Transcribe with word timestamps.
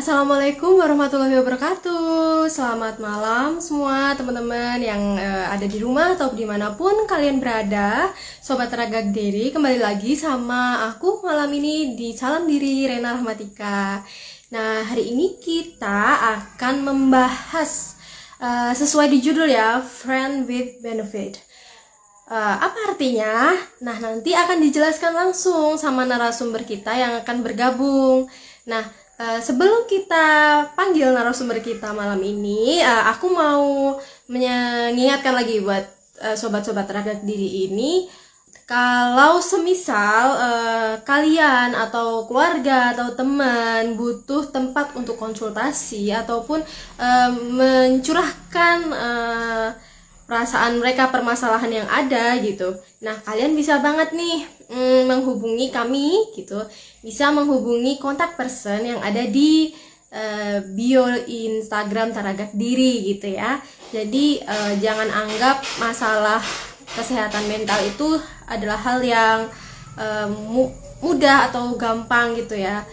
Assalamualaikum 0.00 0.80
warahmatullahi 0.80 1.36
wabarakatuh 1.44 2.48
Selamat 2.48 2.96
malam 2.96 3.60
semua 3.60 4.16
teman-teman 4.16 4.80
yang 4.80 5.20
uh, 5.20 5.52
ada 5.52 5.68
di 5.68 5.76
rumah 5.76 6.16
atau 6.16 6.32
di 6.32 6.48
mana 6.48 6.72
pun 6.72 7.04
kalian 7.04 7.36
berada 7.36 8.08
Sobat 8.40 8.72
Raga 8.72 9.04
Diri 9.12 9.52
kembali 9.52 9.76
lagi 9.76 10.16
sama 10.16 10.88
aku 10.88 11.20
malam 11.20 11.52
ini 11.52 12.00
di 12.00 12.16
Salam 12.16 12.48
Diri 12.48 12.88
Rena 12.88 13.12
Rahmatika 13.12 14.00
Nah 14.48 14.88
hari 14.88 15.12
ini 15.12 15.36
kita 15.36 16.32
akan 16.40 16.80
membahas 16.80 18.00
uh, 18.40 18.72
sesuai 18.72 19.12
di 19.12 19.20
judul 19.20 19.52
ya 19.52 19.84
Friend 19.84 20.48
with 20.48 20.80
Benefit 20.80 21.44
uh, 22.30 22.56
apa 22.62 22.94
artinya? 22.94 23.52
Nah, 23.82 23.98
nanti 23.98 24.32
akan 24.32 24.62
dijelaskan 24.62 25.12
langsung 25.12 25.74
sama 25.76 26.06
narasumber 26.06 26.62
kita 26.62 26.94
yang 26.94 27.18
akan 27.20 27.42
bergabung. 27.42 28.30
Nah, 28.70 28.86
Uh, 29.20 29.36
sebelum 29.36 29.84
kita 29.84 30.24
panggil 30.72 31.12
narasumber 31.12 31.60
kita 31.60 31.92
malam 31.92 32.16
ini, 32.24 32.80
uh, 32.80 33.12
aku 33.12 33.28
mau 33.28 33.92
mengingatkan 34.32 35.36
lagi 35.36 35.60
buat 35.60 35.84
uh, 36.24 36.32
sobat-sobat 36.32 36.88
tenaga 36.88 37.20
diri 37.20 37.68
ini, 37.68 38.08
kalau 38.64 39.44
semisal 39.44 40.40
uh, 40.40 40.94
kalian 41.04 41.76
atau 41.76 42.24
keluarga 42.24 42.96
atau 42.96 43.12
teman 43.12 43.92
butuh 43.92 44.48
tempat 44.48 44.96
untuk 44.96 45.20
konsultasi 45.20 46.08
ataupun 46.16 46.64
uh, 46.96 47.30
mencurahkan 47.34 48.78
uh, 48.88 49.68
perasaan 50.30 50.78
mereka 50.78 51.10
permasalahan 51.10 51.82
yang 51.82 51.88
ada 51.90 52.38
gitu. 52.38 52.78
Nah, 53.02 53.18
kalian 53.26 53.58
bisa 53.58 53.82
banget 53.82 54.14
nih 54.14 54.46
mm, 54.70 55.10
menghubungi 55.10 55.74
kami 55.74 56.30
gitu. 56.38 56.62
Bisa 57.02 57.34
menghubungi 57.34 57.98
kontak 57.98 58.38
person 58.38 58.78
yang 58.86 59.02
ada 59.02 59.26
di 59.26 59.74
uh, 60.14 60.62
bio 60.70 61.02
Instagram 61.26 62.14
Taragat 62.14 62.54
Diri 62.54 63.10
gitu 63.10 63.34
ya. 63.34 63.58
Jadi 63.90 64.38
uh, 64.46 64.78
jangan 64.78 65.10
anggap 65.10 65.66
masalah 65.82 66.38
kesehatan 66.94 67.50
mental 67.50 67.82
itu 67.82 68.14
adalah 68.46 68.78
hal 68.78 69.02
yang 69.02 69.50
uh, 69.98 70.30
mu 70.30 70.70
mudah 71.02 71.50
atau 71.50 71.74
gampang 71.74 72.38
gitu 72.38 72.54
ya. 72.54 72.86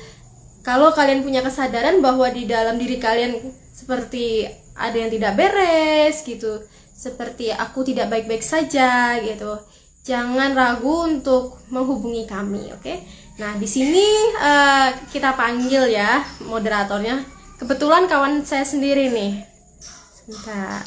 Kalau 0.65 0.89
kalian 0.89 1.21
punya 1.21 1.45
kesadaran 1.45 2.01
bahwa 2.01 2.33
di 2.33 2.49
dalam 2.49 2.81
diri 2.81 2.97
kalian 2.97 3.45
seperti 3.77 4.49
ada 4.73 4.97
yang 4.97 5.13
tidak 5.13 5.37
beres 5.37 6.25
gitu 6.25 6.65
seperti 6.97 7.53
aku 7.53 7.85
tidak 7.85 8.09
baik-baik 8.09 8.41
saja 8.41 9.21
gitu. 9.21 9.61
Jangan 10.01 10.57
ragu 10.57 11.05
untuk 11.05 11.61
menghubungi 11.69 12.25
kami, 12.25 12.73
oke? 12.73 12.81
Okay? 12.81 13.05
Nah, 13.37 13.53
di 13.53 13.69
sini 13.69 14.01
uh, 14.41 14.89
kita 15.13 15.37
panggil 15.37 15.93
ya 15.93 16.25
moderatornya. 16.49 17.21
Kebetulan 17.61 18.09
kawan 18.09 18.41
saya 18.41 18.65
sendiri 18.65 19.13
nih. 19.13 19.45
Sebentar. 19.77 20.81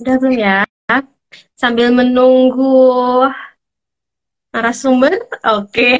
Udah 0.00 0.14
belum 0.16 0.34
ya? 0.40 0.64
Sambil 1.52 1.92
menunggu 1.92 3.28
narasumber. 4.56 5.20
Oke. 5.52 5.68
Okay. 5.68 5.94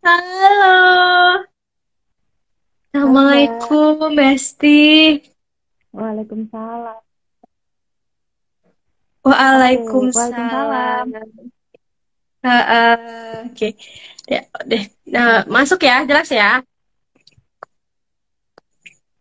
Halo. 0.00 1.44
Assalamualaikum, 2.88 4.16
Besti. 4.16 5.20
Waalaikumsalam. 5.92 7.05
Waalaikumsalam. 9.26 11.06
Uh, 12.46 12.46
uh, 12.46 13.42
Oke, 13.50 13.50
okay. 13.50 13.72
deh, 14.30 14.42
deh. 14.70 14.84
Nah, 15.10 15.42
masuk 15.50 15.82
ya, 15.82 16.06
jelas 16.06 16.30
ya. 16.30 16.62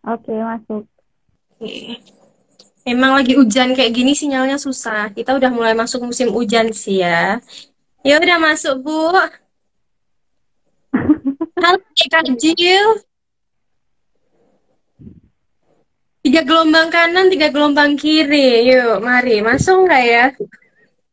Oke, 0.05 0.29
okay, 0.29 0.39
masuk. 0.45 0.85
Okay. 1.57 1.97
Emang 2.85 3.17
lagi 3.17 3.33
hujan 3.33 3.73
kayak 3.73 3.97
gini 3.97 4.13
sinyalnya 4.13 4.61
susah. 4.61 5.09
Kita 5.09 5.33
udah 5.33 5.49
mulai 5.49 5.73
masuk 5.73 6.05
musim 6.05 6.29
hujan 6.29 6.69
sih 6.69 7.01
ya. 7.01 7.41
Ya 8.05 8.21
udah 8.21 8.37
masuk 8.37 8.85
bu. 8.85 9.09
Halo 11.65 11.81
Kak 11.81 12.29
Jill. 12.37 13.01
Tiga 16.25 16.41
gelombang 16.41 16.89
kanan, 16.89 17.29
tiga 17.29 17.53
gelombang 17.53 17.93
kiri. 18.01 18.65
Yuk, 18.65 18.97
mari. 19.05 19.45
Masuk 19.45 19.85
nggak 19.85 20.03
ya? 20.09 20.25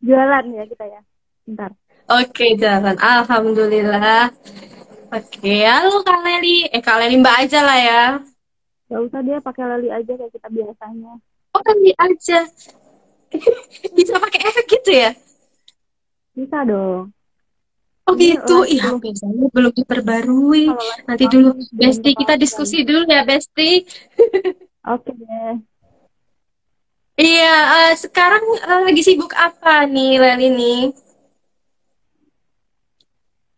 Jualan 0.00 0.44
ya 0.56 0.64
kita 0.64 0.88
ya. 0.88 1.00
Bentar. 1.44 1.70
Oke, 2.08 2.56
jalan. 2.56 2.96
Alhamdulillah. 2.96 4.32
Oke, 5.12 5.68
halo 5.68 6.00
Kak 6.00 6.16
Leli. 6.24 6.64
Eh, 6.72 6.80
Kak 6.80 6.96
Leli 6.96 7.20
Mbak 7.20 7.36
aja 7.44 7.60
lah 7.60 7.76
ya. 7.76 8.04
Gak 8.88 9.00
usah 9.04 9.20
dia 9.20 9.36
pakai 9.44 9.76
Leli 9.76 9.92
aja 9.92 10.12
kayak 10.16 10.32
kita 10.32 10.48
biasanya. 10.48 11.12
Oh, 11.52 11.60
Leli 11.60 11.92
aja. 11.92 12.40
Bisa 14.00 14.16
pakai 14.16 14.40
efek 14.48 14.64
gitu 14.80 14.96
ya? 14.96 15.12
Bisa 16.32 16.64
dong. 16.64 17.12
Oh 18.08 18.16
gitu, 18.16 18.64
iya 18.64 18.96
biasanya 18.96 19.46
belum 19.52 19.76
diperbarui. 19.76 20.72
Nanti 21.04 21.24
dulu, 21.28 21.52
Besti 21.76 22.16
kita 22.16 22.40
diskusi 22.40 22.80
dulu 22.80 23.04
ya, 23.12 23.28
Besti. 23.28 23.84
Oke 24.82 25.14
deh. 25.14 25.54
Iya, 27.14 27.54
uh, 27.70 27.92
sekarang 27.94 28.42
uh, 28.66 28.82
lagi 28.88 29.02
sibuk 29.04 29.30
apa 29.36 29.86
nih, 29.86 30.18
Leli 30.18 30.48
nih? 30.50 30.80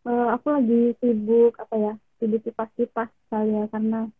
Uh, 0.04 0.36
aku 0.36 0.52
lagi 0.52 0.92
sibuk 1.00 1.56
apa 1.56 1.74
ya? 1.80 1.92
Sibuk 2.20 2.44
kipas-kipas 2.44 3.08
saya 3.32 3.64
karena 3.72 4.12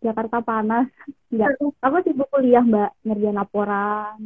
Jakarta 0.00 0.40
panas. 0.40 0.88
Enggak, 1.34 1.60
aku 1.60 1.96
sibuk 2.08 2.28
kuliah, 2.32 2.64
Mbak, 2.64 2.90
ngerjain 3.04 3.36
laporan. 3.36 4.16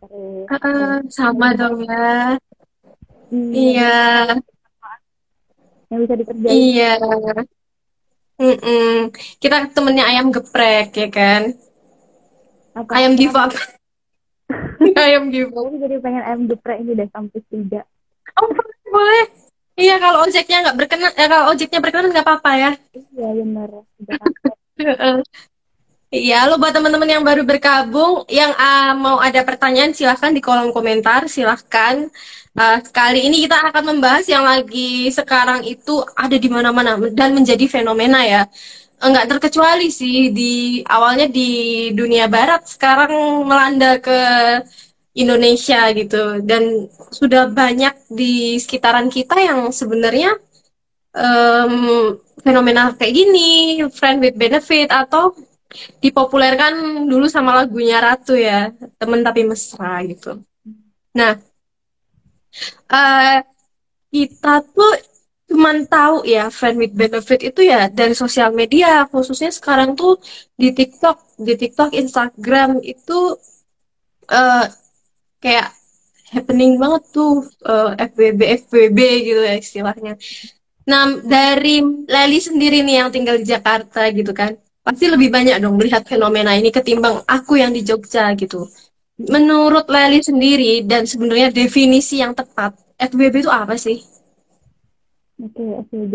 Terus, 0.00 0.48
uh, 0.48 0.96
sama 1.12 1.52
dong 1.52 1.84
ya. 1.84 2.40
Hmm, 3.28 3.52
iya. 3.52 4.00
Yang 5.92 5.98
bisa 6.08 6.14
dikerjain. 6.24 6.56
Iya. 6.56 6.92
Mm-mm. 8.34 9.14
Kita 9.38 9.70
temennya 9.70 10.04
ayam 10.10 10.34
geprek 10.34 10.90
ya 10.94 11.08
kan? 11.10 11.54
Apa? 12.74 12.90
Ayam 12.98 13.14
diva. 13.14 13.46
ayam 15.06 15.30
diva. 15.30 15.60
Jadi 15.78 15.94
pengen 16.02 16.22
ayam 16.26 16.40
geprek 16.50 16.82
ini 16.82 16.98
deh 16.98 17.08
sampai 17.14 17.40
tiga. 17.46 17.86
Oh 18.38 18.50
boleh. 18.90 19.26
Iya 19.74 19.98
kalau 19.98 20.22
ojeknya 20.22 20.56
nggak 20.62 20.76
berkenan, 20.78 21.12
ya 21.18 21.26
kalau 21.26 21.44
ojeknya 21.50 21.78
berkenan 21.82 22.10
nggak 22.14 22.26
apa-apa 22.26 22.50
ya. 22.54 22.70
Iya 22.94 23.28
benar. 23.42 23.70
Iya, 26.14 26.46
lo 26.46 26.62
buat 26.62 26.70
teman-teman 26.70 27.10
yang 27.10 27.26
baru 27.26 27.42
bergabung, 27.42 28.22
yang 28.30 28.54
uh, 28.54 28.94
mau 28.94 29.18
ada 29.18 29.42
pertanyaan 29.42 29.90
silahkan 29.90 30.30
di 30.30 30.38
kolom 30.38 30.70
komentar, 30.70 31.26
silahkan. 31.26 32.06
Uh, 32.54 32.78
kali 32.94 33.26
ini 33.26 33.42
kita 33.50 33.66
akan 33.66 33.98
membahas 33.98 34.30
yang 34.30 34.46
lagi 34.46 35.10
sekarang 35.10 35.66
itu 35.66 36.06
ada 36.14 36.38
di 36.38 36.46
mana-mana 36.46 36.94
dan 37.10 37.34
menjadi 37.34 37.66
fenomena 37.66 38.22
ya. 38.22 38.46
Enggak 39.02 39.26
terkecuali 39.26 39.90
sih 39.90 40.30
di 40.30 40.78
awalnya 40.86 41.26
di 41.26 41.90
dunia 41.90 42.30
barat 42.30 42.62
sekarang 42.70 43.42
melanda 43.42 43.98
ke 43.98 44.18
Indonesia 45.18 45.90
gitu 45.98 46.46
dan 46.46 46.86
sudah 47.10 47.50
banyak 47.50 47.94
di 48.06 48.54
sekitaran 48.62 49.10
kita 49.10 49.34
yang 49.42 49.74
sebenarnya 49.74 50.38
um, 51.10 52.14
fenomena 52.38 52.94
kayak 52.94 53.14
gini, 53.18 53.82
friend 53.90 54.22
with 54.22 54.38
benefit 54.38 54.94
atau 54.94 55.34
dipopulerkan 55.98 57.02
dulu 57.10 57.26
sama 57.26 57.50
lagunya 57.62 57.98
Ratu 57.98 58.38
ya, 58.38 58.70
temen 58.94 59.26
tapi 59.26 59.42
mesra 59.42 60.06
gitu. 60.06 60.38
Nah, 61.18 61.38
uh, 62.90 63.38
kita 64.14 64.54
tuh 64.74 64.94
cuman 65.44 65.84
tahu 65.86 66.24
ya 66.24 66.48
friend 66.48 66.80
with 66.80 66.94
benefit 66.96 67.40
itu 67.44 67.68
ya 67.68 67.86
dari 67.92 68.16
sosial 68.16 68.50
media 68.50 69.04
khususnya 69.12 69.52
sekarang 69.52 69.92
tuh 69.94 70.18
di 70.56 70.72
TikTok 70.72 71.38
di 71.38 71.54
TikTok 71.54 71.92
Instagram 71.92 72.80
itu 72.80 73.36
uh, 74.32 74.66
kayak 75.38 75.68
happening 76.32 76.80
banget 76.80 77.02
tuh 77.12 77.44
uh, 77.68 77.94
FWB 77.94 78.40
FWB 78.66 78.98
gitu 79.22 79.40
ya 79.44 79.54
istilahnya. 79.60 80.12
Nah 80.90 81.20
dari 81.22 81.84
Leli 82.08 82.40
sendiri 82.40 82.82
nih 82.82 83.04
yang 83.04 83.10
tinggal 83.14 83.36
di 83.38 83.46
Jakarta 83.46 84.08
gitu 84.10 84.32
kan 84.32 84.56
pasti 84.84 85.08
lebih 85.08 85.32
banyak 85.32 85.56
dong 85.64 85.80
melihat 85.80 86.04
fenomena 86.04 86.52
ini 86.52 86.68
ketimbang 86.68 87.24
aku 87.24 87.56
yang 87.56 87.72
di 87.72 87.80
Jogja 87.80 88.32
gitu 88.36 88.68
menurut 89.18 89.86
Leli 89.86 90.18
sendiri 90.18 90.82
dan 90.82 91.06
sebenarnya 91.06 91.54
definisi 91.54 92.18
yang 92.18 92.34
tepat 92.34 92.74
FWB 92.98 93.46
itu 93.46 93.50
apa 93.50 93.78
sih? 93.78 94.02
Oke, 95.38 95.54
okay, 95.58 95.68
FWB. 95.86 96.14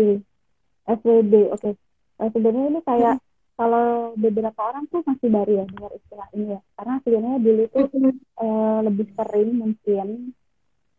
FWB, 0.88 1.32
oke. 1.52 1.60
Okay. 1.60 1.72
Uh, 2.20 2.28
sebenarnya 2.32 2.64
ini 2.68 2.80
kayak 2.84 3.16
hmm. 3.16 3.26
kalau 3.56 3.88
beberapa 4.16 4.60
orang 4.60 4.84
tuh 4.92 5.00
masih 5.04 5.28
baru 5.32 5.52
ya 5.60 5.64
dengar 5.68 5.92
istilah 5.96 6.28
ini 6.36 6.46
ya. 6.56 6.60
Karena 6.76 6.94
sebenarnya 7.04 7.38
dulu 7.40 7.62
tuh 7.72 7.86
hmm. 7.88 8.16
uh, 8.36 8.78
lebih 8.84 9.06
sering 9.16 9.50
mungkin 9.56 10.06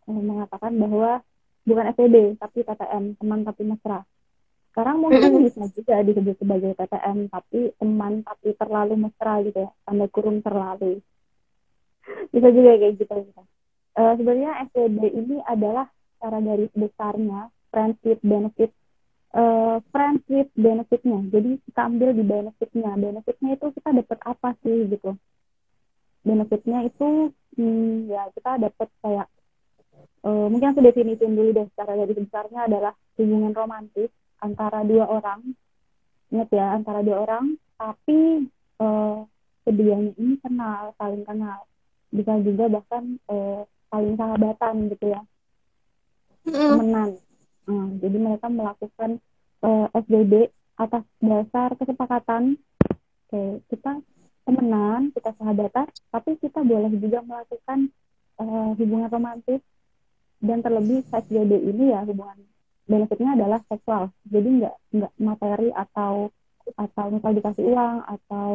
uh, 0.09 0.21
mengatakan 0.21 0.71
bahwa 0.77 1.11
bukan 1.65 1.85
FWB 1.93 2.17
tapi 2.41 2.59
TTM, 2.65 3.03
teman 3.21 3.39
tapi 3.45 3.63
mesra. 3.65 4.01
sekarang 4.71 5.03
mungkin 5.03 5.43
bisa 5.43 5.67
juga 5.75 5.99
disebut 5.99 6.39
sebagai 6.39 6.71
TTM 6.79 7.27
tapi 7.27 7.75
teman 7.75 8.23
tapi 8.23 8.55
terlalu 8.55 9.03
mesra 9.03 9.43
gitu 9.43 9.67
ya 9.67 9.71
tanda 9.83 10.07
kurung 10.07 10.39
terlalu 10.39 11.03
bisa 12.33 12.47
juga 12.51 12.71
kayak 12.77 12.93
gitu 12.99 13.13
uh, 13.97 14.13
sebenarnya 14.17 14.51
FWB 14.71 15.01
ini 15.13 15.37
adalah 15.45 15.87
cara 16.21 16.37
garis 16.41 16.71
besarnya 16.73 17.49
friends 17.71 17.97
with 18.03 18.21
benefit 18.21 18.71
uh, 19.35 19.79
friends 19.91 20.23
with 20.27 20.51
benefitnya. 20.55 21.19
Jadi 21.31 21.59
kita 21.67 21.81
ambil 21.87 22.09
di 22.15 22.23
benefitnya. 22.23 22.91
Benefitnya 22.95 23.49
itu 23.55 23.65
kita 23.75 23.89
dapat 23.95 24.19
apa 24.27 24.49
sih 24.63 24.77
gitu. 24.91 25.11
Benefitnya 26.21 26.85
itu 26.85 27.33
hmm, 27.57 28.11
ya 28.11 28.29
kita 28.35 28.61
dapat 28.61 28.89
kayak 29.01 29.27
uh, 30.27 30.45
mungkin 30.51 30.75
aku 30.75 30.81
definisiin 30.85 31.33
dulu 31.33 31.49
deh 31.55 31.67
secara 31.73 31.97
garis 31.97 32.19
besarnya 32.19 32.61
adalah 32.69 32.93
hubungan 33.17 33.53
romantis 33.55 34.11
antara 34.43 34.85
dua 34.85 35.05
orang. 35.09 35.41
Ingat 36.31 36.49
ya 36.53 36.65
antara 36.77 36.99
dua 37.01 37.25
orang. 37.25 37.57
Tapi 37.81 38.45
uh, 38.77 39.25
keduanya 39.65 40.13
ini 40.21 40.37
kenal 40.37 40.93
saling 41.01 41.25
kenal 41.25 41.65
bisa 42.11 42.37
juga 42.43 42.67
bahkan 42.67 43.17
uh, 43.31 43.63
saling 43.87 44.15
sahabatan 44.19 44.75
gitu 44.91 45.05
ya. 45.11 45.21
Temenan. 46.45 47.17
Uh, 47.67 47.87
jadi 48.03 48.17
mereka 48.19 48.47
melakukan 48.51 49.19
uh, 49.63 49.87
SBB 49.95 50.51
atas 50.75 51.03
dasar 51.23 51.73
kesepakatan. 51.79 52.59
Oke 53.31 53.63
kita 53.71 54.03
temenan 54.43 55.15
kita 55.15 55.31
sahabatan 55.39 55.87
tapi 56.11 56.35
kita 56.41 56.59
boleh 56.65 56.91
juga 56.99 57.23
melakukan 57.23 57.87
uh, 58.37 58.75
hubungan 58.75 59.09
romantis. 59.11 59.63
Dan 60.41 60.65
terlebih 60.65 61.05
SBB 61.05 61.53
ini 61.69 61.93
ya 61.93 62.01
hubungan 62.01 62.41
benefitnya 62.89 63.37
adalah 63.37 63.61
seksual. 63.69 64.09
Jadi 64.25 64.49
nggak 64.61 64.75
nggak 64.91 65.13
materi 65.21 65.69
atau 65.71 66.33
atau 66.75 67.05
misal 67.13 67.31
dikasih 67.37 67.63
uang 67.67 67.97
atau 68.05 68.49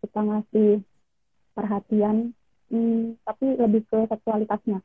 kita 0.00 0.20
ngasih 0.24 0.70
perhatian 1.52 2.32
hmm, 2.72 3.20
tapi 3.24 3.46
lebih 3.56 3.82
ke 3.88 3.98
seksualitasnya. 4.08 4.80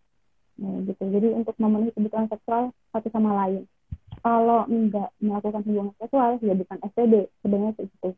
Nah, 0.53 0.75
gitu. 0.85 1.03
Jadi 1.09 1.27
untuk 1.33 1.55
memenuhi 1.57 1.91
kebutuhan 1.95 2.29
seksual 2.29 2.71
satu 2.93 3.07
sama 3.09 3.33
lain. 3.45 3.65
Kalau 4.23 4.63
nggak 4.69 5.09
melakukan 5.19 5.61
hubungan 5.67 5.95
seksual 5.99 6.39
ya 6.39 6.53
bukan 6.55 6.77
STD 6.93 7.27
sebenarnya 7.43 7.75
itu 7.81 8.09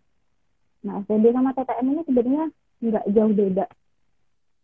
nah 0.85 1.01
STD 1.01 1.33
sama 1.33 1.49
TTM 1.57 1.85
ini 1.97 2.01
sebenarnya 2.05 2.43
nggak 2.83 3.05
jauh 3.09 3.33
beda. 3.33 3.65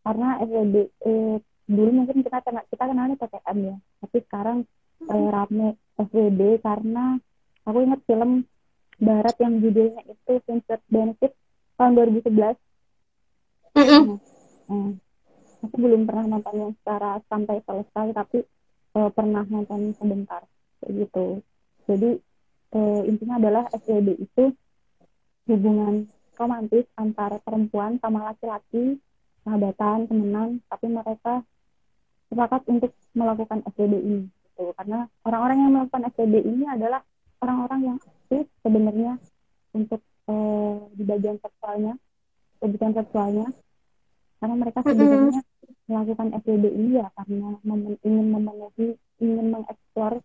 Karena 0.06 0.28
STD 0.44 0.76
eh, 0.86 1.36
dulu 1.66 1.90
mungkin 1.90 2.18
kita 2.22 2.38
kita 2.46 2.84
kenalnya 2.86 3.16
TTM 3.18 3.58
ya. 3.74 3.76
Tapi 4.06 4.18
sekarang 4.30 4.58
eh, 5.10 5.28
rame 5.34 5.68
FWB 5.98 6.62
karena 6.62 7.18
aku 7.66 7.78
ingat 7.86 8.02
film 8.06 8.46
barat 9.02 9.36
yang 9.42 9.58
judulnya 9.58 10.02
itu 10.06 10.34
Vincent 10.46 10.82
Benefit 10.86 11.34
tahun 11.78 11.98
2011 11.98 12.54
mm 13.74 13.82
-hmm. 13.82 14.02
nah, 14.06 14.18
aku 15.62 15.76
belum 15.78 16.10
pernah 16.10 16.26
nonton 16.38 16.56
yang 16.58 16.72
secara 16.82 17.22
sampai 17.30 17.62
selesai 17.64 18.08
tapi 18.18 18.40
uh, 18.98 19.10
pernah 19.14 19.46
nonton 19.46 19.94
sebentar 19.96 20.42
kayak 20.82 20.92
gitu. 21.06 21.26
Jadi 21.86 22.10
uh, 22.74 23.02
intinya 23.06 23.36
adalah 23.38 23.64
FWB 23.72 24.08
itu 24.18 24.44
hubungan 25.50 26.08
romantis 26.40 26.86
antara 26.98 27.38
perempuan 27.44 28.02
sama 28.02 28.34
laki-laki 28.34 28.98
sahabatan 29.46 30.10
temenan 30.10 30.50
tapi 30.70 30.88
mereka 30.90 31.46
sepakat 32.32 32.62
untuk 32.72 32.92
melakukan 33.14 33.62
FWB 33.76 33.94
ini 34.02 34.20
gitu. 34.30 34.72
Karena 34.78 35.06
orang-orang 35.28 35.58
yang 35.62 35.72
melakukan 35.76 36.08
SPB 36.14 36.34
ini 36.46 36.66
adalah 36.70 37.02
orang-orang 37.42 37.80
yang 37.94 37.98
aktif 37.98 38.46
sebenarnya 38.62 39.14
untuk 39.74 40.02
uh, 40.30 40.78
di 40.96 41.04
bagian 41.04 41.38
seksualnya 41.42 41.94
kebutuhan 42.62 42.94
seksualnya 42.94 43.48
karena 44.42 44.56
mereka 44.58 44.82
sebenarnya 44.82 45.38
mm-hmm. 45.38 45.86
melakukan 45.86 46.28
ini 46.74 46.98
ya 46.98 47.08
karena 47.14 47.50
mem 47.62 47.94
ingin 48.02 48.28
memenuhi 48.34 48.98
ingin 49.22 49.48
mengeksplor 49.54 50.18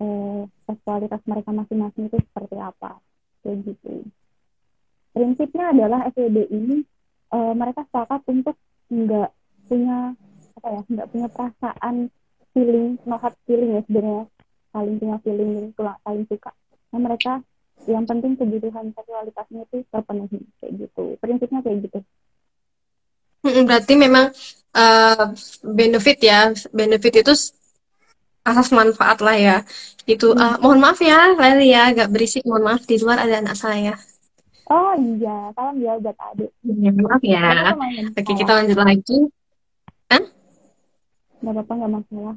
uh, 0.00 0.42
seksualitas 0.64 1.20
mereka 1.28 1.52
masing-masing 1.52 2.08
itu 2.08 2.16
seperti 2.16 2.56
apa. 2.56 2.96
Kayak 3.44 3.56
gitu. 3.68 4.08
Prinsipnya 5.12 5.76
adalah 5.76 6.08
SPB 6.08 6.48
ini 6.48 6.80
uh, 7.36 7.52
mereka 7.52 7.84
sepakat 7.92 8.24
untuk 8.32 8.56
nggak 8.88 9.30
punya 9.68 10.16
apa 10.56 10.68
ya 10.72 10.80
nggak 10.88 11.08
punya 11.12 11.28
perasaan 11.28 12.08
feeling 12.56 12.96
no 13.04 13.20
hard 13.20 13.36
feeling 13.44 13.76
ya 13.76 13.82
sebenarnya. 13.84 14.24
Saling 14.72 14.96
punya 14.96 15.16
feeling 15.20 15.50
gitu 15.68 15.84
saling 15.84 16.24
suka. 16.24 16.56
Nah 16.96 17.00
mereka 17.04 17.44
yang 17.84 18.08
penting 18.08 18.32
kebutuhan 18.40 18.96
seksualitasnya 18.96 19.68
itu 19.68 19.84
terpenuhi 19.92 20.40
kayak 20.56 20.72
gitu. 20.88 21.04
Prinsipnya 21.20 21.60
kayak 21.60 21.84
gitu 21.84 22.00
berarti 23.42 23.94
memang 23.98 24.30
uh, 24.74 25.24
benefit 25.62 26.18
ya. 26.22 26.50
Benefit 26.70 27.26
itu 27.26 27.32
asas 28.42 28.68
manfaat 28.70 29.18
lah 29.22 29.36
ya. 29.36 29.56
Itu 30.06 30.34
hmm. 30.34 30.40
uh, 30.40 30.56
mohon 30.62 30.82
maaf 30.82 30.98
ya 31.02 31.34
Leli 31.34 31.74
ya. 31.74 31.90
Agak 31.90 32.10
berisik. 32.10 32.42
Mohon 32.46 32.74
maaf 32.74 32.82
di 32.86 32.96
luar 32.98 33.22
ada 33.22 33.42
anak 33.42 33.58
saya. 33.58 33.94
Oh 34.70 34.94
iya. 34.96 35.52
Salam 35.52 35.76
ya 35.82 35.92
buat 36.00 36.16
adik 36.32 36.50
ya, 36.64 36.90
maaf 36.94 37.22
ya. 37.22 37.76
Oke 38.16 38.32
kita 38.32 38.52
lanjut 38.56 38.78
lagi. 38.78 39.18
Hah? 40.08 40.22
nggak 41.42 41.52
apa-apa 41.58 41.72
nggak 41.74 41.92
masalah. 41.98 42.36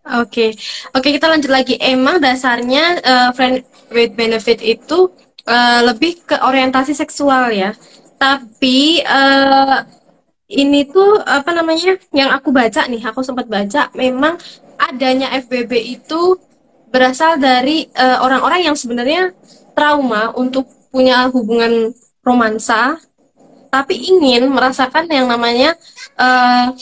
Oke, 0.00 0.16
okay. 0.26 0.50
oke 0.96 1.04
okay, 1.04 1.10
kita 1.20 1.26
lanjut 1.28 1.52
lagi. 1.52 1.74
Emang 1.76 2.18
dasarnya 2.18 2.98
uh, 3.04 3.30
friend 3.36 3.62
with 3.92 4.16
benefit 4.16 4.58
itu 4.64 5.12
uh, 5.44 5.80
lebih 5.84 6.24
ke 6.24 6.40
orientasi 6.40 6.96
seksual 6.96 7.52
ya. 7.52 7.76
Tapi 8.20 9.00
uh, 9.00 9.80
ini 10.52 10.84
tuh 10.84 11.24
apa 11.24 11.56
namanya? 11.56 11.96
Yang 12.12 12.30
aku 12.36 12.48
baca 12.52 12.84
nih, 12.84 13.00
aku 13.00 13.24
sempat 13.24 13.48
baca, 13.48 13.88
memang 13.96 14.36
adanya 14.76 15.32
FBB 15.40 15.72
itu 15.96 16.36
berasal 16.92 17.40
dari 17.40 17.88
orang-orang 17.96 18.60
uh, 18.60 18.66
yang 18.68 18.76
sebenarnya 18.76 19.32
trauma 19.72 20.36
untuk 20.36 20.68
punya 20.92 21.30
hubungan 21.32 21.96
romansa, 22.20 23.00
tapi 23.70 23.94
ingin 23.96 24.50
merasakan 24.50 25.06
yang 25.08 25.30
namanya 25.30 25.78
uh, 26.18 26.74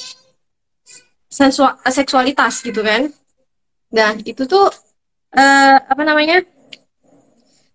seksualitas 1.93 2.65
gitu 2.65 2.83
kan. 2.83 3.13
Nah, 3.95 4.17
itu 4.27 4.43
tuh 4.49 4.73
uh, 5.37 5.77
apa 5.77 6.03
namanya? 6.03 6.43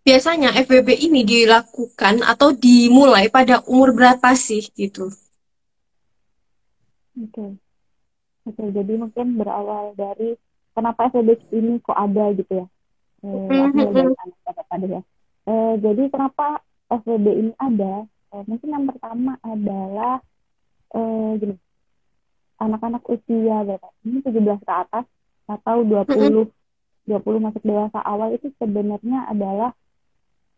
Biasanya 0.04 0.52
FBB 0.68 1.00
ini 1.08 1.24
dilakukan 1.24 2.28
atau 2.28 2.52
dimulai 2.52 3.32
pada 3.32 3.64
umur 3.64 3.96
berapa 3.96 4.36
sih 4.36 4.68
gitu? 4.76 5.08
Oke. 7.16 7.32
Okay. 7.32 7.52
Oke, 8.44 8.60
okay, 8.60 8.68
jadi 8.76 9.00
mungkin 9.00 9.40
berawal 9.40 9.96
dari 9.96 10.36
kenapa 10.76 11.08
FBB 11.08 11.48
ini 11.56 11.80
kok 11.80 11.96
ada 11.96 12.36
gitu 12.36 12.52
ya. 12.52 12.68
Eh, 13.24 13.72
mm-hmm. 13.72 14.92
ya. 14.92 15.02
Eh, 15.48 15.74
jadi 15.80 16.04
kenapa 16.12 16.60
FBB 16.92 17.26
ini 17.40 17.52
ada? 17.56 18.04
Eh, 18.36 18.44
mungkin 18.44 18.70
yang 18.76 18.86
pertama 18.92 19.40
adalah 19.40 20.20
eh, 20.92 21.32
gini 21.40 21.56
anak-anak 22.60 23.04
usia 23.12 23.58
berapa 23.66 23.88
ini 24.08 24.20
17 24.24 24.64
ke 24.64 24.74
atas 24.74 25.06
atau 25.50 25.84
20 25.84 26.48
20 27.04 27.20
masuk 27.20 27.64
dewasa 27.68 28.00
awal 28.00 28.32
itu 28.32 28.48
sebenarnya 28.56 29.28
adalah 29.28 29.76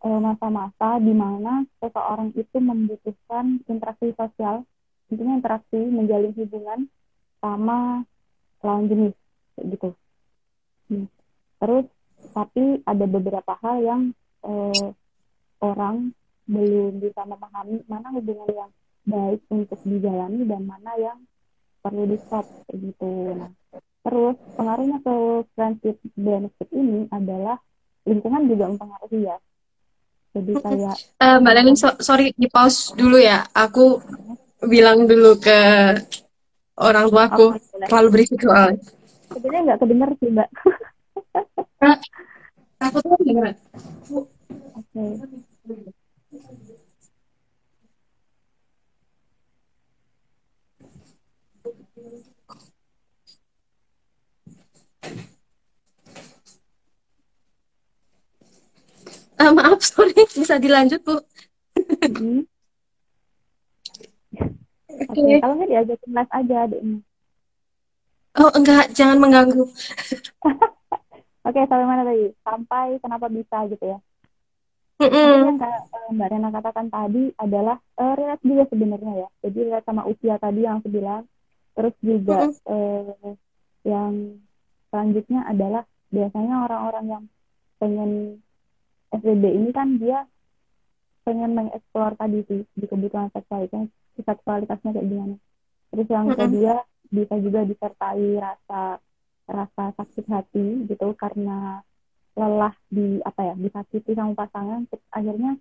masa-masa 0.05 1.01
di 1.01 1.13
mana 1.13 1.65
seseorang 1.81 2.29
itu 2.37 2.57
membutuhkan 2.61 3.61
interaksi 3.65 4.13
sosial 4.13 4.61
intinya 5.09 5.37
interaksi 5.37 5.79
menjalin 5.81 6.33
hubungan 6.33 6.79
sama 7.41 8.05
lawan 8.61 8.85
jenis 8.89 9.13
gitu. 9.61 9.93
Hmm. 10.85 11.09
terus 11.57 11.85
tapi 12.33 12.81
ada 12.85 13.05
beberapa 13.09 13.57
hal 13.61 13.77
yang 13.81 14.01
eh, 14.45 14.87
orang 15.61 16.13
belum 16.45 17.01
bisa 17.01 17.25
memahami 17.25 17.81
mana 17.89 18.13
hubungan 18.13 18.49
yang 18.53 18.71
baik 19.05 19.41
untuk 19.49 19.81
dijalani 19.81 20.45
dan 20.45 20.69
mana 20.69 20.93
yang 21.01 21.17
perlu 21.81 22.05
di 22.09 22.17
stop 22.21 22.45
gitu. 22.73 23.33
Nah 23.33 23.49
terus 24.05 24.37
pengaruhnya 24.53 25.01
ke 25.01 25.15
friendship 25.57 25.97
benefit 26.13 26.69
ini 26.69 27.09
adalah 27.09 27.57
lingkungan 28.05 28.45
juga 28.45 28.69
mempengaruhi 28.69 29.25
ya 29.25 29.37
jadi 30.35 30.51
kayak 30.59 30.95
uh, 31.23 31.37
mbak 31.39 31.53
Lenin 31.55 31.79
so 31.79 31.95
sorry 32.03 32.35
di 32.35 32.51
pause 32.51 32.91
dulu 32.99 33.15
ya. 33.15 33.47
Aku 33.55 34.03
bilang 34.67 35.07
dulu 35.07 35.39
ke 35.39 35.59
orang 36.75 37.07
tua 37.07 37.23
aku. 37.31 37.47
Oh, 37.55 37.87
terlalu 37.87 38.07
berisik 38.19 38.43
soal 38.43 38.75
sebenarnya 39.31 39.61
nggak 39.71 39.79
kedengar 39.83 40.09
sih 40.19 40.29
mbak. 40.31 40.49
Aku 42.83 42.97
tuh 42.99 43.19
dengar 43.23 43.55
oke. 44.11 44.27
okay. 44.79 45.94
Uh, 59.39 59.51
maaf 59.55 59.79
sorry 59.83 60.15
bisa 60.15 60.55
dilanjut 60.59 61.01
bu 61.03 61.17
mm-hmm. 61.79 62.39
oke 65.05 65.11
okay. 65.11 65.37
kalau 65.41 65.53
nggak 65.59 65.69
diajak 65.71 65.99
les 66.05 66.29
aja 66.31 66.55
adiknya 66.67 66.99
oh 68.39 68.51
enggak 68.55 68.85
jangan 68.95 69.17
mengganggu 69.19 69.63
oke 69.67 71.51
okay, 71.51 71.63
sampai 71.67 71.85
mana 71.87 72.03
tadi 72.03 72.31
sampai 72.43 72.87
kenapa 72.99 73.27
bisa 73.31 73.57
gitu 73.71 73.85
ya 73.95 73.99
Mm 74.95 75.11
-mm. 75.11 75.27
yang 75.43 75.59
eh, 75.59 76.07
Mbak 76.15 76.27
Rena 76.31 76.49
katakan 76.55 76.87
tadi 76.87 77.27
adalah 77.35 77.75
uh, 77.99 78.15
relate 78.15 78.47
juga 78.47 78.63
sebenarnya 78.71 79.27
ya. 79.27 79.29
Jadi 79.43 79.57
relate 79.67 79.87
sama 79.91 80.07
usia 80.07 80.39
tadi 80.39 80.63
yang 80.63 80.79
aku 80.79 80.87
bilang. 80.87 81.27
Terus 81.75 81.95
juga 81.99 82.47
mm 82.47 82.51
-mm. 82.55 82.71
Uh, 82.71 83.35
yang 83.83 84.39
selanjutnya 84.87 85.43
adalah 85.51 85.83
biasanya 86.15 86.55
orang-orang 86.63 87.05
yang 87.11 87.23
pengen 87.75 88.11
SBB 89.13 89.43
ini 89.43 89.69
kan 89.75 89.97
dia 90.01 90.25
pengen 91.25 91.57
mengeksplor 91.57 92.13
tadi 92.17 92.45
sih 92.45 92.61
di 92.77 92.85
kebutuhan 92.85 93.33
seksualitasnya 93.33 93.89
seksualitasnya 94.21 94.89
kayak 94.93 95.07
gimana. 95.09 95.35
Terus 95.91 96.07
yang 96.09 96.25
mm 96.29 96.33
-hmm. 96.33 96.41
kedua 96.45 96.75
bisa 97.09 97.35
juga 97.41 97.61
disertai 97.65 98.27
rasa 98.37 98.81
rasa 99.45 99.83
sakit 99.97 100.25
hati 100.29 100.65
gitu 100.89 101.13
karena 101.17 101.81
lelah 102.35 102.75
di 102.91 103.21
apa 103.23 103.53
ya 103.53 103.55
disakiti 103.55 104.11
sama 104.11 104.35
pasangan 104.35 104.89
akhirnya 105.13 105.55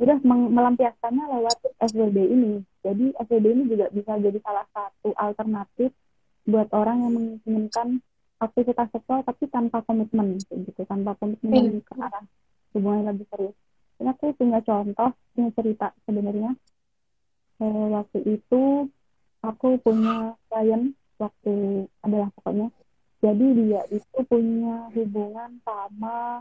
udah 0.00 0.16
melampiaskannya 0.24 1.24
lewat 1.28 1.56
SBB 1.92 2.16
ini. 2.16 2.52
Jadi 2.80 3.12
SBB 3.20 3.44
ini 3.52 3.62
juga 3.68 3.92
bisa 3.92 4.16
jadi 4.16 4.38
salah 4.40 4.64
satu 4.72 5.12
alternatif 5.12 5.92
buat 6.48 6.72
orang 6.72 7.04
yang 7.04 7.12
menginginkan 7.12 8.00
aktivitas 8.40 8.88
seksual 8.88 9.20
tapi 9.20 9.44
tanpa 9.52 9.84
komitmen 9.84 10.40
gitu 10.40 10.80
tanpa 10.88 11.12
komitmen 11.20 11.76
hmm. 11.76 11.84
ke 11.84 11.92
arah 12.00 12.24
hubungan 12.74 13.04
yang 13.04 13.08
lebih 13.14 13.26
serius. 13.30 13.56
Ini 14.00 14.08
aku 14.10 14.32
punya 14.36 14.58
contoh 14.64 15.10
punya 15.36 15.50
cerita 15.52 15.86
sebenarnya. 16.08 16.50
Eh, 17.60 17.86
waktu 17.92 18.18
itu 18.24 18.88
aku 19.44 19.68
punya 19.84 20.34
klien 20.48 20.96
waktu 21.20 21.52
adalah 22.00 22.28
pokoknya. 22.40 22.68
Jadi 23.20 23.46
dia 23.52 23.82
itu 23.92 24.18
punya 24.24 24.88
hubungan 24.96 25.60
sama 25.64 26.40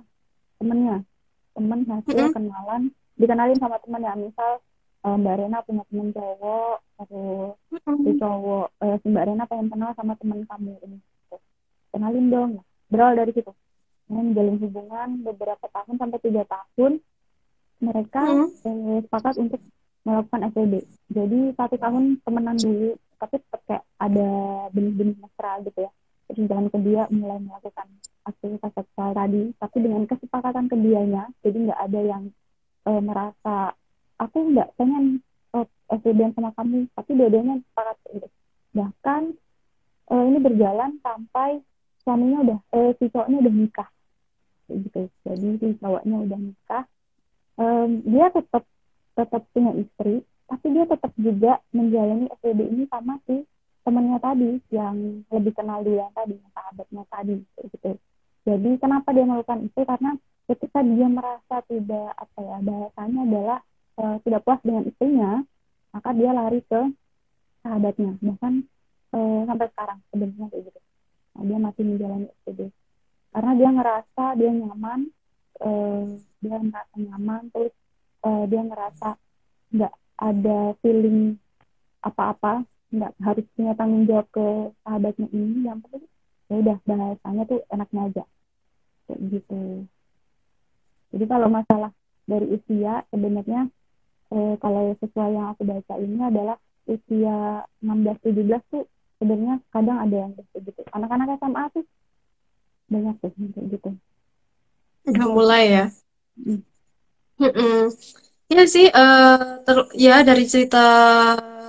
temennya. 0.56 1.04
Temen 1.52 1.80
hasil 1.84 2.16
mm 2.16 2.24
-hmm. 2.24 2.36
kenalan 2.36 2.84
dikenalin 3.20 3.60
sama 3.60 3.76
temen 3.84 4.00
ya 4.00 4.16
misal 4.16 4.64
uh, 5.04 5.16
Mbak 5.20 5.36
Rena 5.44 5.60
punya 5.68 5.84
temen 5.92 6.16
cowok 6.16 6.76
terus 7.04 7.56
mm-hmm. 7.68 8.04
si 8.08 8.12
cowok 8.16 8.68
si 9.04 9.08
Mbak 9.12 9.26
Rena 9.28 9.44
pengen 9.44 9.68
kenal 9.68 9.92
sama 10.00 10.16
temen 10.16 10.48
kamu 10.48 10.72
ini. 10.88 10.98
Gitu. 11.04 11.38
kenalin 11.92 12.26
dong. 12.32 12.52
Berawal 12.88 13.20
dari 13.20 13.36
situ 13.36 13.52
menjalin 14.10 14.58
hubungan 14.58 15.10
beberapa 15.22 15.66
tahun 15.70 15.96
sampai 16.02 16.20
tiga 16.26 16.44
tahun 16.50 16.98
mereka 17.80 18.24
mm-hmm. 18.26 18.66
uh, 18.66 19.00
sepakat 19.06 19.36
untuk 19.38 19.62
melakukan 20.04 20.50
FWB 20.52 20.74
jadi 21.10 21.40
satu 21.58 21.76
tahun 21.78 22.22
temenan 22.26 22.58
dulu 22.58 22.98
tapi 23.20 23.36
tetap 23.44 23.62
kayak 23.68 23.84
ada 24.00 24.30
benih-benih 24.72 25.18
mesra 25.20 25.60
gitu 25.68 25.80
ya. 25.84 25.92
Terus 26.30 26.46
jalan 26.48 26.70
ke 26.72 26.78
dia 26.86 27.04
mulai 27.12 27.42
melakukan 27.42 27.88
aktivitas 28.24 28.72
seksual 28.78 29.12
tadi 29.12 29.52
tapi 29.60 29.78
dengan 29.84 30.06
kesepakatan 30.08 30.66
keduanya 30.72 31.28
jadi 31.44 31.58
nggak 31.68 31.82
ada 31.90 32.00
yang 32.00 32.24
uh, 32.88 33.02
merasa 33.04 33.74
aku 34.22 34.38
nggak 34.56 34.70
pengen 34.80 35.20
oh, 35.58 35.66
SDM 35.90 36.32
sama 36.38 36.54
kamu 36.56 36.88
tapi 36.96 37.12
dua-duanya 37.18 37.60
sepakat 37.60 37.98
gitu. 38.14 38.28
Bahkan 38.78 39.22
uh, 40.14 40.24
ini 40.30 40.40
berjalan 40.40 41.02
sampai 41.02 41.60
suaminya 42.06 42.40
udah 42.46 42.60
eh, 42.78 42.92
si 43.02 43.06
cowoknya 43.12 43.38
udah 43.44 43.54
nikah 43.54 43.90
gitu. 44.74 45.02
Jadi 45.26 45.48
si 45.58 45.68
cowoknya 45.82 46.18
udah 46.30 46.40
nikah 46.40 46.84
um, 47.60 47.90
dia 48.08 48.28
tetap 48.32 48.64
tetap 49.14 49.42
punya 49.52 49.72
istri 49.76 50.24
tapi 50.50 50.66
dia 50.74 50.86
tetap 50.90 51.14
juga 51.20 51.62
menjalani 51.76 52.26
SDB 52.42 52.60
ini 52.74 52.84
sama 52.90 53.22
si 53.30 53.46
temennya 53.86 54.18
tadi 54.18 54.58
yang 54.74 55.22
lebih 55.30 55.54
kenal 55.54 55.86
dia 55.86 56.10
tadi 56.14 56.36
sahabatnya 56.56 57.04
tadi 57.10 57.36
gitu. 57.70 57.92
Jadi 58.48 58.70
kenapa 58.82 59.14
dia 59.14 59.26
melakukan 59.30 59.70
itu? 59.70 59.82
Karena 59.86 60.12
ketika 60.50 60.80
dia 60.82 61.08
merasa 61.10 61.56
tidak 61.70 62.10
apa 62.18 62.40
ya 62.42 62.58
bahasanya 62.66 63.22
adalah 63.30 63.60
uh, 64.02 64.18
tidak 64.26 64.42
puas 64.42 64.60
dengan 64.66 64.84
istrinya 64.90 65.32
maka 65.94 66.10
dia 66.18 66.32
lari 66.34 66.62
ke 66.66 66.82
sahabatnya. 67.62 68.18
Bahkan 68.26 68.54
uh, 69.14 69.42
sampai 69.46 69.68
sekarang 69.70 70.00
sebenarnya 70.10 70.48
kayak 70.50 70.64
gitu. 70.66 70.80
Nah, 71.30 71.44
dia 71.46 71.58
masih 71.62 71.84
menjalani 71.86 72.28
SPD 72.42 72.60
karena 73.30 73.52
dia 73.56 73.70
ngerasa 73.70 74.24
dia 74.38 74.52
nyaman 74.52 75.00
uh, 75.62 76.06
dia 76.42 76.58
ngerasa 76.58 76.96
nyaman 76.98 77.42
terus 77.54 77.74
uh, 78.26 78.44
dia 78.50 78.62
ngerasa 78.66 79.10
nggak 79.76 79.94
ada 80.20 80.60
feeling 80.82 81.38
apa-apa 82.02 82.66
nggak 82.90 83.14
harus 83.22 83.46
punya 83.54 83.74
tanggung 83.78 84.06
jawab 84.10 84.28
ke 84.34 84.46
sahabatnya 84.82 85.28
ini 85.30 85.68
yang 85.70 85.80
penting 85.86 86.10
ya 86.50 86.56
udah 86.58 86.78
bahasanya 86.90 87.44
tuh 87.46 87.62
enaknya 87.70 88.02
aja 88.10 88.24
kayak 89.06 89.20
gitu 89.30 89.62
jadi 91.14 91.26
kalau 91.26 91.48
masalah 91.54 91.92
dari 92.26 92.46
usia 92.50 93.06
sebenarnya 93.10 93.70
eh, 94.34 94.56
kalau 94.62 94.94
sesuai 95.02 95.30
yang 95.34 95.48
aku 95.54 95.66
baca 95.66 95.94
ini 95.98 96.22
adalah 96.22 96.58
usia 96.90 97.66
16-17 97.82 98.74
tuh 98.74 98.86
sebenarnya 99.22 99.62
kadang 99.74 99.98
ada 100.02 100.16
yang 100.26 100.32
kayak 100.38 100.62
gitu. 100.70 100.82
Anak-anak 100.94 101.38
SMA 101.42 101.64
tuh 101.74 101.86
banyak 102.90 103.16
tuh 103.22 103.32
kayak 103.32 103.66
gitu. 103.72 103.90
Udah 105.10 105.28
mulai 105.30 105.64
ya. 105.70 105.86
Hmm. 106.36 106.62
Hmm. 107.40 107.88
Ya 108.50 108.64
sih, 108.66 108.90
uh, 108.90 109.62
ter 109.64 109.78
ya 109.96 110.26
dari 110.26 110.44
cerita 110.50 110.86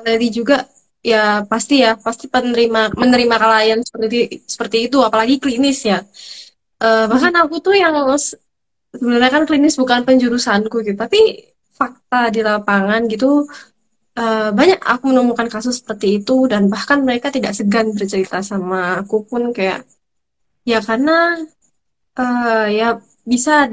Lady 0.02 0.32
juga 0.32 0.64
ya 1.00 1.44
pasti 1.44 1.80
ya 1.84 1.96
pasti 1.96 2.28
penerima 2.28 2.92
menerima 2.92 3.36
klien 3.40 3.80
seperti 3.80 4.44
seperti 4.44 4.76
itu 4.88 4.98
apalagi 5.04 5.36
klinis 5.36 5.84
ya. 5.84 6.00
Uh, 6.80 7.04
bahkan 7.12 7.36
aku 7.36 7.60
tuh 7.60 7.76
yang 7.76 7.92
sebenarnya 8.96 9.30
kan 9.30 9.44
klinis 9.44 9.76
bukan 9.76 10.02
penjurusanku 10.08 10.80
gitu, 10.82 10.96
tapi 10.96 11.52
fakta 11.76 12.32
di 12.32 12.40
lapangan 12.44 13.04
gitu 13.08 13.44
uh, 14.20 14.50
banyak 14.52 14.80
aku 14.84 15.04
menemukan 15.10 15.48
kasus 15.48 15.80
seperti 15.80 16.20
itu 16.20 16.44
dan 16.50 16.68
bahkan 16.68 17.00
mereka 17.00 17.32
tidak 17.32 17.56
segan 17.56 17.96
bercerita 17.96 18.44
sama 18.44 19.00
aku 19.00 19.24
pun 19.24 19.52
kayak 19.56 19.86
ya 20.66 20.78
karena 20.84 21.40
uh, 22.16 22.66
ya 22.68 22.98
bisa 23.24 23.68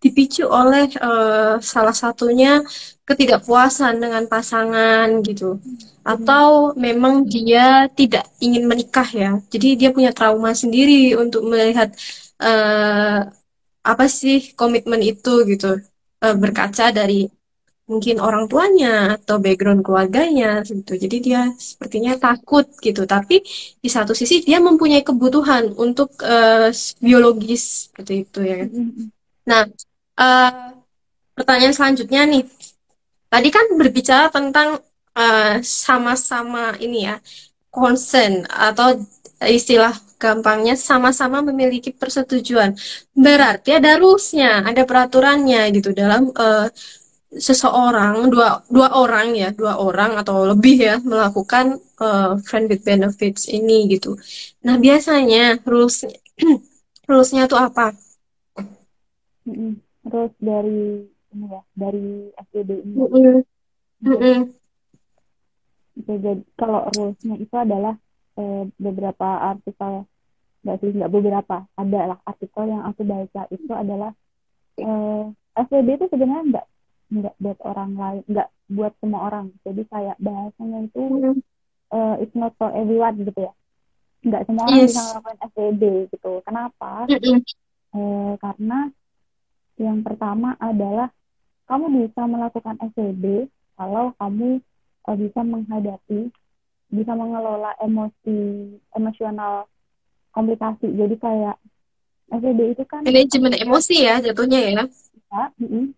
dipicu 0.00 0.48
oleh 0.48 0.88
uh, 0.96 1.60
salah 1.60 1.92
satunya 1.92 2.64
ketidakpuasan 3.04 4.00
dengan 4.00 4.24
pasangan 4.32 5.20
gitu. 5.26 5.60
Atau 6.00 6.72
memang 6.80 7.28
dia 7.28 7.84
tidak 7.92 8.24
ingin 8.40 8.64
menikah 8.64 9.08
ya. 9.12 9.30
Jadi 9.52 9.68
dia 9.76 9.90
punya 9.92 10.10
trauma 10.16 10.56
sendiri 10.56 11.12
untuk 11.20 11.44
melihat 11.44 11.92
uh, 12.40 13.28
apa 13.84 14.04
sih 14.08 14.56
komitmen 14.56 15.04
itu 15.04 15.44
gitu. 15.44 15.84
Uh, 16.20 16.36
berkaca 16.36 16.92
dari 16.92 17.28
mungkin 17.90 18.22
orang 18.22 18.46
tuanya 18.46 19.18
atau 19.18 19.42
background 19.42 19.82
keluarganya 19.82 20.62
gitu. 20.62 20.94
Jadi 20.94 21.16
dia 21.18 21.50
sepertinya 21.58 22.14
takut 22.14 22.70
gitu. 22.78 23.02
Tapi 23.02 23.42
di 23.82 23.88
satu 23.90 24.14
sisi 24.14 24.46
dia 24.46 24.62
mempunyai 24.62 25.02
kebutuhan 25.02 25.74
untuk 25.74 26.14
uh, 26.22 26.70
biologis 27.02 27.90
seperti 27.90 28.14
itu 28.22 28.40
ya. 28.46 28.58
Nah, 29.50 29.66
uh, 30.22 30.52
pertanyaan 31.34 31.74
selanjutnya 31.74 32.22
nih. 32.30 32.46
Tadi 33.30 33.48
kan 33.50 33.66
berbicara 33.74 34.30
tentang 34.30 34.78
sama-sama 35.62 36.74
uh, 36.74 36.82
ini 36.82 37.04
ya, 37.10 37.18
concern 37.68 38.46
atau 38.46 38.98
istilah 39.44 39.92
gampangnya 40.20 40.76
sama-sama 40.76 41.40
memiliki 41.40 41.90
persetujuan. 41.96 42.76
Berarti 43.16 43.80
ada 43.80 43.96
rulesnya, 43.96 44.60
ada 44.68 44.84
peraturannya 44.84 45.72
gitu 45.72 45.96
dalam 45.96 46.28
uh, 46.36 46.68
seseorang 47.30 48.26
dua 48.26 48.66
dua 48.66 48.90
orang 48.98 49.38
ya 49.38 49.54
dua 49.54 49.78
orang 49.78 50.18
atau 50.18 50.50
lebih 50.50 50.82
ya 50.82 50.96
melakukan 50.98 51.78
uh, 52.02 52.34
friend 52.42 52.66
with 52.66 52.82
benefits 52.82 53.46
ini 53.46 53.86
gitu. 53.86 54.18
Nah 54.66 54.74
biasanya 54.82 55.62
rules 55.62 56.02
rulesnya 57.08 57.46
tuh 57.46 57.62
apa? 57.62 57.94
Terus 60.10 60.32
dari 60.42 61.06
ini 61.30 61.46
ya 61.46 61.62
dari 61.78 62.34
FBB 62.50 62.70
ini. 62.82 62.94
Mm 62.98 63.06
-hmm. 63.06 63.36
Mm 64.02 64.16
-hmm. 64.18 64.38
Jadi 66.00 66.32
kalau 66.58 66.90
rulesnya 66.90 67.36
itu 67.38 67.54
adalah 67.54 67.94
eh, 68.42 68.62
beberapa 68.74 69.54
artikel 69.54 70.02
nggak 70.60 70.76
sih 70.82 70.92
nggak 70.92 71.12
beberapa 71.14 71.64
ada 71.72 72.00
lah 72.12 72.18
artikel 72.28 72.68
yang 72.68 72.84
aku 72.84 73.00
baca 73.06 73.48
itu 73.48 73.72
adalah 73.72 74.12
eh, 74.76 75.22
SWB 75.56 75.88
itu 75.94 76.06
sebenarnya 76.10 76.44
nggak 76.58 76.66
nggak 77.10 77.34
buat 77.42 77.58
orang 77.66 77.92
lain 77.98 78.22
nggak 78.30 78.48
buat 78.70 78.92
semua 79.02 79.20
orang 79.26 79.46
jadi 79.66 79.82
kayak 79.90 80.16
bahasanya 80.22 80.78
itu 80.86 81.02
mm. 81.02 81.36
uh, 81.90 82.14
it's 82.22 82.34
not 82.38 82.54
for 82.54 82.70
everyone 82.70 83.18
gitu 83.18 83.50
ya 83.50 83.52
nggak 84.20 84.42
semua 84.46 84.62
orang 84.70 84.78
yes. 84.78 84.94
bisa 84.94 85.02
melakukan 85.02 85.36
SWB 85.50 85.82
gitu 86.14 86.30
kenapa 86.46 86.92
mm 87.10 87.18
-hmm. 87.18 87.38
eh, 87.98 88.32
karena 88.38 88.78
Yang 89.80 89.98
pertama 90.04 90.60
adalah 90.60 91.08
kamu 91.64 92.04
bisa 92.04 92.28
melakukan 92.28 92.76
SWB 92.92 93.48
kalau 93.80 94.12
kamu 94.20 94.60
uh, 95.08 95.16
bisa 95.16 95.40
menghadapi, 95.40 96.28
bisa 96.92 97.12
mengelola 97.16 97.72
emosi, 97.80 98.76
emosional 98.92 99.64
komplikasi. 100.36 100.84
Jadi 100.92 101.16
kayak 101.16 101.56
SWB 102.28 102.60
itu 102.76 102.84
kan 102.84 103.08
manajemen 103.08 103.56
emosi 103.56 104.04
ya 104.04 104.20
jatuhnya 104.20 104.60
ya. 104.68 104.84
ya 105.32 105.44
mm. 105.56 105.96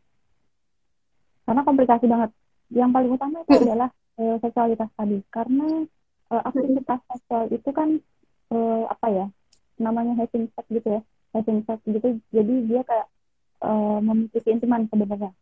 Karena 1.52 1.68
komplikasi 1.68 2.09
banget. 2.09 2.32
Yang 2.73 2.90
paling 2.97 3.11
utama 3.12 3.37
itu 3.44 3.52
adalah 3.61 3.92
uh, 4.16 4.37
seksualitas 4.40 4.88
tadi. 4.97 5.21
Karena 5.28 5.68
uh, 6.32 6.42
aktivitas 6.49 7.04
seksual 7.12 7.52
itu 7.52 7.68
kan 7.76 8.00
uh, 8.49 8.88
apa 8.88 9.06
ya? 9.12 9.26
Namanya 9.76 10.16
having 10.16 10.49
sex 10.56 10.64
gitu 10.73 10.88
ya. 10.97 11.04
Having 11.37 11.68
sex 11.68 11.76
gitu. 11.85 12.16
Jadi 12.32 12.54
dia 12.73 12.80
kayak 12.88 13.04
uh, 13.61 14.00
memiliki 14.00 14.49
intiman 14.49 14.88
sebenarnya. 14.88 15.37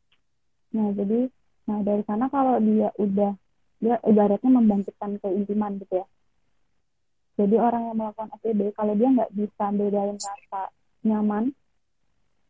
Nah, 0.74 0.90
jadi 0.98 1.30
nah 1.70 1.78
dari 1.86 2.02
sana 2.02 2.26
kalau 2.26 2.58
dia 2.58 2.90
udah 2.98 3.38
dia 3.78 3.94
ibaratnya 4.02 4.50
membangkitkan 4.50 5.22
keintiman 5.22 5.78
gitu 5.78 6.02
ya. 6.02 6.06
Jadi 7.38 7.54
orang 7.54 7.86
yang 7.86 7.96
melakukan 8.02 8.34
FEB 8.42 8.74
kalau 8.74 8.98
dia 8.98 9.14
nggak 9.14 9.30
bisa 9.30 9.64
bedain 9.70 10.18
rasa 10.18 10.74
nyaman, 11.06 11.54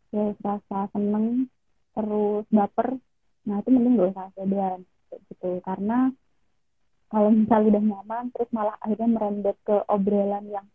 terus 0.08 0.36
rasa 0.40 0.88
seneng, 0.96 1.44
terus 1.92 2.48
baper, 2.48 2.96
nah 3.48 3.56
itu 3.60 3.68
mending 3.72 3.94
gak 3.96 4.10
usah 4.12 4.26
feb 4.36 4.52
gitu 5.10 5.50
karena 5.66 6.12
kalau 7.10 7.34
misalnya 7.34 7.74
udah 7.74 7.82
nyaman 7.82 8.24
terus 8.30 8.50
malah 8.54 8.76
akhirnya 8.78 9.08
merembet 9.10 9.56
ke 9.66 9.76
obrolan 9.90 10.46
yang 10.46 10.66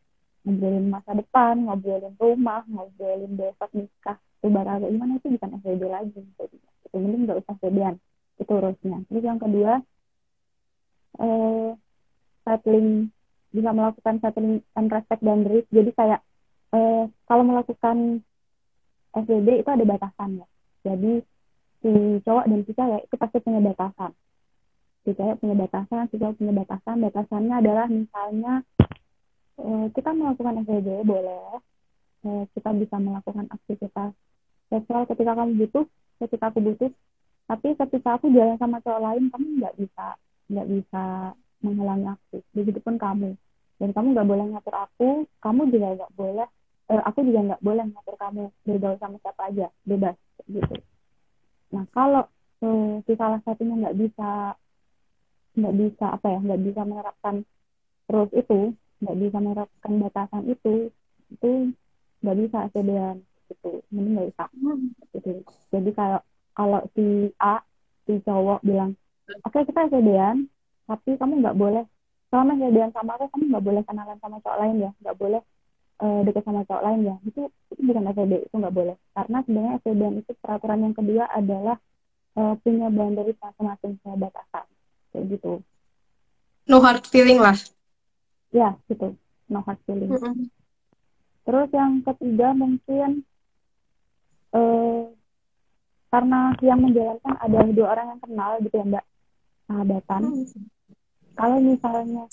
ngobrolin 0.46 0.88
masa 0.94 1.12
depan, 1.18 1.66
ngobrolin 1.66 2.14
rumah, 2.22 2.62
ngobrolin 2.70 3.34
besok 3.34 3.72
nikah, 3.74 4.18
itu 4.46 4.54
kayak 4.54 4.86
gimana 4.94 5.18
itu 5.18 5.28
bukan 5.34 5.50
FWB 5.58 5.84
lagi. 5.90 6.22
Jadi 6.38 6.58
itu 6.62 6.96
mending 7.02 7.22
nggak 7.26 7.40
usah 7.42 7.54
FWB-an. 7.58 7.96
Itu 8.38 8.52
urusnya. 8.54 8.98
Terus 9.10 9.24
yang 9.26 9.40
kedua, 9.42 9.74
eh, 11.18 11.70
settling 12.46 13.10
bisa 13.50 13.72
melakukan 13.74 14.16
settling 14.22 14.62
and 14.78 14.90
respect 14.94 15.22
boundaries. 15.26 15.66
Jadi 15.74 15.92
kayak 15.98 16.22
eh, 16.78 17.04
kalau 17.26 17.44
melakukan 17.48 18.22
FWB 19.18 19.66
itu 19.66 19.70
ada 19.74 19.86
batasan 19.88 20.46
ya. 20.46 20.48
Jadi 20.86 21.26
si 21.86 22.18
cowok 22.26 22.50
dan 22.50 22.60
si 22.66 22.74
cewek 22.74 23.02
itu 23.06 23.16
pasti 23.22 23.38
punya 23.46 23.62
batasan. 23.62 24.12
Si 25.06 25.14
cewek 25.14 25.38
punya 25.38 25.54
batasan, 25.54 26.10
si 26.10 26.18
cowok 26.18 26.42
punya 26.42 26.54
batasan. 26.66 26.96
Batasannya 26.98 27.56
adalah 27.62 27.86
misalnya 27.86 28.54
eh, 29.62 29.86
kita 29.94 30.10
melakukan 30.18 30.66
FWB 30.66 31.06
boleh, 31.06 31.62
eh, 32.26 32.44
kita 32.58 32.74
bisa 32.74 32.98
melakukan 32.98 33.46
aktivitas 33.54 34.18
seksual 34.74 35.06
ketika 35.06 35.38
kamu 35.38 35.52
butuh, 35.62 35.86
ketika 36.26 36.50
aku 36.50 36.60
butuh. 36.66 36.90
Tapi 37.46 37.78
ketika 37.78 38.18
aku 38.18 38.34
jalan 38.34 38.58
sama 38.58 38.82
cowok 38.82 39.02
lain, 39.06 39.30
kamu 39.30 39.46
nggak 39.62 39.76
bisa 39.78 40.06
nggak 40.50 40.68
bisa 40.74 41.04
menghalangi 41.62 42.18
aku. 42.18 42.42
Begitupun 42.58 42.98
kamu. 42.98 43.38
Dan 43.78 43.94
kamu 43.94 44.18
nggak 44.18 44.30
boleh 44.34 44.46
ngatur 44.58 44.74
aku, 44.74 45.10
kamu 45.38 45.70
juga 45.70 45.88
nggak 46.02 46.14
boleh, 46.18 46.48
eh, 46.90 47.02
aku 47.06 47.20
juga 47.22 47.40
nggak 47.54 47.62
boleh 47.62 47.86
ngatur 47.94 48.16
kamu 48.18 48.44
bergaul 48.66 48.98
sama 48.98 49.22
siapa 49.22 49.54
aja, 49.54 49.70
bebas 49.86 50.18
gitu. 50.50 50.82
Nah 51.74 51.84
kalau 51.96 52.24
eh, 52.66 53.02
si 53.06 53.14
salah 53.18 53.40
satunya 53.46 53.76
nggak 53.82 53.98
bisa 53.98 54.54
nggak 55.56 55.76
bisa 55.80 56.06
apa 56.12 56.28
ya 56.36 56.40
nggak 56.44 56.62
bisa 56.68 56.82
menerapkan 56.84 57.36
terus 58.06 58.30
itu 58.36 58.60
nggak 59.02 59.18
bisa 59.24 59.38
menerapkan 59.40 59.92
batasan 60.04 60.44
itu 60.52 60.92
itu 61.32 61.50
nggak 62.22 62.38
bisa 62.42 62.58
SDN 62.74 63.18
gitu. 63.50 63.82
Mending 63.94 64.14
nggak 64.18 64.30
usah 64.36 64.48
gitu. 65.14 65.32
Jadi 65.72 65.90
kalau 65.96 66.20
kalau 66.56 66.82
si 66.96 67.30
A 67.42 67.62
si 68.06 68.14
cowok 68.22 68.60
bilang 68.66 68.94
oke 69.46 69.54
okay, 69.54 69.64
kita 69.68 69.90
SDN 69.90 70.48
tapi 70.86 71.18
kamu 71.18 71.42
nggak 71.42 71.58
boleh 71.58 71.84
selama 72.30 72.58
SDN 72.58 72.92
sama 72.94 73.18
aku 73.18 73.26
kamu 73.34 73.44
nggak 73.54 73.66
boleh 73.66 73.82
kenalan 73.86 74.18
sama 74.22 74.38
cowok 74.44 74.60
lain 74.62 74.76
ya 74.86 74.92
nggak 75.02 75.18
boleh 75.18 75.42
uh, 76.02 76.22
deket 76.26 76.44
sama 76.44 76.68
cowok 76.68 76.84
lain 76.84 77.00
ya. 77.08 77.16
Itu 77.24 77.42
itu 77.72 77.82
bukan 77.86 78.12
SDN 78.12 78.42
itu 78.44 78.56
nggak 78.56 78.76
boleh. 78.76 78.96
Karena 79.16 79.38
sebenarnya 79.46 79.74
SDN 79.84 80.16
itu 80.24 80.32
peraturan 80.40 80.80
yang 80.84 80.96
kedua 80.96 81.24
adalah 81.32 81.78
uh, 82.36 82.54
punya 82.60 82.88
boundary 82.92 83.34
masing-masing 83.40 83.92
punya 84.02 84.16
batasan. 84.28 84.66
Kayak 85.12 85.24
gitu. 85.38 85.52
No 86.66 86.82
hard 86.82 87.06
feeling 87.08 87.40
lah. 87.40 87.56
Ya 88.52 88.76
gitu. 88.90 89.16
No 89.48 89.64
hard 89.64 89.80
feeling. 89.86 90.12
Mm 90.12 90.22
-hmm. 90.22 90.48
terus 91.46 91.70
yang 91.78 92.02
ketiga 92.02 92.58
mungkin 92.58 93.22
uh, 94.50 95.14
karena 96.10 96.58
yang 96.64 96.82
menjalankan 96.82 97.36
ada 97.38 97.60
dua 97.70 97.88
orang 97.94 98.18
yang 98.18 98.22
kenal 98.26 98.52
gitu 98.66 98.76
ya 98.82 98.86
mbak. 98.88 99.06
Sahabatan. 99.66 100.22
Hmm. 100.22 100.46
kalau 101.36 101.58
misalnya 101.60 102.30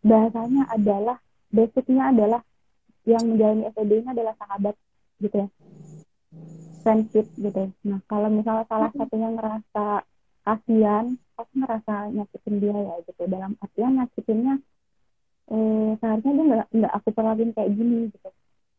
bahasanya 0.00 0.64
adalah 0.72 1.20
basicnya 1.52 2.10
adalah 2.10 2.40
yang 3.10 3.24
menjalani 3.26 3.66
FEB 3.74 3.90
ini 4.02 4.08
adalah 4.14 4.34
sahabat 4.38 4.74
gitu 5.20 5.36
ya 5.36 5.48
friendship 6.80 7.26
gitu 7.36 7.62
nah 7.84 7.98
kalau 8.06 8.28
misalnya 8.32 8.64
salah 8.70 8.90
satunya 8.94 9.28
ngerasa 9.34 9.86
kasihan 10.40 11.04
aku 11.36 11.52
ngerasa 11.56 11.94
nyakitin 12.14 12.56
dia 12.58 12.76
ya 12.76 12.94
gitu 13.04 13.22
dalam 13.28 13.52
artian 13.60 13.92
nyakitinnya 14.00 14.54
eh, 15.52 15.90
seharusnya 16.00 16.32
dia 16.32 16.44
nggak 16.48 16.68
nggak 16.72 16.92
aku 16.96 17.08
perlakuin 17.12 17.52
kayak 17.52 17.70
gini 17.76 18.08
gitu 18.08 18.30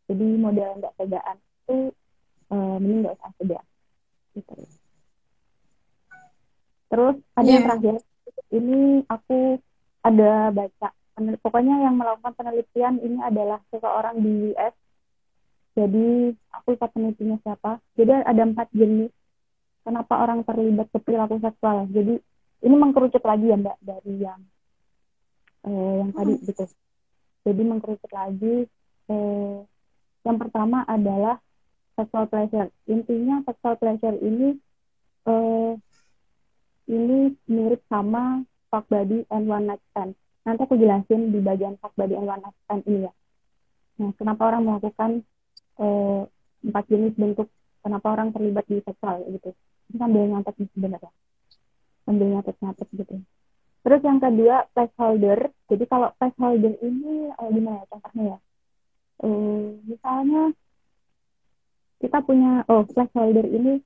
jadi 0.10 0.26
model 0.36 0.70
nggak 0.82 0.94
tegaan 1.00 1.38
itu 1.40 1.78
uh, 2.52 2.76
mending 2.78 3.00
nggak 3.08 3.16
usah 3.16 3.32
sedia 3.40 3.62
gitu. 4.36 4.54
terus 6.92 7.16
ada 7.40 7.44
yeah. 7.48 7.48
yang 7.48 7.64
iya. 7.64 7.68
terakhir 7.68 7.96
ini 8.52 8.80
aku 9.08 9.40
ada 10.04 10.32
baca 10.52 10.90
pokoknya 11.16 11.86
yang 11.86 11.96
melakukan 12.00 12.34
penelitian 12.34 12.98
ini 13.04 13.20
adalah 13.22 13.60
seseorang 13.70 14.20
di 14.24 14.54
US 14.56 14.76
jadi 15.76 16.36
aku 16.56 16.76
lupa 16.76 16.88
penelitinya 16.92 17.38
siapa 17.44 17.80
jadi 17.96 18.24
ada 18.24 18.42
empat 18.44 18.68
jenis 18.72 19.12
kenapa 19.84 20.14
orang 20.20 20.44
terlibat 20.48 20.88
ke 20.90 21.00
perilaku 21.04 21.40
seksual 21.44 21.88
jadi 21.92 22.20
ini 22.62 22.76
mengkerucut 22.78 23.24
lagi 23.24 23.50
ya 23.50 23.58
mbak 23.58 23.78
dari 23.82 24.14
yang 24.22 24.42
eh, 25.68 25.94
yang 26.02 26.12
tadi 26.16 26.34
hmm. 26.38 26.44
gitu 26.48 26.66
jadi 27.44 27.62
mengkerucut 27.66 28.12
lagi 28.12 28.56
eh, 29.12 29.58
yang 30.22 30.38
pertama 30.38 30.86
adalah 30.86 31.42
sexual 31.98 32.26
pleasure. 32.30 32.70
Intinya 32.90 33.42
sexual 33.46 33.76
pleasure 33.78 34.18
ini 34.22 34.58
uh, 35.30 35.74
ini 36.90 37.36
mirip 37.46 37.82
sama 37.88 38.46
fuck 38.74 38.86
body 38.90 39.26
and 39.30 39.46
one 39.50 39.70
night 39.70 39.84
stand. 39.94 40.14
Nanti 40.42 40.62
aku 40.66 40.76
jelasin 40.78 41.30
di 41.30 41.40
bagian 41.40 41.78
fuck 41.78 41.94
body 41.94 42.18
and 42.18 42.26
one 42.26 42.42
ini 42.90 43.06
ya. 43.06 43.14
Nah, 44.02 44.12
kenapa 44.18 44.42
orang 44.50 44.66
melakukan 44.66 45.22
uh, 45.78 46.26
empat 46.66 46.84
jenis 46.90 47.14
bentuk 47.14 47.48
kenapa 47.82 48.08
orang 48.14 48.34
terlibat 48.34 48.66
di 48.66 48.82
seksual 48.82 49.22
gitu. 49.30 49.54
Ini 49.92 49.96
sambil 50.02 50.22
nyantet 50.26 50.56
sebenarnya. 50.58 51.12
Sambil 52.02 52.28
nyatet-nyatet 52.34 52.88
gitu. 52.98 53.16
Terus 53.82 54.02
yang 54.06 54.20
kedua 54.22 54.70
placeholder. 54.74 55.40
Jadi 55.70 55.84
kalau 55.90 56.10
placeholder 56.18 56.74
ini 56.82 57.34
uh, 57.34 57.50
gimana 57.50 57.82
ya 57.82 57.86
contohnya 57.90 58.24
ya? 58.24 58.38
Uh, 59.22 59.78
misalnya 59.86 60.44
kita 62.02 62.18
punya 62.26 62.66
oh 62.66 62.82
placeholder 62.90 63.46
ini 63.46 63.82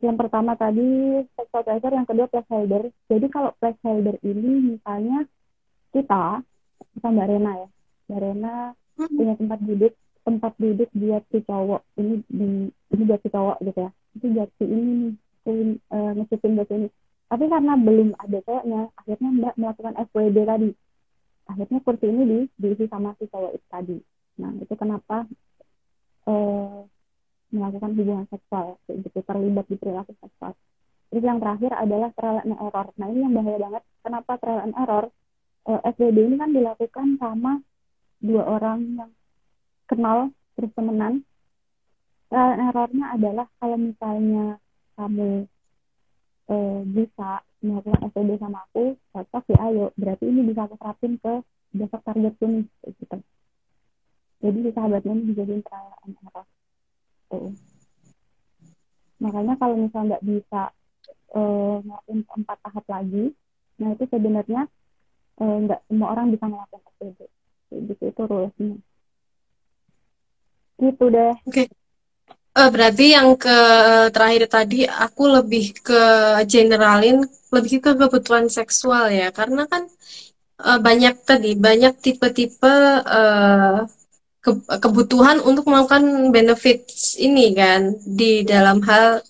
yang 0.00 0.16
pertama 0.16 0.56
tadi 0.56 1.20
sexual 1.36 1.64
pleasure, 1.64 1.92
yang 1.92 2.08
kedua 2.08 2.26
placeholder. 2.28 2.88
Jadi 3.08 3.26
kalau 3.28 3.52
placeholder 3.60 4.16
ini 4.24 4.76
misalnya 4.76 5.28
kita, 5.90 6.42
kita 6.96 7.06
Mbak 7.10 7.28
Rena 7.28 7.52
ya, 7.56 7.68
Mbak 8.08 8.20
Rena 8.20 8.54
hmm. 8.98 9.14
punya 9.16 9.34
tempat 9.38 9.58
duduk, 9.64 9.92
tempat 10.26 10.52
duduk 10.58 10.88
buat 10.94 11.22
si 11.30 11.38
cowok, 11.44 11.82
ini 11.98 12.14
di 12.28 12.48
ini 12.70 13.02
buat 13.06 13.20
si 13.22 13.28
cowok 13.30 13.58
gitu 13.64 13.78
ya, 13.84 13.90
itu 14.18 14.26
buat 14.34 14.50
si 14.58 14.64
ini 14.64 14.92
nih, 15.46 15.78
uh, 15.90 16.12
ngecipin 16.18 16.56
buat 16.58 16.70
ini. 16.70 16.88
Tapi 17.30 17.44
karena 17.46 17.72
belum 17.78 18.08
ada 18.18 18.38
cowoknya, 18.42 18.82
akhirnya 18.98 19.30
Mbak 19.30 19.54
melakukan 19.58 19.94
FWD 20.10 20.38
tadi. 20.46 20.70
Akhirnya 21.50 21.78
kursi 21.82 22.06
ini 22.06 22.22
di, 22.26 22.38
diisi 22.58 22.84
sama 22.86 23.14
si 23.18 23.26
cowok 23.26 23.52
itu 23.58 23.66
tadi. 23.66 23.98
Nah 24.38 24.50
itu 24.58 24.74
kenapa 24.78 25.26
uh, 26.30 26.86
melakukan 27.50 27.90
hubungan 27.98 28.26
seksual 28.30 28.78
gitu 28.86 29.18
terlibat 29.26 29.66
di 29.66 29.76
perilaku 29.76 30.14
seksual 30.22 30.54
terus 31.10 31.24
yang 31.26 31.42
terakhir 31.42 31.74
adalah 31.74 32.10
trial 32.14 32.38
and 32.46 32.54
error 32.54 32.86
nah 32.94 33.06
ini 33.10 33.26
yang 33.26 33.34
bahaya 33.34 33.58
banget 33.58 33.82
kenapa 34.06 34.32
trial 34.38 34.60
and 34.62 34.74
error 34.78 35.06
uh, 35.66 35.80
eh, 35.80 35.92
FWB 35.92 36.16
ini 36.30 36.36
kan 36.38 36.50
dilakukan 36.54 37.08
sama 37.20 37.60
dua 38.20 38.42
orang 38.46 38.80
yang 38.96 39.12
kenal 39.88 40.32
terus 40.54 40.72
temenan. 40.76 41.24
And 42.30 42.62
errornya 42.70 43.18
adalah 43.18 43.46
kalau 43.58 43.74
misalnya 43.74 44.62
kamu 44.94 45.50
uh, 46.46 46.80
bisa 46.86 47.42
melakukan 47.58 48.06
FWB 48.14 48.30
sama 48.38 48.62
aku 48.70 48.94
cocok 49.10 49.44
ya 49.50 49.58
ayo. 49.72 49.86
Berarti 49.98 50.24
ini 50.30 50.46
bisa 50.46 50.70
aku 50.70 50.78
terapin 50.78 51.18
ke 51.18 51.42
besok 51.74 52.00
target 52.06 52.34
nih 52.38 52.64
gitu. 52.86 53.18
Jadi 54.40 54.58
si 54.62 54.70
sahabatnya 54.72 55.12
ini 55.18 55.22
dijadiin 55.34 55.62
trial 55.66 55.98
and 56.06 56.16
error. 56.22 56.46
Makanya 59.20 59.54
kalau 59.60 59.76
misalnya 59.76 60.16
nggak 60.16 60.24
bisa 60.24 60.62
uh, 61.34 61.76
ngelakuin 61.82 62.20
empat 62.26 62.58
tahap 62.62 62.84
lagi 62.90 63.24
nah 63.80 63.96
itu 63.96 64.04
sebenarnya 64.12 64.68
uh, 64.68 64.70
nggak 65.44 65.80
semua 65.88 66.08
orang 66.12 66.26
bisa 66.32 66.44
ngelakuin 66.46 66.82
FWB 66.84 67.20
gitu 67.88 68.02
itu 68.12 68.22
rulesnya 68.28 68.74
gitu 70.80 71.04
deh 71.08 71.34
oke 71.34 71.52
okay. 71.52 71.68
Uh, 72.50 72.66
berarti 72.66 73.14
yang 73.14 73.38
ke 73.38 73.58
terakhir 74.10 74.50
tadi 74.50 74.82
aku 74.82 75.38
lebih 75.38 75.70
ke 75.86 76.02
generalin 76.50 77.22
lebih 77.54 77.78
ke 77.78 77.94
kebutuhan 77.94 78.50
seksual 78.50 79.06
ya 79.06 79.30
karena 79.30 79.70
kan 79.70 79.86
uh, 80.58 80.82
banyak 80.82 81.14
tadi 81.22 81.54
banyak 81.54 81.94
tipe-tipe 82.02 82.74
uh, 83.06 83.86
ke 84.40 84.50
kebutuhan 84.80 85.38
untuk 85.44 85.68
melakukan 85.68 86.32
benefits 86.32 87.14
ini 87.20 87.52
kan 87.52 87.92
di 88.02 88.42
dalam 88.42 88.80
hal 88.82 89.20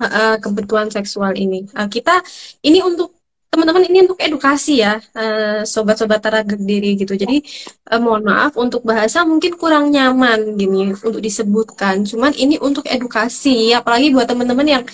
uh, 0.00 0.36
kebutuhan 0.40 0.88
seksual 0.88 1.36
ini. 1.36 1.68
Uh, 1.76 1.84
kita 1.90 2.24
ini 2.64 2.80
untuk 2.80 3.17
teman-teman 3.48 3.84
ini 3.88 3.98
untuk 4.06 4.20
edukasi 4.20 4.84
ya, 4.84 5.00
uh, 5.16 5.64
sobat-sobat 5.64 6.20
tara 6.20 6.40
diri 6.44 6.94
gitu. 7.00 7.16
Jadi 7.16 7.42
uh, 7.90 8.00
mohon 8.00 8.22
maaf 8.28 8.54
untuk 8.60 8.84
bahasa 8.84 9.24
mungkin 9.24 9.56
kurang 9.56 9.90
nyaman 9.90 10.54
gini 10.54 10.92
untuk 10.94 11.18
disebutkan. 11.18 12.04
Cuman 12.06 12.32
ini 12.36 12.60
untuk 12.60 12.84
edukasi, 12.86 13.72
apalagi 13.72 14.12
buat 14.14 14.28
teman-teman 14.28 14.68
yang 14.68 14.84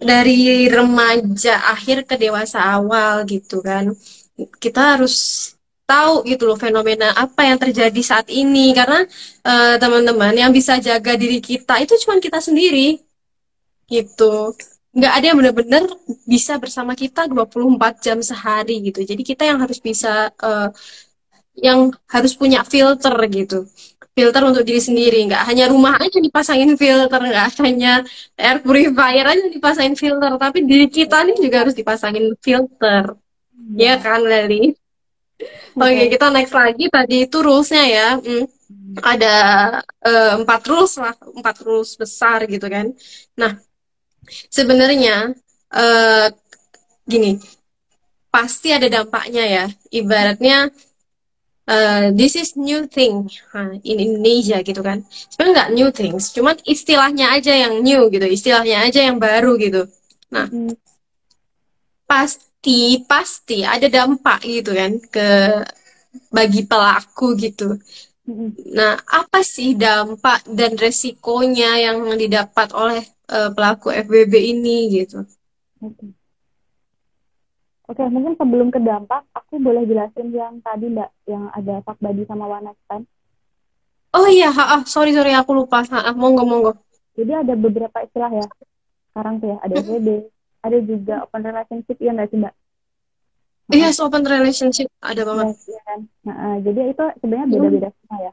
dari 0.00 0.66
remaja 0.68 1.60
akhir 1.70 2.08
ke 2.08 2.16
dewasa 2.18 2.58
awal 2.60 3.22
gitu 3.28 3.60
kan. 3.62 3.94
Kita 4.36 4.96
harus 4.96 5.14
tahu 5.90 6.22
gitu 6.22 6.46
loh 6.46 6.54
fenomena 6.54 7.10
apa 7.18 7.50
yang 7.50 7.58
terjadi 7.58 7.98
saat 7.98 8.30
ini 8.30 8.70
karena 8.70 9.02
eh, 9.42 9.74
teman-teman 9.82 10.38
uh, 10.38 10.40
yang 10.46 10.52
bisa 10.54 10.78
jaga 10.78 11.18
diri 11.18 11.42
kita 11.42 11.82
itu 11.82 11.98
cuma 12.06 12.22
kita 12.22 12.38
sendiri 12.38 13.02
gitu 13.90 14.54
nggak 14.90 15.12
ada 15.16 15.24
yang 15.30 15.38
benar-benar 15.38 15.82
bisa 16.26 16.58
bersama 16.58 16.98
kita 16.98 17.30
24 17.30 18.02
jam 18.02 18.18
sehari 18.18 18.82
gitu. 18.90 19.06
Jadi 19.06 19.22
kita 19.22 19.46
yang 19.46 19.62
harus 19.62 19.78
bisa 19.78 20.34
uh, 20.42 20.68
yang 21.54 21.94
harus 22.10 22.32
punya 22.34 22.66
filter 22.66 23.14
gitu. 23.30 23.70
Filter 24.10 24.42
untuk 24.42 24.66
diri 24.66 24.82
sendiri. 24.82 25.30
Nggak 25.30 25.42
hanya 25.46 25.70
rumah 25.70 25.94
aja 26.02 26.18
dipasangin 26.18 26.74
filter 26.74 27.20
nggak 27.22 27.62
hanya 27.62 28.02
air 28.34 28.58
purifier 28.66 29.26
aja 29.30 29.44
dipasangin 29.46 29.94
filter 29.94 30.32
tapi 30.34 30.66
diri 30.66 30.90
kita 30.90 31.22
nih 31.22 31.36
juga 31.38 31.56
harus 31.66 31.74
dipasangin 31.78 32.34
filter. 32.42 33.14
Ya, 33.78 33.94
ya 33.94 34.02
kan 34.02 34.26
Leli? 34.26 34.74
Oke, 35.78 35.86
okay, 35.96 36.06
kita 36.10 36.26
next 36.34 36.52
lagi. 36.52 36.90
Tadi 36.90 37.16
itu 37.30 37.38
rulesnya 37.38 37.84
ya. 37.86 38.08
Hmm, 38.18 38.44
ada 39.00 39.34
uh, 40.02 40.32
empat 40.42 40.62
rules 40.66 40.98
lah, 40.98 41.14
empat 41.14 41.56
rules 41.62 41.94
besar 41.94 42.42
gitu 42.50 42.66
kan. 42.66 42.90
Nah, 43.38 43.54
sebenarnya 44.28 45.34
uh, 45.72 46.26
gini, 47.06 47.38
pasti 48.28 48.74
ada 48.74 48.86
dampaknya 48.86 49.44
ya. 49.46 49.64
Ibaratnya 49.90 50.70
uh, 51.68 52.06
this 52.14 52.36
is 52.36 52.56
new 52.56 52.86
thing 52.90 53.28
uh, 53.54 53.74
in 53.84 53.96
Indonesia 53.98 54.60
gitu 54.64 54.80
kan. 54.82 55.04
Sebenarnya 55.08 55.54
nggak 55.56 55.72
new 55.74 55.88
things, 55.94 56.32
cuman 56.34 56.56
istilahnya 56.66 57.32
aja 57.36 57.52
yang 57.54 57.80
new 57.80 58.08
gitu, 58.10 58.26
istilahnya 58.26 58.86
aja 58.86 59.00
yang 59.04 59.16
baru 59.16 59.56
gitu. 59.56 59.86
Nah, 60.30 60.46
hmm. 60.46 60.74
pas 62.06 62.50
pasti 62.60 63.00
pasti 63.08 63.64
ada 63.64 63.88
dampak 63.88 64.44
gitu 64.44 64.76
kan 64.76 65.00
ke 65.00 65.28
bagi 66.28 66.68
pelaku 66.68 67.32
gitu. 67.40 67.72
Nah, 68.76 69.00
apa 69.00 69.40
sih 69.40 69.72
dampak 69.80 70.44
dan 70.44 70.76
resikonya 70.76 71.80
yang 71.80 72.04
didapat 72.20 72.76
oleh 72.76 73.00
uh, 73.30 73.50
pelaku 73.54 73.94
FBB 73.94 74.34
ini 74.50 74.90
gitu? 74.90 75.22
Oke. 75.80 76.06
Oke, 77.90 78.06
mungkin 78.06 78.38
sebelum 78.38 78.70
ke 78.70 78.78
dampak, 78.78 79.26
aku 79.34 79.58
boleh 79.58 79.82
jelasin 79.82 80.30
yang 80.30 80.62
tadi 80.62 80.86
Mbak, 80.94 81.10
yang 81.26 81.50
ada 81.50 81.82
Pak 81.82 81.98
Badi 81.98 82.22
sama 82.26 82.46
One 82.46 82.70
Time. 82.86 83.02
Oh 84.14 84.26
iya, 84.30 84.50
ha, 84.50 84.78
ah, 84.78 84.82
sorry 84.86 85.10
sorry 85.14 85.34
aku 85.34 85.54
lupa. 85.54 85.82
Ha, 85.86 86.14
monggo 86.14 86.46
monggo. 86.46 86.72
Jadi 87.18 87.30
ada 87.34 87.54
beberapa 87.58 87.98
istilah 88.02 88.30
ya. 88.30 88.46
Sekarang 89.10 89.42
tuh 89.42 89.54
ya, 89.54 89.56
ada 89.62 89.74
FBB, 89.74 90.08
ada 90.62 90.78
juga 90.86 91.14
open 91.26 91.42
relationship 91.42 91.96
ya 91.98 92.10
nggak 92.14 92.30
sih 92.30 92.38
mbak 92.38 92.54
Iya, 93.70 93.94
yes, 93.94 94.02
open 94.02 94.26
relationship 94.26 94.90
ada 94.98 95.22
banget. 95.22 95.54
Yes, 95.54 95.62
ya 95.70 95.82
kan? 95.86 96.00
Nah, 96.26 96.36
uh, 96.42 96.56
jadi 96.58 96.90
itu 96.90 97.04
sebenarnya 97.22 97.46
beda-beda 97.54 97.88
hmm. 97.90 97.96
semua 98.02 98.18
ya. 98.18 98.32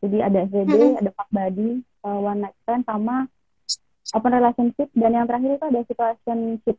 Jadi 0.00 0.16
ada 0.24 0.38
FWB, 0.48 0.72
hmm. 0.72 1.00
ada 1.04 1.10
fuck 1.12 1.28
body, 1.28 1.70
uh, 2.08 2.18
one 2.24 2.40
night 2.40 2.56
stand, 2.64 2.84
sama 2.88 3.28
open 4.12 4.32
relationship, 4.32 4.88
dan 4.94 5.10
yang 5.16 5.26
terakhir 5.26 5.56
itu 5.56 5.66
ada 5.66 5.80
situationship. 5.88 6.76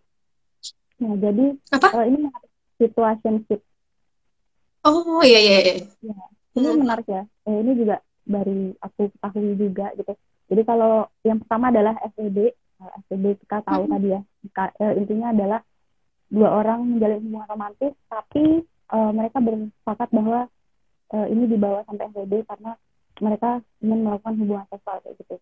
Nah, 1.02 1.14
jadi 1.20 1.46
Apa? 1.74 1.88
Uh, 1.98 2.06
ini 2.08 2.18
situationship. 2.78 3.62
Oh 4.84 5.22
iya 5.24 5.40
iya. 5.40 5.58
iya. 5.64 5.76
Ya, 6.04 6.16
ini 6.60 6.68
hmm. 6.70 6.80
menarik 6.84 7.08
ya. 7.08 7.24
Eh, 7.48 7.58
ini 7.64 7.72
juga 7.80 8.04
dari 8.24 8.76
aku 8.80 9.10
ketahui 9.16 9.56
juga 9.56 9.88
gitu. 9.96 10.14
Jadi 10.52 10.62
kalau 10.68 11.08
yang 11.24 11.40
pertama 11.44 11.72
adalah 11.72 11.96
FWB, 12.14 12.52
FWB 13.08 13.26
kita 13.48 13.58
tahu 13.64 13.84
hmm. 13.88 13.92
tadi 13.96 14.08
ya. 14.12 14.22
Uh, 14.84 14.94
intinya 15.00 15.32
adalah 15.32 15.60
dua 16.34 16.50
orang 16.50 16.98
menjalin 16.98 17.22
hubungan 17.22 17.50
romantis 17.50 17.94
tapi 18.10 18.66
uh, 18.90 19.12
mereka 19.14 19.38
bersepakat 19.38 20.10
bahwa 20.10 20.50
uh, 21.14 21.28
ini 21.30 21.46
dibawa 21.46 21.86
sampai 21.86 22.10
FWB 22.10 22.34
karena 22.50 22.74
mereka 23.22 23.62
ingin 23.86 24.02
melakukan 24.02 24.36
hubungan 24.42 24.66
seksual 24.74 24.98
kayak 25.06 25.16
gitu 25.22 25.36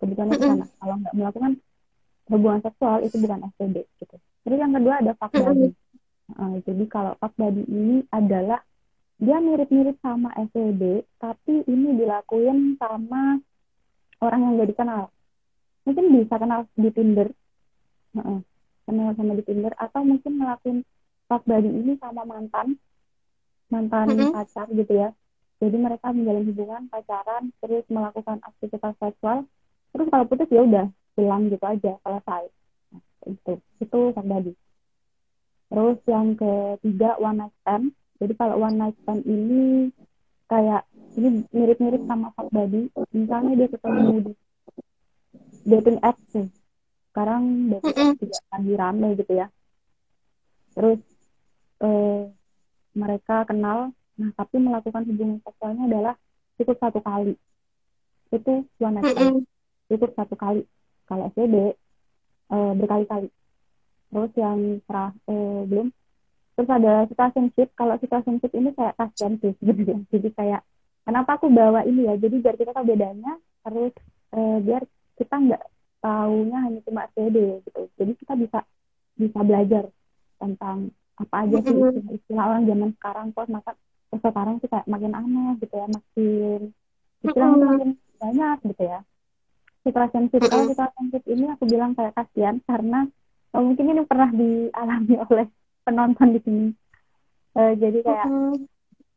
kebetulannya 0.00 0.36
ke 0.36 0.46
sana 0.48 0.66
kalau 0.80 0.94
nggak 0.98 1.14
melakukan 1.14 1.52
hubungan 2.30 2.60
seksual 2.64 2.96
itu 3.04 3.16
bukan 3.20 3.38
FWB 3.54 3.76
gitu. 4.00 4.16
Terus 4.46 4.58
yang 4.58 4.72
kedua 4.72 4.94
ada 5.04 5.12
fuck 5.14 5.32
body 5.36 5.68
uh, 6.38 6.56
jadi 6.62 6.84
kalau 6.86 7.12
body 7.18 7.62
ini 7.66 7.96
adalah 8.14 8.62
dia 9.20 9.36
mirip-mirip 9.36 10.00
sama 10.00 10.32
FWB 10.48 11.04
tapi 11.20 11.66
ini 11.68 12.00
dilakuin 12.00 12.80
sama 12.80 13.36
orang 14.20 14.40
yang 14.40 14.52
gak 14.60 14.70
dikenal. 14.76 15.02
Mungkin 15.88 16.04
bisa 16.12 16.34
kenal 16.36 16.60
di 16.76 16.90
Tinder. 16.92 17.28
Uh, 18.16 18.40
kenal 18.84 19.12
sama 19.16 19.32
di 19.36 19.44
Tinder. 19.44 19.72
Atau 19.76 20.04
mungkin 20.04 20.40
ngelakuin 20.40 20.78
fuck 21.28 21.42
body 21.44 21.68
ini 21.68 21.92
sama 22.00 22.24
mantan. 22.24 22.76
Mantan 23.68 24.06
mm-hmm. 24.12 24.32
pacar 24.32 24.66
gitu 24.72 24.92
ya. 24.92 25.10
Jadi 25.60 25.76
mereka 25.76 26.16
menjalin 26.16 26.48
hubungan 26.48 26.82
pacaran 26.88 27.52
terus 27.60 27.84
melakukan 27.92 28.40
aktivitas 28.40 28.96
seksual 28.96 29.44
terus 29.90 30.06
kalau 30.08 30.24
putus 30.26 30.48
ya 30.50 30.62
udah 30.62 30.86
hilang 31.18 31.50
gitu 31.50 31.64
aja 31.66 31.92
selesai. 32.02 32.42
Nah, 32.94 33.02
itu 33.26 33.52
itu 33.82 33.98
body 34.14 34.52
terus 35.70 35.98
yang 36.10 36.34
ketiga 36.34 37.14
one 37.22 37.38
night 37.38 37.54
stand. 37.62 37.94
Jadi 38.18 38.32
kalau 38.34 38.58
one 38.58 38.76
night 38.76 38.96
stand 39.06 39.22
ini 39.22 39.94
kayak 40.50 40.82
ini 41.14 41.46
mirip-mirip 41.54 42.02
sama 42.10 42.34
fuck 42.34 42.50
body 42.50 42.90
misalnya 43.14 43.54
dia 43.54 43.68
ketemu 43.70 44.14
di 44.26 44.32
dating 45.62 45.98
apps 46.02 46.26
nih 46.34 46.50
sekarang 47.10 47.42
mm 47.70 47.82
-mm. 47.86 48.10
juga 48.18 48.38
lagi 48.50 48.72
rame 48.74 49.08
gitu 49.14 49.32
ya. 49.38 49.46
Terus 50.74 51.00
eh, 51.86 52.22
mereka 52.98 53.46
kenal. 53.46 53.94
Nah 54.18 54.30
tapi 54.34 54.58
melakukan 54.58 55.06
hubungan 55.06 55.38
seksualnya 55.46 55.86
adalah 55.86 56.14
cukup 56.58 56.76
satu 56.82 56.98
kali. 56.98 57.38
Itu 58.34 58.66
one 58.82 58.94
night 58.98 59.06
stand 59.14 59.46
cukup 59.90 60.14
satu 60.14 60.34
kali. 60.38 60.62
Kalau 61.10 61.26
SBB 61.34 61.74
eh, 62.54 62.72
berkali-kali. 62.78 63.28
Terus 64.10 64.32
yang 64.38 64.58
serah 64.86 65.10
eh, 65.26 65.62
belum. 65.66 65.88
Terus 66.54 66.70
ada 66.70 66.92
situationship 67.10 67.68
kalau 67.74 67.94
situationship 67.98 68.52
ini 68.54 68.70
kayak 68.76 68.94
kasihan 68.94 69.34
sih 69.42 69.52
gitu. 69.66 69.82
Ya 69.82 69.98
jadi 70.14 70.28
kayak 70.34 70.62
kenapa 71.02 71.36
aku 71.36 71.50
bawa 71.50 71.82
ini 71.82 72.06
ya? 72.06 72.14
Jadi 72.14 72.36
biar 72.38 72.54
kita 72.54 72.70
tahu 72.70 72.86
bedanya 72.86 73.34
terus 73.66 73.94
eh, 74.34 74.58
biar 74.62 74.82
kita 75.18 75.34
nggak 75.36 75.64
taunya 76.00 76.58
hanya 76.64 76.80
cuma 76.86 77.10
SD 77.12 77.38
gitu. 77.66 77.80
Jadi 77.98 78.12
kita 78.22 78.32
bisa 78.38 78.58
bisa 79.18 79.40
belajar 79.44 79.84
tentang 80.40 80.88
apa 81.20 81.44
aja 81.44 81.60
sih 81.60 81.76
istilah, 81.76 82.14
istilah 82.16 82.44
orang 82.48 82.64
zaman 82.64 82.90
sekarang. 82.96 83.26
Kok 83.36 83.48
maka 83.52 83.72
sekarang 84.18 84.58
sih 84.58 84.66
kayak 84.66 84.90
makin 84.90 85.14
aneh 85.14 85.54
gitu 85.62 85.70
ya 85.70 85.86
makin 85.86 86.60
istilahnya 87.22 87.56
makin 87.62 87.90
banyak 88.18 88.58
gitu 88.74 88.82
ya 88.82 89.00
situationship 89.84 90.42
kalau 90.46 90.68
situationship 90.68 91.24
ini 91.28 91.44
aku 91.52 91.64
bilang 91.68 91.92
kayak 91.96 92.12
kasihan 92.16 92.60
karena 92.68 93.08
oh, 93.56 93.62
mungkin 93.64 93.86
ini 93.90 94.02
pernah 94.04 94.30
dialami 94.30 95.14
oleh 95.30 95.46
penonton 95.84 96.28
di 96.36 96.40
sini. 96.44 96.66
Uh, 97.50 97.74
jadi 97.74 97.98
kayak 98.06 98.28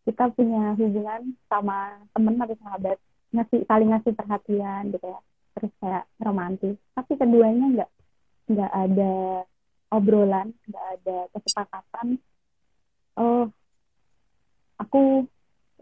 kita 0.04 0.23
punya 0.34 0.73
hubungan 0.76 1.38
sama 1.47 2.02
temen 2.12 2.36
atau 2.41 2.58
sahabat 2.60 2.97
ngasih 3.34 3.60
saling 3.69 3.89
ngasih 3.93 4.13
perhatian 4.15 4.82
gitu 4.91 5.06
ya. 5.06 5.19
Terus 5.54 5.71
kayak 5.80 6.04
romantis. 6.17 6.76
Tapi 6.97 7.13
keduanya 7.19 7.65
nggak 7.80 7.91
nggak 8.52 8.71
ada 8.73 9.13
obrolan 9.93 10.52
nggak 10.65 10.86
ada 10.99 11.17
kesepakatan. 11.38 12.17
Oh 13.13 13.47
aku 14.82 15.30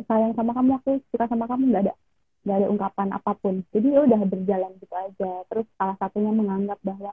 sayang 0.06 0.34
sama 0.36 0.52
kamu 0.54 0.72
aku 0.82 0.92
suka 1.14 1.26
sama 1.30 1.46
kamu 1.48 1.72
nggak 1.72 1.84
ada 1.90 1.96
nggak 2.42 2.58
ada 2.58 2.68
ungkapan 2.70 3.08
apa 3.14 3.32
pun. 3.38 3.62
Jadi 3.70 3.88
ya 3.94 4.00
udah 4.06 4.20
berjalan 4.26 4.72
gitu 4.82 4.96
aja. 4.96 5.32
Terus 5.50 5.66
salah 5.78 5.96
satunya 6.02 6.32
menganggap 6.34 6.80
bahwa 6.82 7.12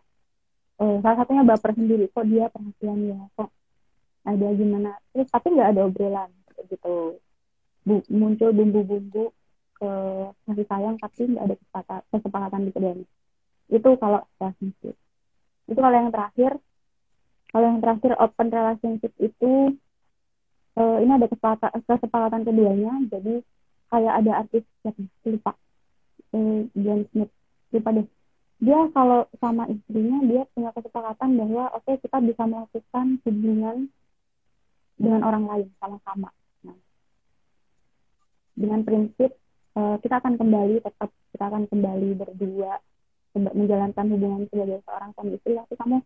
eh, 0.80 0.96
salah 1.04 1.16
satunya 1.22 1.42
baper 1.44 1.72
sendiri 1.76 2.04
kok 2.08 2.26
dia 2.26 2.46
perhatian 2.48 2.98
ya 3.12 3.20
kok 3.36 3.50
ada 4.24 4.46
gimana. 4.56 4.90
Terus 5.12 5.28
tapi 5.28 5.46
nggak 5.52 5.68
ada 5.76 5.80
obrolan 5.84 6.30
gitu. 6.68 7.20
Bu, 7.86 8.04
muncul 8.12 8.52
bumbu-bumbu 8.52 9.32
ke 9.78 9.90
kasih 10.44 10.66
sayang 10.66 10.96
tapi 10.98 11.22
nggak 11.30 11.44
ada 11.46 11.54
kesepakatan, 11.56 12.02
kesepakatan 12.10 12.60
di 12.66 12.72
keduanya 12.74 13.06
itu 13.68 13.90
kalau 14.00 14.20
relationship. 14.40 14.96
Itu 15.68 15.78
kalau 15.78 15.96
yang 15.96 16.10
terakhir. 16.12 16.52
Kalau 17.48 17.64
yang 17.64 17.80
terakhir 17.80 18.12
open 18.20 18.48
relationship 18.52 19.12
itu 19.16 19.52
uh, 20.76 20.96
ini 21.00 21.12
ada 21.16 21.28
kesepakatan, 21.28 21.70
kesepakatan 21.84 22.42
keduanya. 22.44 22.92
Jadi 23.08 23.40
kayak 23.88 24.14
ada 24.24 24.32
artis 24.44 24.64
siapa 24.84 25.00
lupa. 25.28 25.52
Uh, 26.32 26.68
John 26.76 27.08
Smith. 27.12 27.32
Lupa 27.72 27.90
deh. 27.96 28.06
Dia 28.58 28.90
kalau 28.90 29.24
sama 29.38 29.70
istrinya 29.70 30.18
dia 30.26 30.42
punya 30.50 30.70
kesepakatan 30.74 31.38
bahwa 31.38 31.70
oke 31.78 31.86
okay, 31.86 31.96
kita 32.02 32.18
bisa 32.20 32.42
melakukan 32.42 33.06
hubungan 33.22 33.76
dengan 34.98 35.20
orang 35.22 35.44
lain 35.46 35.68
sama-sama. 35.78 36.34
Nah, 36.66 36.78
dengan 38.58 38.82
prinsip 38.82 39.30
uh, 39.78 39.96
kita 40.02 40.18
akan 40.18 40.34
kembali 40.34 40.82
tetap 40.82 41.10
kita 41.30 41.44
akan 41.46 41.70
kembali 41.70 42.18
berdua 42.18 42.82
menjalankan 43.38 44.06
hubungan 44.10 44.42
sebagai 44.50 44.82
seorang 44.82 45.10
suami 45.14 45.38
istri. 45.38 45.54
Tapi 45.54 45.74
kamu 45.78 45.96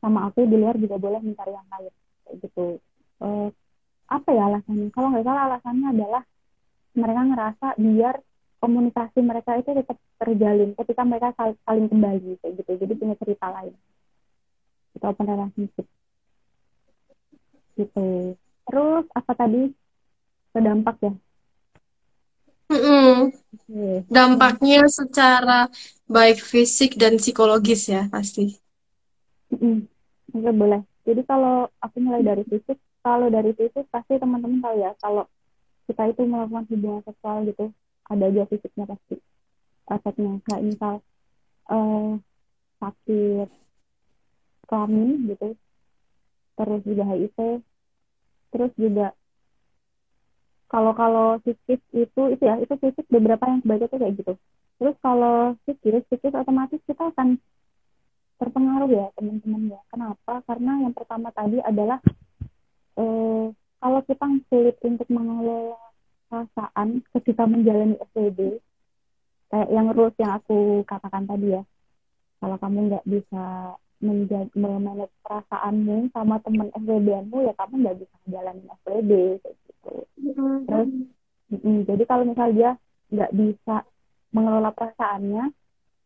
sama 0.00 0.32
aku 0.32 0.48
di 0.48 0.56
luar 0.56 0.80
juga 0.80 0.96
boleh 0.96 1.20
mencari 1.20 1.52
yang 1.52 1.68
lain. 1.68 1.92
Gitu. 2.40 2.66
Uh, 3.20 3.52
apa 4.08 4.28
ya 4.32 4.48
alasannya? 4.48 4.88
Kalau 4.96 5.12
nggak 5.12 5.26
salah 5.28 5.42
alasannya 5.52 5.88
adalah 5.92 6.22
mereka 6.98 7.22
ngerasa 7.22 7.66
biar 7.78 8.14
komunikasi 8.58 9.22
mereka 9.22 9.54
itu 9.54 9.70
tetap 9.70 9.96
terjalin 10.18 10.74
ketika 10.74 11.02
mereka 11.06 11.30
sal 11.38 11.54
saling 11.62 11.86
kembali 11.86 12.42
kayak 12.42 12.52
gitu. 12.58 12.70
Jadi 12.74 12.92
punya 12.98 13.14
cerita 13.22 13.46
lain. 13.54 13.74
Itu 14.98 15.04
open 15.06 15.26
relationship. 15.30 15.86
Gitu. 17.78 18.06
Terus 18.66 19.04
apa 19.14 19.32
tadi? 19.38 19.70
Terdampak 20.50 20.96
ya? 21.00 21.12
Mm 22.68 22.80
-mm. 22.84 23.16
dampaknya 24.12 24.84
secara 24.92 25.72
baik 26.04 26.44
fisik 26.44 27.00
dan 27.00 27.16
psikologis 27.16 27.88
ya 27.88 28.12
pasti. 28.12 28.60
Mm 29.54 29.88
-mm. 30.34 30.52
boleh. 30.52 30.84
Jadi 31.08 31.24
kalau 31.24 31.72
aku 31.80 31.96
mulai 32.04 32.20
dari 32.20 32.44
fisik 32.44 32.76
kalau 33.00 33.32
dari 33.32 33.56
fisik 33.56 33.88
pasti 33.88 34.20
teman-teman 34.20 34.60
tahu 34.60 34.76
ya 34.84 34.92
kalau 35.00 35.24
kita 35.88 36.12
itu 36.12 36.22
melakukan 36.28 36.68
hubungan 36.68 37.02
seksual 37.08 37.48
gitu. 37.48 37.72
Ada 38.12 38.24
aja 38.28 38.42
fisiknya 38.52 38.84
pasti. 38.84 39.16
Efeknya. 39.88 40.32
Kayak 40.44 40.62
misal 40.68 40.94
uh, 41.72 42.20
sakit 42.78 43.48
kelamin 44.68 45.32
gitu. 45.32 45.48
Terus 46.60 46.80
juga 46.84 47.02
HIV. 47.08 47.38
Terus 48.52 48.72
juga 48.76 49.16
kalau 50.68 50.92
kalau 50.92 51.40
itu 51.48 51.80
itu 51.96 52.22
ya 52.44 52.60
itu 52.60 52.74
fisik 52.76 53.08
beberapa 53.08 53.40
yang 53.48 53.64
sebagai 53.64 53.88
itu 53.88 53.96
kayak 53.96 54.14
gitu. 54.20 54.32
Terus 54.76 54.96
kalau 55.00 55.56
psikis 55.64 56.04
psikis 56.12 56.36
otomatis 56.36 56.80
kita 56.84 57.08
akan 57.08 57.40
terpengaruh 58.38 58.90
ya 58.92 59.06
teman-teman 59.16 59.72
ya 59.72 59.80
kenapa? 59.88 60.44
Karena 60.44 60.84
yang 60.84 60.92
pertama 60.92 61.32
tadi 61.32 61.58
adalah 61.64 61.98
eh, 63.00 63.46
kalau 63.78 64.00
kita 64.02 64.26
sulit 64.50 64.76
untuk 64.82 65.08
mengelola 65.10 65.78
perasaan 66.28 67.00
ketika 67.16 67.48
menjalani 67.48 67.96
SPB 68.10 68.60
kayak 69.48 69.68
yang 69.72 69.88
rules 69.96 70.16
yang 70.20 70.36
aku 70.36 70.84
katakan 70.84 71.24
tadi 71.24 71.56
ya. 71.56 71.62
Kalau 72.38 72.56
kamu 72.60 72.78
nggak 72.92 73.06
bisa 73.08 73.74
memanage 74.54 75.10
perasaanmu 75.26 76.14
sama 76.14 76.38
teman 76.38 76.70
SPB-mu 76.70 77.42
ya 77.42 77.52
kamu 77.58 77.74
nggak 77.82 77.96
bisa 77.98 78.14
menjalani 78.26 78.62
SPB 78.82 79.10
kayak 79.42 79.56
gitu. 79.66 79.94
Mm-hmm. 80.18 80.56
terus 80.68 80.88
mm, 81.50 81.80
jadi 81.88 82.02
kalau 82.06 82.22
misal 82.28 82.48
dia 82.54 82.70
nggak 83.10 83.32
bisa 83.34 83.76
mengelola 84.30 84.70
perasaannya 84.70 85.50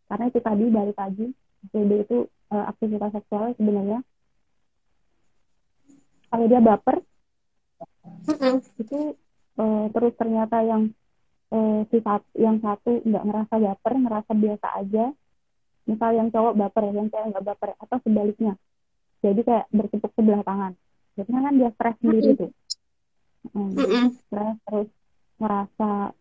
karena 0.09 0.25
itu 0.29 0.39
tadi 0.41 0.65
dari 0.73 0.93
tadi 0.97 1.27
SPB 1.69 1.91
itu 2.09 2.19
uh, 2.49 2.65
aktivitas 2.73 3.13
seksual 3.13 3.53
sebenarnya. 3.61 4.01
Kalau 6.33 6.49
dia 6.49 6.65
baper 6.65 7.05
itu 8.79 9.15
uh, 9.59 9.87
terus 9.93 10.13
ternyata 10.17 10.63
yang 10.65 10.91
uh, 11.53 11.81
si 11.93 11.99
yang 12.41 12.57
satu 12.65 13.05
nggak 13.05 13.25
ngerasa 13.29 13.55
baper 13.61 13.93
ngerasa 14.01 14.33
biasa 14.33 14.69
aja. 14.81 15.05
Misal 15.83 16.11
yang 16.15 16.29
cowok 16.31 16.55
baper 16.57 16.85
yang 16.95 17.09
cewek 17.11 17.27
nggak 17.35 17.47
baper 17.47 17.71
atau 17.79 17.99
sebaliknya. 18.07 18.55
Jadi 19.23 19.41
kayak 19.47 19.67
bertepuk 19.71 20.11
sebelah 20.15 20.43
tangan. 20.43 20.73
Jadi 21.15 21.29
kan 21.31 21.55
dia 21.55 21.71
stres 21.77 21.97
sendiri 22.01 22.31
tuh. 22.39 22.53
Mm-hmm. 23.43 24.07
stres 24.23 24.57
terus 24.71 24.89
ngerasa 25.43 26.15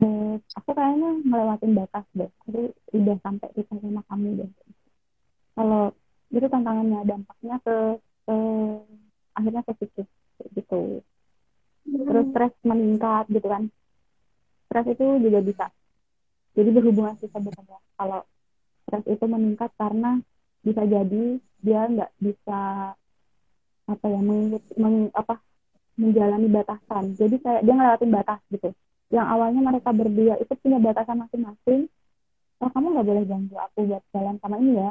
eh, 0.00 0.34
aku 0.56 0.70
kayaknya 0.72 1.10
ngelewatin 1.28 1.72
batas 1.76 2.06
deh. 2.16 2.30
Jadi 2.48 2.62
udah 2.96 3.16
sampai 3.20 3.48
di 3.52 3.62
sama 3.68 4.00
kamu 4.08 4.28
deh. 4.40 4.50
Kalau 5.52 5.92
itu 6.32 6.46
tantangannya 6.48 7.04
dampaknya 7.04 7.56
ke, 7.60 7.76
ke 8.24 8.36
akhirnya 9.36 9.62
ke 9.68 9.72
psikis 9.76 10.08
gitu. 10.50 11.02
Terus 11.86 12.26
stres 12.30 12.54
meningkat 12.62 13.26
gitu 13.30 13.46
kan. 13.46 13.66
Stres 14.70 14.86
itu 14.94 15.04
juga 15.18 15.38
bisa. 15.42 15.66
Jadi 16.52 16.68
berhubungan 16.70 17.16
sih 17.18 17.28
sebenarnya 17.32 17.80
kalau 17.96 18.20
stres 18.86 19.04
itu 19.08 19.24
meningkat 19.24 19.70
karena 19.76 20.20
bisa 20.62 20.82
jadi 20.86 21.24
dia 21.62 21.80
nggak 21.90 22.12
bisa 22.22 22.60
apa 23.82 24.06
ya 24.06 24.20
mengikut 24.22 24.62
meng, 24.78 25.10
apa 25.12 25.42
menjalani 25.98 26.48
batasan. 26.48 27.04
Jadi 27.18 27.36
kayak 27.42 27.62
dia 27.66 27.74
ngelewatin 27.74 28.10
batas 28.12 28.40
gitu. 28.52 28.70
Yang 29.12 29.26
awalnya 29.28 29.60
mereka 29.60 29.90
berdua 29.92 30.34
itu 30.40 30.52
punya 30.60 30.78
batasan 30.78 31.20
masing-masing. 31.20 31.90
Oh 32.62 32.70
kamu 32.70 32.94
nggak 32.94 33.06
boleh 33.10 33.24
ganggu 33.26 33.56
aku 33.58 33.78
buat 33.90 34.02
jalan 34.14 34.36
sama 34.38 34.56
ini 34.62 34.78
ya. 34.78 34.90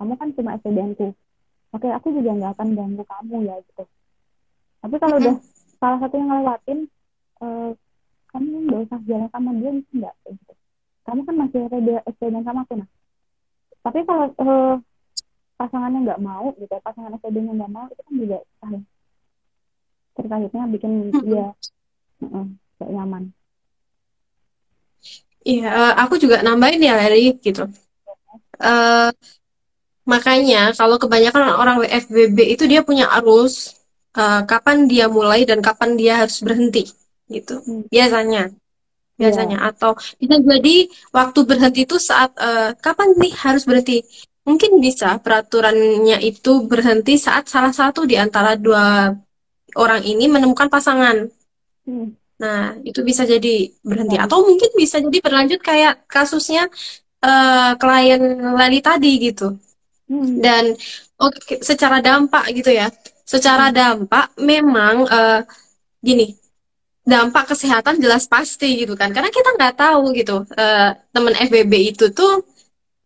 Kamu 0.00 0.12
kan 0.16 0.28
cuma 0.32 0.56
SPBN 0.56 0.96
ku. 0.96 1.12
Oke 1.76 1.88
aku 1.92 2.08
juga 2.12 2.30
nggak 2.32 2.52
akan 2.56 2.68
ganggu 2.72 3.04
kamu 3.04 3.36
ya 3.46 3.56
gitu 3.68 3.84
tapi 4.82 4.96
kalau 4.98 5.16
udah 5.22 5.36
salah 5.78 5.98
satu 6.02 6.14
yang 6.18 6.28
ngelewatin 6.28 6.78
uh, 7.38 7.70
kamu 8.34 8.50
nggak 8.66 8.80
usah 8.90 8.98
jalan 9.06 9.28
sama 9.30 9.50
dia 9.56 9.70
nggak 9.72 10.14
gitu. 10.26 10.52
Kamu 11.02 11.20
kan 11.26 11.34
masih 11.38 11.60
ada 11.66 11.96
SPBN 12.06 12.44
sama 12.46 12.60
aku 12.66 12.74
nah. 12.78 12.88
Tapi 13.82 13.98
kalau 14.06 14.26
uh, 14.38 14.74
pasangannya 15.58 15.98
nggak 16.06 16.22
mau 16.22 16.50
gitu 16.58 16.74
pasangan 16.82 17.14
SPB-nya 17.18 17.52
nggak 17.54 17.72
mau 17.72 17.86
itu 17.86 18.02
kan 18.02 18.14
juga 18.18 18.38
salah. 18.58 18.82
Terkait 20.12 20.50
bikin 20.52 20.92
dia 21.24 21.46
uh, 22.26 22.46
gak 22.76 22.90
nyaman. 22.92 23.32
Iya, 25.42 25.98
aku 25.98 26.22
juga 26.22 26.44
nambahin 26.44 26.84
ya 26.84 26.94
Larry 26.94 27.34
gitu. 27.42 27.66
Uh, 28.62 29.10
Makanya 30.02 30.74
kalau 30.74 30.98
kebanyakan 30.98 31.54
orang 31.54 31.78
WFBB 31.78 32.58
itu 32.58 32.66
dia 32.66 32.82
punya 32.82 33.06
arus 33.22 33.78
uh, 34.16 34.42
kapan 34.44 34.88
dia 34.88 35.06
mulai 35.08 35.44
dan 35.48 35.60
kapan 35.64 35.96
dia 35.96 36.24
harus 36.24 36.40
berhenti 36.44 36.88
gitu. 37.28 37.60
Hmm. 37.62 37.84
Biasanya. 37.88 38.52
Biasanya 39.20 39.58
yeah. 39.60 39.70
atau 39.70 39.92
bisa 40.18 40.36
jadi 40.40 40.76
waktu 41.12 41.40
berhenti 41.44 41.80
itu 41.84 41.96
saat 42.00 42.32
uh, 42.40 42.72
kapan 42.80 43.12
nih 43.16 43.32
harus 43.38 43.62
berhenti? 43.68 44.02
Mungkin 44.42 44.82
bisa 44.82 45.22
peraturannya 45.22 46.18
itu 46.18 46.66
berhenti 46.66 47.14
saat 47.14 47.46
salah 47.46 47.70
satu 47.70 48.02
di 48.02 48.18
antara 48.18 48.58
dua 48.58 49.14
orang 49.78 50.02
ini 50.02 50.26
menemukan 50.26 50.66
pasangan. 50.66 51.28
Hmm. 51.86 52.18
Nah, 52.42 52.74
itu 52.82 53.06
bisa 53.06 53.22
jadi 53.22 53.70
berhenti 53.86 54.18
yeah. 54.18 54.26
atau 54.26 54.42
mungkin 54.42 54.74
bisa 54.74 54.98
jadi 54.98 55.18
berlanjut 55.22 55.60
kayak 55.62 56.10
kasusnya 56.10 56.66
uh, 57.22 57.78
klien 57.78 58.22
Lali 58.58 58.82
tadi 58.82 59.12
gitu 59.22 59.54
Hmm. 60.12 60.44
Dan 60.44 60.64
okay, 61.16 61.64
secara 61.64 62.04
dampak 62.04 62.52
gitu 62.52 62.68
ya, 62.68 62.92
secara 63.22 63.70
dampak 63.74 64.34
memang 64.38 65.06
uh, 65.06 65.40
gini, 66.02 66.34
dampak 67.02 67.54
kesehatan 67.54 67.98
jelas 67.98 68.26
pasti 68.30 68.82
gitu 68.82 68.94
kan, 68.94 69.10
karena 69.10 69.30
kita 69.30 69.54
nggak 69.58 69.74
tahu 69.78 70.14
gitu 70.14 70.46
uh, 70.46 70.90
temen 71.14 71.34
FBB 71.34 71.94
itu 71.94 72.10
tuh 72.14 72.46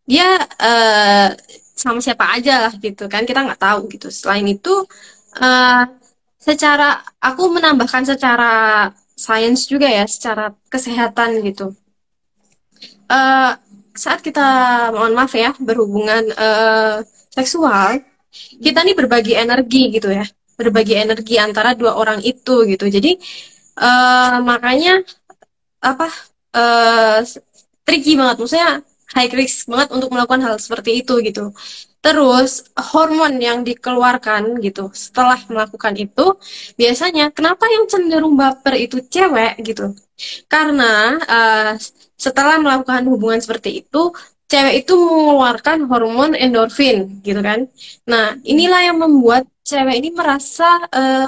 dia 0.07 0.37
uh, 0.40 1.29
sama 1.76 2.00
siapa 2.00 2.24
aja 2.37 2.68
lah 2.68 2.72
gitu 2.81 3.05
kan, 3.09 3.29
kita 3.29 3.44
nggak 3.44 3.61
tahu 3.61 3.81
gitu. 3.92 4.09
Selain 4.09 4.46
itu, 4.48 4.85
uh, 5.40 5.83
secara 6.40 7.05
aku 7.20 7.52
menambahkan 7.52 8.05
secara 8.07 8.52
sains 9.16 9.68
juga 9.68 9.88
ya, 9.88 10.05
secara 10.09 10.52
kesehatan 10.72 11.44
gitu. 11.44 11.72
Uh, 13.07 13.55
saat 13.96 14.20
kita 14.20 14.44
mohon 14.92 15.16
maaf 15.16 15.33
ya 15.33 15.57
berhubungan 15.57 16.26
uh, 16.37 17.00
seksual 17.33 18.05
kita 18.61 18.81
nih 18.87 18.96
berbagi 18.96 19.33
energi 19.37 19.83
gitu 19.94 20.09
ya. 20.11 20.25
Berbagi 20.57 20.94
energi 20.96 21.37
antara 21.37 21.77
dua 21.77 21.96
orang 22.01 22.25
itu 22.25 22.64
gitu. 22.64 22.85
Jadi 22.88 23.20
uh, 23.77 24.40
makanya 24.40 25.05
apa 25.81 26.09
uh, 26.57 27.20
tricky 27.87 28.16
banget. 28.16 28.37
Maksudnya 28.40 28.81
high 29.16 29.33
risk 29.33 29.70
banget 29.70 29.88
untuk 29.96 30.09
melakukan 30.12 30.42
hal 30.44 30.57
seperti 30.59 31.05
itu 31.05 31.20
gitu. 31.22 31.53
Terus 32.05 32.70
hormon 32.79 33.35
yang 33.42 33.66
dikeluarkan 33.66 34.62
gitu 34.62 34.94
setelah 34.94 35.42
melakukan 35.51 35.94
itu 35.99 36.38
biasanya 36.79 37.35
kenapa 37.35 37.66
yang 37.66 37.90
cenderung 37.90 38.38
baper 38.38 38.79
itu 38.79 39.03
cewek 39.11 39.59
gitu? 39.66 39.90
Karena 40.46 41.18
uh, 41.27 41.72
setelah 42.16 42.57
melakukan 42.62 43.05
hubungan 43.11 43.42
seperti 43.42 43.85
itu 43.85 44.14
cewek 44.46 44.87
itu 44.87 44.94
mengeluarkan 44.94 45.90
hormon 45.90 46.32
endorfin 46.38 47.22
gitu 47.22 47.40
kan? 47.42 47.66
Nah 48.06 48.38
inilah 48.46 48.80
yang 48.92 48.98
membuat 49.02 49.44
cewek 49.66 49.98
ini 49.98 50.11
merasa 50.14 50.87
uh, 50.90 51.26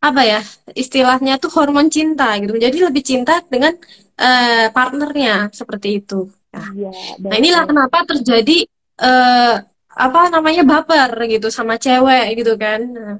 apa 0.00 0.22
ya 0.24 0.40
istilahnya 0.72 1.36
tuh 1.36 1.52
hormon 1.52 1.92
cinta 1.92 2.32
gitu. 2.40 2.56
Jadi 2.56 2.76
lebih 2.80 3.02
cinta 3.04 3.44
dengan 3.44 3.76
uh, 4.16 4.66
partnernya 4.72 5.52
seperti 5.52 6.00
itu. 6.00 6.28
Nah, 6.50 6.68
ya, 6.74 6.90
nah 7.22 7.34
inilah 7.38 7.62
kenapa 7.68 8.02
terjadi 8.08 8.66
uh, 8.98 9.54
apa 9.90 10.20
namanya 10.32 10.64
baper 10.64 11.12
gitu 11.28 11.52
sama 11.52 11.76
cewek 11.76 12.40
gitu 12.40 12.56
kan? 12.56 12.80
Nah, 12.80 13.16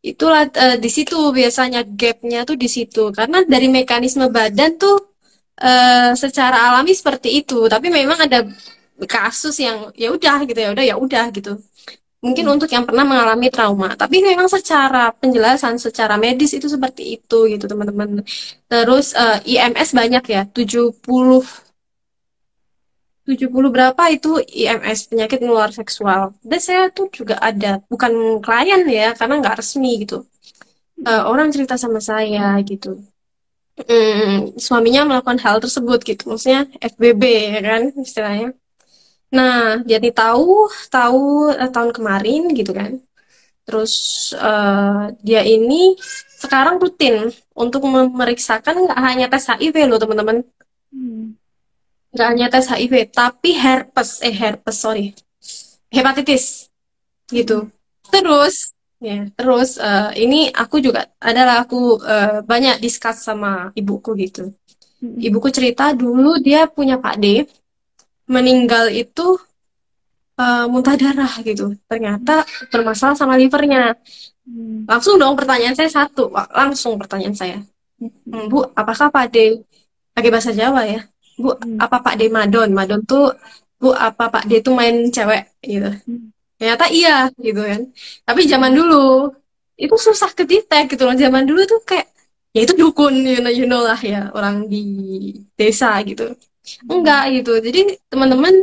itulah 0.00 0.48
uh, 0.48 0.76
di 0.80 0.90
situ 0.90 1.30
biasanya 1.36 1.84
gapnya 1.84 2.48
tuh 2.48 2.56
di 2.56 2.66
situ. 2.66 3.12
Karena 3.12 3.44
dari 3.44 3.68
mekanisme 3.68 4.26
badan 4.32 4.80
tuh 4.80 5.15
uh, 5.60 6.12
secara 6.16 6.72
alami 6.72 6.92
seperti 6.92 7.40
itu 7.44 7.68
tapi 7.68 7.88
memang 7.88 8.18
ada 8.28 8.44
kasus 9.04 9.60
yang 9.60 9.92
ya 9.92 10.08
udah 10.08 10.48
gitu 10.48 10.56
ya 10.56 10.70
udah 10.72 10.84
ya 10.84 10.96
udah 10.96 11.26
gitu. 11.32 11.60
Mungkin 12.24 12.48
hmm. 12.48 12.54
untuk 12.56 12.70
yang 12.72 12.88
pernah 12.88 13.04
mengalami 13.04 13.52
trauma 13.52 13.92
tapi 13.92 14.24
memang 14.24 14.48
secara 14.48 15.12
penjelasan 15.12 15.76
secara 15.76 16.16
medis 16.16 16.56
itu 16.56 16.64
seperti 16.68 17.20
itu 17.20 17.38
gitu 17.52 17.64
teman-teman. 17.68 18.24
Terus 18.68 19.12
uh, 19.12 19.38
IMS 19.44 19.92
banyak 19.92 20.24
ya 20.32 20.42
70 20.48 20.96
70 23.26 23.74
berapa 23.74 24.02
itu 24.14 24.38
IMS 24.38 25.10
penyakit 25.12 25.38
menular 25.42 25.74
seksual. 25.74 26.32
Dan 26.40 26.60
saya 26.62 26.88
tuh 26.94 27.10
juga 27.12 27.36
ada 27.42 27.82
bukan 27.90 28.40
klien 28.40 28.80
ya 28.88 29.12
karena 29.18 29.34
nggak 29.42 29.56
resmi 29.60 30.06
gitu. 30.06 30.24
Uh, 31.04 31.28
orang 31.28 31.52
cerita 31.52 31.76
sama 31.76 32.00
saya 32.00 32.56
gitu 32.64 32.96
hmm, 33.76 34.56
suaminya 34.56 35.02
melakukan 35.08 35.38
hal 35.44 35.56
tersebut 35.60 36.00
gitu 36.04 36.32
maksudnya 36.32 36.68
FBB 36.80 37.22
ya 37.54 37.60
kan 37.60 37.82
istilahnya 38.00 38.56
Nah, 39.34 39.82
jadi 39.82 40.08
tahu 40.14 40.70
tahu 40.86 41.50
uh, 41.50 41.70
tahun 41.70 41.90
kemarin 41.90 42.54
gitu 42.54 42.70
kan. 42.70 43.02
Terus 43.66 43.94
uh, 44.38 45.10
dia 45.26 45.42
ini 45.42 45.98
sekarang 46.38 46.78
rutin 46.78 47.34
untuk 47.50 47.82
memeriksakan 47.90 48.86
nggak 48.86 49.00
hanya 49.02 49.26
tes 49.26 49.50
HIV 49.50 49.90
loh 49.90 49.98
teman-teman. 49.98 50.46
Hmm. 50.94 51.34
Nggak 52.14 52.28
hanya 52.30 52.46
tes 52.54 52.70
HIV, 52.70 53.10
tapi 53.10 53.50
herpes, 53.58 54.22
eh 54.22 54.30
herpes 54.30 54.76
sorry, 54.78 55.10
hepatitis 55.90 56.70
gitu. 57.26 57.66
Hmm. 57.66 58.10
Terus 58.14 58.75
ya 58.96 59.28
terus 59.36 59.76
uh, 59.76 60.08
ini 60.16 60.48
aku 60.48 60.80
juga 60.80 61.04
adalah 61.20 61.64
aku 61.64 62.00
uh, 62.00 62.40
banyak 62.40 62.80
diskus 62.80 63.20
sama 63.20 63.68
ibuku 63.76 64.16
gitu. 64.16 64.52
Hmm. 65.02 65.20
Ibuku 65.20 65.52
cerita 65.52 65.92
dulu 65.92 66.40
dia 66.40 66.64
punya 66.64 66.96
Pak 66.96 67.16
D 67.20 67.44
meninggal 68.26 68.88
itu 68.88 69.36
uh, 70.40 70.64
muntah 70.72 70.96
darah 70.96 71.32
gitu. 71.44 71.76
Ternyata 71.84 72.48
bermasalah 72.72 73.16
sama 73.16 73.36
livernya. 73.36 73.96
Hmm. 74.46 74.88
Langsung 74.88 75.20
dong 75.20 75.36
pertanyaan 75.36 75.76
saya 75.76 75.90
satu, 75.90 76.30
langsung 76.32 76.96
pertanyaan 76.96 77.36
saya. 77.36 77.58
Hmm, 78.00 78.48
Bu, 78.48 78.64
apakah 78.76 79.12
Pak 79.12 79.26
D 79.32 79.60
pakai 80.12 80.30
bahasa 80.32 80.52
Jawa 80.52 80.84
ya? 80.88 81.00
Bu, 81.36 81.52
hmm. 81.52 81.80
apa 81.80 82.00
Pak 82.00 82.14
D 82.16 82.32
madon? 82.32 82.72
Madon 82.72 83.02
tuh 83.04 83.36
Bu, 83.76 83.92
apa 83.92 84.32
Pak 84.32 84.48
D 84.48 84.64
itu 84.64 84.70
main 84.72 85.12
cewek 85.12 85.52
gitu. 85.60 85.90
Hmm. 86.08 86.32
Ternyata 86.56 86.84
iya 86.92 87.28
gitu 87.36 87.60
kan. 87.60 87.82
Tapi 88.26 88.40
zaman 88.48 88.72
dulu 88.72 89.32
itu 89.76 89.94
susah 89.96 90.30
kedetek 90.32 90.96
gitu 90.96 91.02
loh. 91.04 91.16
Zaman 91.16 91.44
dulu 91.44 91.60
tuh 91.68 91.80
kayak 91.84 92.08
ya 92.56 92.64
itu 92.64 92.72
dukun 92.72 93.14
you 93.20 93.40
know, 93.44 93.52
you 93.52 93.66
know 93.68 93.84
lah 93.84 94.00
ya 94.00 94.32
orang 94.32 94.64
di 94.72 94.84
desa 95.60 96.00
gitu 96.08 96.32
Enggak 96.90 97.22
gitu. 97.36 97.52
Jadi 97.62 97.94
teman-teman 98.10 98.54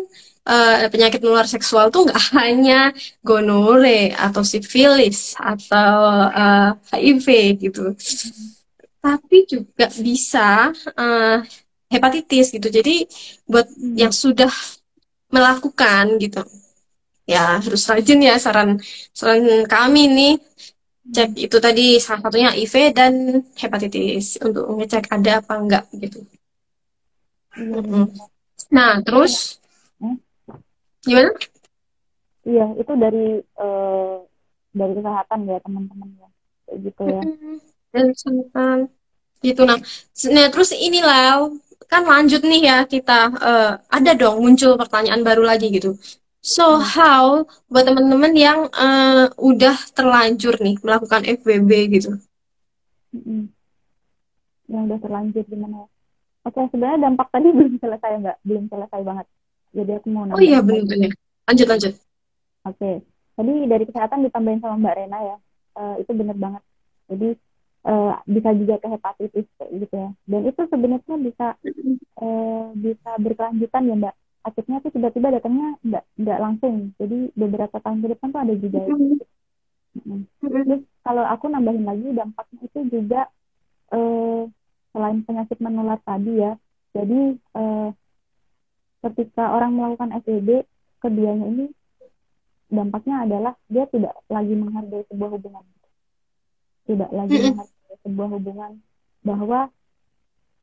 uh, 0.48 0.88
penyakit 0.92 1.24
menular 1.24 1.48
seksual 1.48 1.88
tuh 1.88 2.08
enggak 2.08 2.24
hanya 2.40 2.80
gonore 3.24 4.12
atau 4.16 4.44
sifilis 4.44 5.36
atau 5.40 5.96
uh, 6.28 6.76
eh, 6.92 7.00
HIV 7.00 7.28
gitu. 7.64 7.96
Tapi 9.04 9.38
juga 9.48 9.88
bisa 10.00 10.72
uh, 10.96 11.38
hepatitis 11.92 12.52
gitu. 12.52 12.68
Jadi 12.68 13.08
buat 13.48 13.68
yang 13.96 14.12
sudah 14.12 14.52
melakukan 15.34 16.20
gitu 16.22 16.44
ya 17.24 17.64
harus 17.64 17.84
rajin 17.88 18.20
ya 18.20 18.36
saran 18.36 18.80
saran 19.16 19.64
kami 19.66 20.12
nih 20.12 20.34
cek 21.04 21.36
itu 21.36 21.58
tadi 21.60 22.00
salah 22.00 22.24
satunya 22.24 22.50
HIV 22.56 22.76
dan 22.96 23.14
hepatitis 23.60 24.40
untuk 24.40 24.72
ngecek 24.80 25.12
ada 25.12 25.44
apa 25.44 25.54
enggak 25.60 25.86
gitu. 26.00 26.24
Hmm. 27.54 28.08
Nah, 28.72 29.04
terus 29.04 29.60
hmm? 30.00 30.18
gimana? 31.04 31.32
Iya, 32.44 32.66
itu 32.80 32.92
dari 32.96 33.40
uh, 33.60 34.24
dari 34.72 34.94
kesehatan 34.96 35.40
ya 35.48 35.58
teman-teman 35.60 36.10
ya, 36.18 36.28
kayak 36.68 36.78
gitu 36.88 37.02
ya. 37.04 37.22
Dan 37.94 38.06
kesehatan, 38.16 38.78
gitu 39.44 39.62
nah. 39.68 39.80
Nah, 40.32 40.48
terus 40.50 40.72
inilah 40.72 41.52
kan 41.92 42.08
lanjut 42.08 42.42
nih 42.48 42.62
ya 42.64 42.78
kita 42.88 43.20
uh, 43.38 43.72
ada 43.92 44.12
dong 44.16 44.40
muncul 44.40 44.80
pertanyaan 44.80 45.22
baru 45.22 45.44
lagi 45.44 45.68
gitu. 45.68 46.00
So 46.44 46.76
how 46.76 47.48
buat 47.72 47.88
teman-teman 47.88 48.36
yang 48.36 48.68
uh, 48.76 49.32
udah 49.40 49.80
terlanjur 49.96 50.60
nih 50.60 50.76
melakukan 50.84 51.24
FBB 51.24 51.72
gitu? 51.96 52.20
Yang 54.68 54.82
udah 54.92 55.00
terlanjur 55.00 55.48
gimana? 55.48 55.88
Oke, 56.44 56.60
sebenarnya 56.68 57.08
dampak 57.08 57.32
tadi 57.32 57.48
belum 57.58 57.80
selesai 57.80 58.12
nggak? 58.20 58.38
Belum 58.44 58.68
selesai 58.68 59.02
banget. 59.08 59.28
Jadi 59.72 59.92
aku 59.96 60.08
mau 60.12 60.28
nanya. 60.28 60.36
Oh 60.36 60.44
iya, 60.44 60.60
benar-benar. 60.60 61.16
Lanjut, 61.48 61.68
lanjut. 61.72 61.94
Oke. 62.68 62.92
Tadi 63.34 63.54
dari 63.66 63.84
kesehatan 63.88 64.28
ditambahin 64.28 64.60
sama 64.60 64.76
Mbak 64.84 64.96
Rena 65.00 65.20
ya. 65.24 65.38
Uh, 65.80 65.96
itu 66.04 66.12
benar 66.12 66.36
banget. 66.36 66.64
Jadi 67.08 67.30
uh, 67.88 68.20
bisa 68.28 68.50
juga 68.52 68.76
ke 68.84 68.88
hepatitis 68.92 69.48
kayak 69.56 69.72
gitu 69.80 69.96
ya. 69.96 70.10
Dan 70.28 70.42
itu 70.44 70.62
sebenarnya 70.68 71.16
bisa 71.24 71.48
uh, 72.20 72.68
bisa 72.76 73.12
berkelanjutan 73.16 73.88
ya 73.88 73.96
Mbak. 73.96 74.16
Akhirnya 74.44 74.84
tuh 74.84 74.92
tiba-tiba 74.92 75.40
datangnya 75.40 75.80
nggak 75.84 76.04
nggak 76.20 76.40
langsung. 76.40 76.76
Jadi 77.00 77.32
beberapa 77.34 77.80
tahun 77.80 78.04
ke 78.04 78.08
depan 78.16 78.28
tuh 78.32 78.42
ada 78.44 78.54
juga. 78.60 78.80
Ya. 78.84 78.96
Terus 80.44 80.82
kalau 81.06 81.24
aku 81.24 81.46
nambahin 81.48 81.86
lagi 81.88 82.08
dampaknya 82.12 82.60
itu 82.66 82.80
juga 82.92 83.22
uh, 83.94 84.50
selain 84.94 85.26
penyakit 85.26 85.58
menular 85.58 85.98
tadi 86.06 86.38
ya 86.38 86.54
jadi 86.94 87.20
eh, 87.34 87.90
ketika 89.04 89.58
orang 89.58 89.74
melakukan 89.74 90.14
SBB 90.22 90.64
keduanya 91.02 91.46
ini 91.50 91.66
dampaknya 92.70 93.26
adalah 93.26 93.54
dia 93.68 93.90
tidak 93.90 94.14
lagi 94.30 94.54
menghargai 94.54 95.04
sebuah 95.10 95.30
hubungan 95.34 95.66
tidak 96.86 97.10
lagi 97.10 97.36
menghargai 97.42 97.98
sebuah 98.06 98.30
hubungan 98.38 98.72
bahwa 99.26 99.60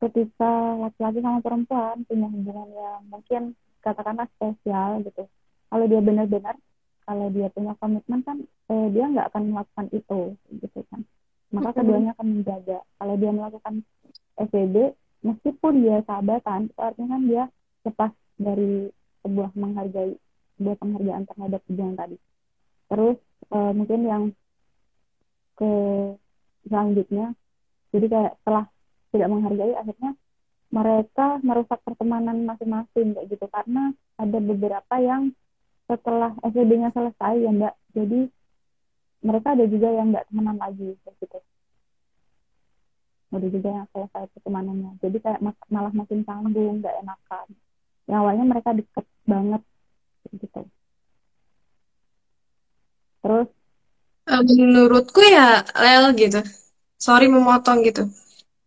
ketika 0.01 0.79
laki-laki 0.81 1.19
sama 1.21 1.39
perempuan 1.43 2.07
punya 2.07 2.27
hubungan 2.31 2.69
yang 2.71 3.01
mungkin 3.11 3.41
katakanlah 3.81 4.29
spesial 4.37 5.01
gitu. 5.05 5.25
Kalau 5.71 5.85
dia 5.89 6.01
benar-benar 6.01 6.55
kalau 7.05 7.27
dia 7.33 7.49
punya 7.51 7.73
komitmen 7.81 8.21
kan 8.23 8.37
eh, 8.45 8.87
dia 8.93 9.05
nggak 9.09 9.27
akan 9.33 9.43
melakukan 9.51 9.87
itu 9.91 10.21
gitu 10.61 10.79
kan. 10.93 11.01
Maka 11.51 11.83
keduanya 11.83 12.15
akan 12.15 12.27
menjaga. 12.39 12.79
Kalau 12.95 13.15
dia 13.19 13.31
melakukan 13.35 13.73
SWB 14.39 14.95
meskipun 15.21 15.73
dia 15.83 15.97
sahabatan 16.07 16.71
itu 16.71 16.79
artinya 16.79 17.09
kan 17.17 17.23
dia 17.27 17.43
lepas 17.83 18.11
dari 18.39 18.89
sebuah 19.21 19.49
menghargai 19.53 20.13
sebuah 20.57 20.75
penghargaan 20.77 21.23
terhadap 21.27 21.61
hubungan 21.67 21.95
tadi. 21.97 22.17
Terus 22.87 23.17
uh, 23.51 23.71
mungkin 23.75 23.99
yang 24.07 24.23
ke 25.59 25.71
selanjutnya 26.65 27.35
jadi 27.91 28.05
kayak 28.07 28.33
setelah 28.41 28.65
tidak 29.11 29.27
menghargai 29.29 29.73
akhirnya 29.75 30.11
mereka 30.71 31.37
merusak 31.43 31.83
pertemanan 31.83 32.47
masing-masing 32.47 33.13
kayak 33.13 33.27
gitu. 33.27 33.45
Karena 33.51 33.91
ada 34.15 34.37
beberapa 34.39 34.95
yang 34.97 35.35
setelah 35.85 36.31
SWB-nya 36.47 36.95
selesai 36.95 37.43
ya 37.43 37.51
mbak. 37.51 37.75
Jadi 37.91 38.31
mereka 39.21 39.47
ada 39.53 39.65
juga 39.67 39.87
yang 39.91 40.15
nggak 40.15 40.25
temenan 40.31 40.57
lagi 40.57 40.95
kayak 41.03 41.15
gitu. 41.19 41.39
Udah 43.31 43.49
juga 43.51 43.69
yang 43.69 43.87
selesai 43.91 44.23
pertemanannya. 44.31 44.91
Jadi 45.03 45.17
kayak 45.19 45.39
malah 45.67 45.91
makin 45.91 46.23
canggung 46.23 46.79
nggak 46.79 46.95
enakan. 47.03 47.47
Yang 48.07 48.17
awalnya 48.23 48.45
mereka 48.47 48.69
deket 48.71 49.05
banget 49.27 49.61
gitu. 50.31 50.61
Terus? 53.21 53.47
Eh, 54.31 54.41
menurutku 54.47 55.19
ya 55.19 55.67
Lel 55.75 56.15
gitu. 56.15 56.39
Sorry 56.95 57.27
memotong 57.27 57.83
gitu. 57.83 58.07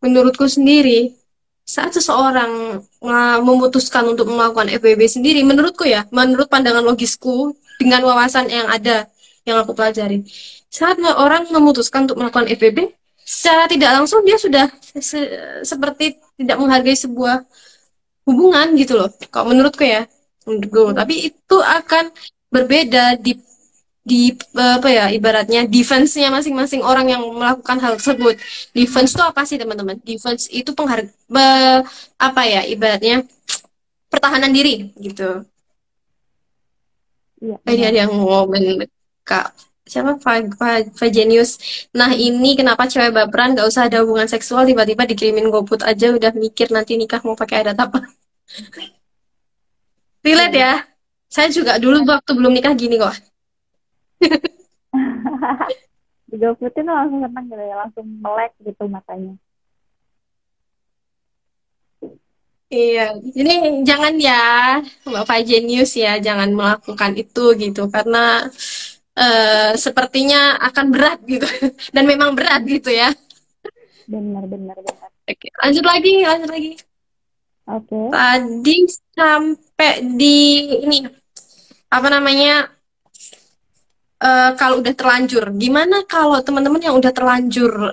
Menurutku 0.05 0.44
sendiri 0.44 1.23
saat 1.64 1.96
seseorang 1.96 2.84
uh, 3.00 3.38
memutuskan 3.40 4.04
untuk 4.04 4.28
melakukan 4.28 4.68
FWB 4.68 5.00
sendiri, 5.08 5.40
menurutku 5.40 5.88
ya, 5.88 6.04
menurut 6.12 6.46
pandangan 6.52 6.84
logisku 6.84 7.56
dengan 7.80 8.04
wawasan 8.04 8.52
yang 8.52 8.68
ada 8.68 9.08
yang 9.48 9.60
aku 9.60 9.72
pelajari, 9.72 10.24
saat 10.68 11.00
orang 11.00 11.48
memutuskan 11.48 12.04
untuk 12.04 12.20
melakukan 12.20 12.48
FWB, 12.52 12.92
secara 13.24 13.64
tidak 13.64 13.90
langsung 13.96 14.20
dia 14.22 14.36
sudah 14.36 14.68
se 15.00 15.20
seperti 15.64 16.20
tidak 16.36 16.56
menghargai 16.60 16.96
sebuah 16.96 17.40
hubungan 18.28 18.76
gitu 18.76 19.00
loh. 19.00 19.08
Kalau 19.32 19.52
menurutku 19.52 19.84
ya, 19.84 20.04
menurutku. 20.44 20.92
Tapi 20.92 21.32
itu 21.32 21.56
akan 21.60 22.12
berbeda 22.52 23.18
di 23.18 23.34
di 24.05 24.36
apa 24.52 24.88
ya 24.92 25.09
ibaratnya 25.09 25.64
defense-nya 25.64 26.28
masing-masing 26.28 26.84
orang 26.84 27.09
yang 27.09 27.24
melakukan 27.24 27.80
hal 27.80 27.96
tersebut. 27.96 28.36
Defense 28.76 29.16
itu 29.16 29.24
apa 29.24 29.42
sih 29.48 29.57
teman-teman? 29.57 29.96
Defense 30.05 30.52
itu 30.52 30.70
pengharga 30.76 31.09
apa 32.20 32.42
ya 32.44 32.61
ibaratnya 32.68 33.24
pertahanan 34.12 34.52
diri 34.52 34.92
gitu. 35.00 35.42
Iya. 37.40 37.57
Ini 37.64 37.84
ada 37.88 37.98
yang 38.05 38.12
ngomong 38.12 38.52
kak 39.24 39.57
siapa 39.84 40.16
Vagenius. 40.96 41.61
Nah 41.92 42.12
ini 42.12 42.57
kenapa 42.57 42.88
cewek 42.88 43.12
baperan 43.12 43.52
gak 43.57 43.68
usah 43.68 43.88
ada 43.88 44.00
hubungan 44.05 44.28
seksual 44.28 44.64
tiba-tiba 44.64 45.05
dikirimin 45.05 45.52
goput 45.52 45.80
aja 45.84 46.12
udah 46.12 46.32
mikir 46.32 46.72
nanti 46.72 46.96
nikah 46.96 47.20
mau 47.24 47.36
pakai 47.36 47.64
adat 47.64 47.78
apa? 47.84 48.00
Relate 50.24 50.57
ya? 50.57 50.72
Saya 51.28 51.48
juga 51.52 51.76
dulu 51.76 52.05
waktu 52.09 52.32
belum 52.32 52.52
nikah 52.57 52.72
gini 52.72 52.96
kok. 52.96 53.12
Digoputin 56.30 56.86
langsung 56.86 57.20
seneng 57.22 57.44
gitu 57.46 57.64
ya 57.64 57.76
langsung 57.78 58.06
melek 58.20 58.52
gitu 58.62 58.84
matanya 58.90 59.34
Iya, 62.74 63.22
ini 63.38 63.86
jangan 63.86 64.18
ya 64.18 64.42
Mbak 65.06 65.46
Genius 65.46 65.94
ya, 65.94 66.18
jangan 66.18 66.50
melakukan 66.50 67.14
itu 67.14 67.54
gitu 67.54 67.86
karena 67.86 68.50
uh, 69.14 69.72
sepertinya 69.78 70.58
akan 70.58 70.86
berat 70.90 71.22
gitu 71.22 71.46
dan 71.94 72.02
memang 72.02 72.34
berat 72.34 72.66
gitu 72.66 72.90
ya. 72.90 73.14
Benar, 74.10 74.50
benar, 74.50 74.74
benar. 74.74 75.08
Oke, 75.24 75.48
lanjut 75.62 75.84
lagi, 75.86 76.14
lanjut 76.26 76.50
lagi. 76.50 76.72
Oke. 77.70 77.94
Okay. 77.94 78.06
Tadi 78.10 78.76
sampai 79.14 79.92
di 80.18 80.38
ini 80.82 80.98
apa 81.88 82.08
namanya 82.10 82.73
uh, 84.24 84.50
kalau 84.56 84.80
udah 84.80 84.94
terlanjur, 84.96 85.52
gimana 85.60 86.02
kalau 86.08 86.40
teman-teman 86.40 86.80
yang 86.80 86.96
udah 86.96 87.12
terlanjur 87.12 87.92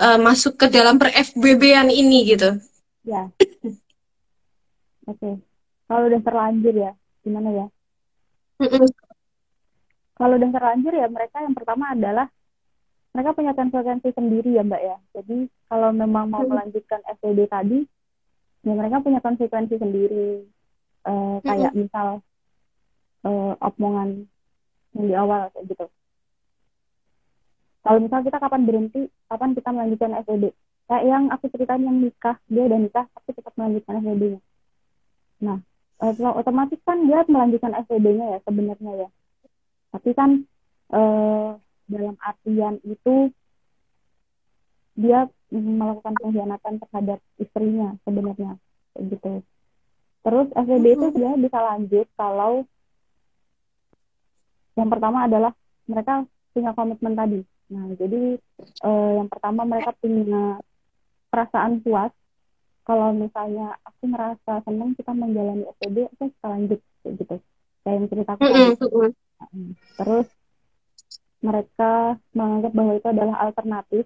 uh, 0.00 0.18
masuk 0.18 0.56
ke 0.56 0.66
dalam 0.72 0.96
per 0.96 1.12
FBB-an 1.12 1.92
ini 1.92 2.18
gitu? 2.32 2.56
Ya. 3.04 3.28
Oke. 5.10 5.20
Okay. 5.20 5.34
Kalau 5.90 6.06
udah 6.06 6.22
terlanjur 6.22 6.74
ya, 6.74 6.92
gimana 7.26 7.48
ya? 7.50 7.66
Kalau 10.14 10.34
udah 10.36 10.50
terlanjur 10.52 10.92
ya 10.92 11.08
mereka 11.08 11.42
yang 11.42 11.56
pertama 11.56 11.96
adalah 11.96 12.28
mereka 13.10 13.34
punya 13.34 13.52
konsekuensi 13.58 14.08
sendiri 14.14 14.54
ya 14.54 14.62
Mbak 14.62 14.82
ya. 14.86 14.96
Jadi 15.18 15.50
kalau 15.66 15.90
memang 15.90 16.30
mau 16.30 16.46
melanjutkan 16.46 17.02
FBB 17.18 17.50
tadi, 17.50 17.78
ya 18.62 18.72
mereka 18.76 19.02
punya 19.02 19.18
konsekuensi 19.18 19.74
sendiri. 19.80 20.46
Uh, 21.00 21.40
kayak 21.40 21.72
misal 21.72 22.20
uh, 23.24 23.56
omongan 23.56 24.28
yang 24.96 25.06
di 25.06 25.14
awal 25.14 25.50
kayak 25.54 25.64
gitu. 25.70 25.86
Kalau 27.80 27.98
misal 28.02 28.20
kita 28.20 28.38
kapan 28.38 28.62
berhenti 28.68 29.02
kapan 29.30 29.50
kita 29.56 29.68
melanjutkan 29.72 30.12
FWB 30.26 30.44
kayak 30.90 31.04
yang 31.06 31.24
aku 31.30 31.46
ceritain 31.54 31.86
yang 31.86 31.96
nikah 32.02 32.36
dia 32.50 32.66
udah 32.66 32.78
nikah 32.82 33.06
tapi 33.14 33.30
tetap 33.30 33.54
melanjutkan 33.54 34.02
FWB-nya 34.02 34.40
nah 35.40 35.58
eh, 36.00 36.14
otomatis 36.34 36.80
kan 36.82 36.98
dia 37.04 37.22
melanjutkan 37.28 37.76
FWB-nya 37.86 38.26
ya 38.36 38.38
sebenarnya 38.44 38.92
ya. 39.06 39.08
Tapi 39.90 40.10
kan 40.16 40.30
eh, 40.90 41.50
dalam 41.90 42.16
artian 42.22 42.74
itu 42.86 43.30
dia 44.94 45.26
melakukan 45.50 46.14
pengkhianatan 46.18 46.74
terhadap 46.86 47.18
istrinya 47.40 47.96
sebenarnya 48.04 48.56
kayak 48.94 49.04
gitu. 49.16 49.32
Terus 50.20 50.48
FWB 50.52 50.86
itu 50.94 51.06
dia 51.16 51.30
bisa 51.36 51.58
lanjut 51.58 52.06
kalau 52.16 52.68
yang 54.78 54.88
pertama 54.90 55.26
adalah 55.26 55.52
mereka 55.86 56.26
punya 56.54 56.70
komitmen 56.74 57.14
tadi. 57.14 57.40
Nah, 57.70 57.86
jadi 57.94 58.38
eh, 58.60 59.10
yang 59.18 59.28
pertama 59.30 59.62
mereka 59.66 59.94
punya 59.98 60.58
perasaan 61.30 61.82
puas. 61.82 62.10
Kalau 62.82 63.14
misalnya 63.14 63.78
aku 63.86 64.10
merasa 64.10 64.58
senang 64.66 64.98
kita 64.98 65.14
menjalani 65.14 65.62
SPB, 65.78 66.10
oke 66.10 66.24
kita 66.34 66.46
lanjut 66.50 66.80
gitu. 67.06 67.36
Kayak 67.86 67.94
yang 67.94 68.06
ceritaku 68.10 68.42
mm 68.42 68.74
-hmm. 68.74 69.68
Terus 69.94 70.26
mereka 71.40 72.18
menganggap 72.34 72.72
bahwa 72.74 72.92
itu 72.98 73.08
adalah 73.08 73.36
alternatif. 73.46 74.04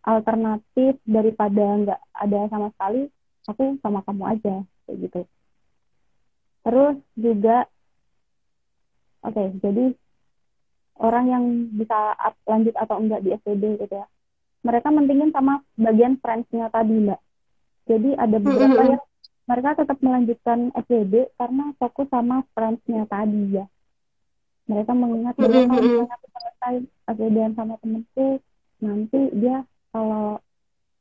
Alternatif 0.00 0.96
daripada 1.04 1.64
nggak 1.76 2.00
ada 2.16 2.40
sama 2.48 2.72
sekali, 2.72 3.04
aku 3.44 3.76
sama 3.84 4.00
kamu 4.00 4.24
aja 4.32 4.54
kayak 4.88 4.96
gitu. 5.04 5.20
Terus 6.64 6.96
juga 7.20 7.68
Oke, 9.20 9.36
okay, 9.36 9.46
jadi 9.60 9.84
orang 11.00 11.24
yang 11.28 11.44
bisa 11.76 12.16
up, 12.16 12.36
lanjut 12.48 12.72
atau 12.76 12.96
enggak 13.00 13.20
di 13.24 13.36
SPB 13.36 13.84
gitu 13.84 13.94
ya. 13.96 14.06
Mereka 14.60 14.88
mentingin 14.92 15.32
sama 15.32 15.64
bagian 15.76 16.20
friends-nya 16.20 16.68
tadi, 16.68 16.96
Mbak. 17.08 17.20
Jadi 17.88 18.10
ada 18.16 18.36
beberapa 18.36 18.82
yang 18.84 19.02
mereka 19.48 19.70
tetap 19.82 19.98
melanjutkan 20.04 20.70
SPB 20.76 21.34
karena 21.40 21.64
fokus 21.80 22.08
sama 22.12 22.44
friends-nya 22.52 23.08
tadi 23.08 23.60
ya. 23.60 23.66
Mereka 24.70 24.92
mengingat 24.94 25.34
bahwa 25.34 25.60
kalau 25.66 25.82
misalnya 25.82 26.14
aku 26.14 26.26
selesai 26.30 26.74
SPB 27.10 27.36
sama 27.58 27.74
temenku, 27.82 28.28
nanti 28.78 29.20
dia 29.34 29.56
kalau 29.90 30.38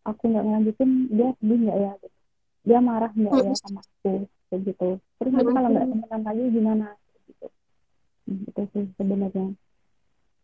aku 0.07 0.23
nggak 0.27 0.43
ngelanjutin, 0.43 0.91
dia 1.13 1.29
sedih 1.37 1.57
nggak 1.67 1.77
ya? 1.77 1.91
Gitu. 2.01 2.17
Dia 2.65 2.79
marah 2.81 3.11
nggak 3.13 3.31
ya 3.31 3.53
sama 3.59 3.79
aku? 3.79 4.27
Kayak 4.49 4.59
gitu. 4.65 4.89
Terus 5.21 5.31
nanti 5.31 5.51
kalau 5.53 5.69
nggak 5.69 5.87
temenan 5.87 6.21
lagi 6.25 6.43
gimana? 6.49 6.87
Itu 8.29 8.61
sih 8.73 8.85
sebenarnya. 8.95 9.53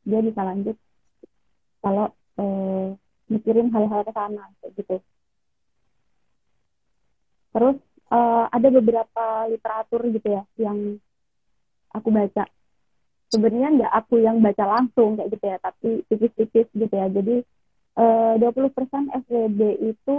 Dia 0.06 0.20
bisa 0.22 0.42
lanjut 0.42 0.78
kalau 1.82 2.10
eh, 2.42 2.88
mikirin 3.30 3.70
hal-hal 3.74 4.02
ke 4.06 4.12
sana 4.14 4.46
gitu. 4.74 4.98
Terus 7.54 7.78
eh, 8.12 8.46
ada 8.50 8.68
beberapa 8.74 9.26
literatur 9.50 10.02
gitu 10.10 10.28
ya 10.30 10.44
yang 10.58 10.98
aku 11.94 12.10
baca. 12.10 12.46
Sebenarnya 13.30 13.70
nggak 13.82 13.94
aku 13.94 14.22
yang 14.22 14.38
baca 14.42 14.64
langsung 14.66 15.18
kayak 15.18 15.30
gitu 15.34 15.46
ya 15.46 15.58
tapi 15.62 15.90
tipis-tipis 16.10 16.68
gitu 16.74 16.96
ya. 16.96 17.08
Jadi 17.10 17.36
eh, 17.98 18.34
20% 18.42 19.26
FWB 19.26 19.60
itu 19.94 20.16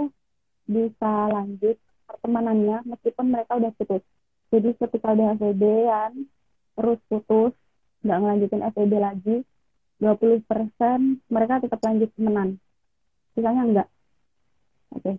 bisa 0.67 1.11
lanjut 1.31 1.79
pertemanannya 2.07 2.83
meskipun 2.87 3.31
mereka 3.31 3.59
udah 3.59 3.71
putus. 3.75 4.03
Jadi 4.51 4.75
ketika 4.79 5.11
udah 5.11 5.35
FWB 5.35 5.63
kan 5.87 6.13
terus 6.77 6.99
putus 7.09 7.53
nggak 8.05 8.19
ngelanjutin 8.21 8.61
FEB 8.71 8.93
lagi 9.01 9.35
20% 9.97 10.45
mereka 11.33 11.57
tetap 11.57 11.81
lanjut 11.81 12.13
temenan. 12.13 12.61
Sisanya 13.33 13.63
enggak 13.65 13.89
oke. 14.93 15.03
Okay. 15.03 15.15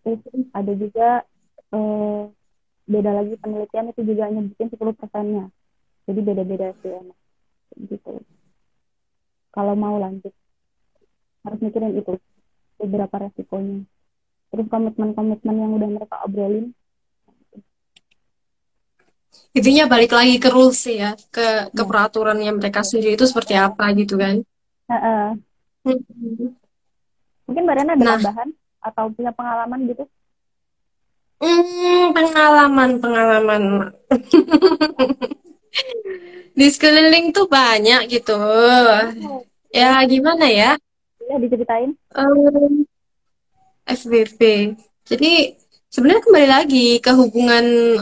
terus 0.00 0.48
ada 0.54 0.72
juga 0.78 1.08
eh, 1.74 2.22
beda 2.86 3.10
lagi 3.10 3.34
penelitian 3.36 3.90
itu 3.90 4.00
juga 4.06 4.30
nyebutin 4.30 4.70
10 4.70 4.98
persennya. 4.98 5.44
Jadi 6.06 6.20
beda-beda 6.22 6.72
sih 6.80 6.90
emang 6.94 7.18
gitu. 7.90 8.22
Kalau 9.50 9.74
mau 9.74 9.98
lanjut 9.98 10.34
harus 11.42 11.58
mikirin 11.58 11.98
itu 11.98 12.14
beberapa 12.78 13.28
resikonya. 13.28 13.82
Terus 14.50 14.66
komitmen-komitmen 14.66 15.56
yang 15.58 15.72
udah 15.74 15.88
mereka 15.90 16.16
obrolin 16.26 16.74
intinya 19.50 19.90
balik 19.90 20.14
lagi 20.14 20.38
ke 20.38 20.48
rules 20.48 20.78
ya 20.86 21.18
ke 21.34 21.74
ke 21.74 21.82
peraturan 21.82 22.38
yang 22.38 22.56
mereka 22.58 22.86
sendiri 22.86 23.18
itu 23.18 23.26
seperti 23.26 23.58
apa 23.58 23.90
gitu 23.98 24.14
kan. 24.18 24.42
Uh 24.90 24.94
-uh. 24.94 25.26
mungkin 27.46 27.62
mbak 27.66 27.76
Rena 27.82 27.92
ada 27.96 28.04
nah. 28.04 28.14
tambahan 28.18 28.48
atau 28.80 29.04
punya 29.10 29.32
pengalaman 29.34 29.80
gitu? 29.90 30.04
Hmm, 31.40 32.12
pengalaman 32.12 32.90
pengalaman. 33.00 33.62
Di 36.58 36.66
sekeliling 36.68 37.32
tuh 37.32 37.48
banyak 37.48 38.12
gitu. 38.12 38.36
Ya 39.72 40.04
gimana 40.04 40.46
ya? 40.50 40.76
Ya 41.30 41.36
diceritain? 41.38 41.94
Um, 42.12 42.84
FBB 43.86 44.74
jadi 45.10 45.58
sebenarnya 45.90 46.22
kembali 46.22 46.48
lagi 46.48 46.88
ke 47.02 47.10
hubungan 47.10 47.98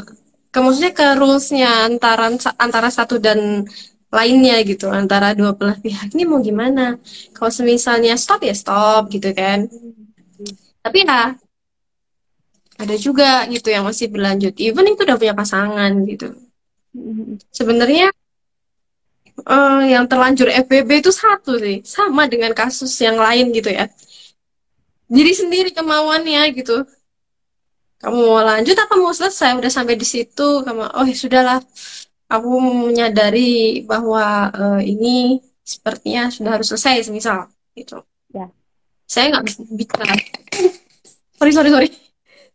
ke 0.58 0.66
maksudnya 0.66 0.90
ke 0.90 1.06
rulesnya 1.14 1.70
antara 1.86 2.34
antara 2.58 2.90
satu 2.90 3.22
dan 3.22 3.62
lainnya 4.10 4.58
gitu 4.66 4.90
antara 4.90 5.30
dua 5.38 5.54
belah 5.54 5.78
pihak. 5.78 6.10
Ini 6.18 6.26
mau 6.26 6.42
gimana? 6.42 6.98
Kalau 7.30 7.50
misalnya 7.62 8.18
stop 8.18 8.42
ya 8.42 8.58
stop 8.58 9.06
gitu 9.14 9.30
kan. 9.30 9.70
Tapi 10.82 11.06
ya 11.06 11.38
ada 12.78 12.94
juga 12.98 13.46
gitu 13.46 13.70
yang 13.70 13.86
masih 13.86 14.10
berlanjut. 14.10 14.58
Even 14.58 14.90
itu 14.90 15.06
udah 15.06 15.14
punya 15.14 15.34
pasangan 15.38 15.94
gitu. 16.10 16.34
Sebenarnya 17.54 18.10
eh, 19.46 19.82
yang 19.94 20.10
terlanjur 20.10 20.50
FBB 20.50 21.06
itu 21.06 21.14
satu 21.14 21.54
sih. 21.54 21.86
Sama 21.86 22.26
dengan 22.26 22.50
kasus 22.50 22.90
yang 22.98 23.14
lain 23.14 23.54
gitu 23.54 23.70
ya. 23.70 23.86
Diri 25.06 25.30
sendiri 25.38 25.70
kemauannya 25.70 26.42
gitu 26.58 26.82
kamu 27.98 28.18
mau 28.30 28.42
lanjut 28.46 28.76
apa 28.78 28.94
mau 28.94 29.10
selesai? 29.10 29.58
Udah 29.58 29.72
sampai 29.72 29.98
di 29.98 30.06
situ. 30.06 30.62
Kamu 30.62 30.82
oh 30.94 31.06
ya 31.06 31.16
sudahlah. 31.18 31.58
Aku 32.30 32.60
menyadari 32.62 33.82
bahwa 33.82 34.52
eh, 34.52 34.80
ini 34.92 35.42
sepertinya 35.64 36.30
sudah 36.30 36.50
harus 36.60 36.68
selesai 36.70 37.10
semisal 37.10 37.50
gitu. 37.74 38.00
Ya. 38.32 38.46
saya 39.08 39.32
nggak 39.32 39.44
bicara. 39.72 40.14
Sorry 41.38 41.52
sorry 41.54 41.70
sorry. 41.74 41.88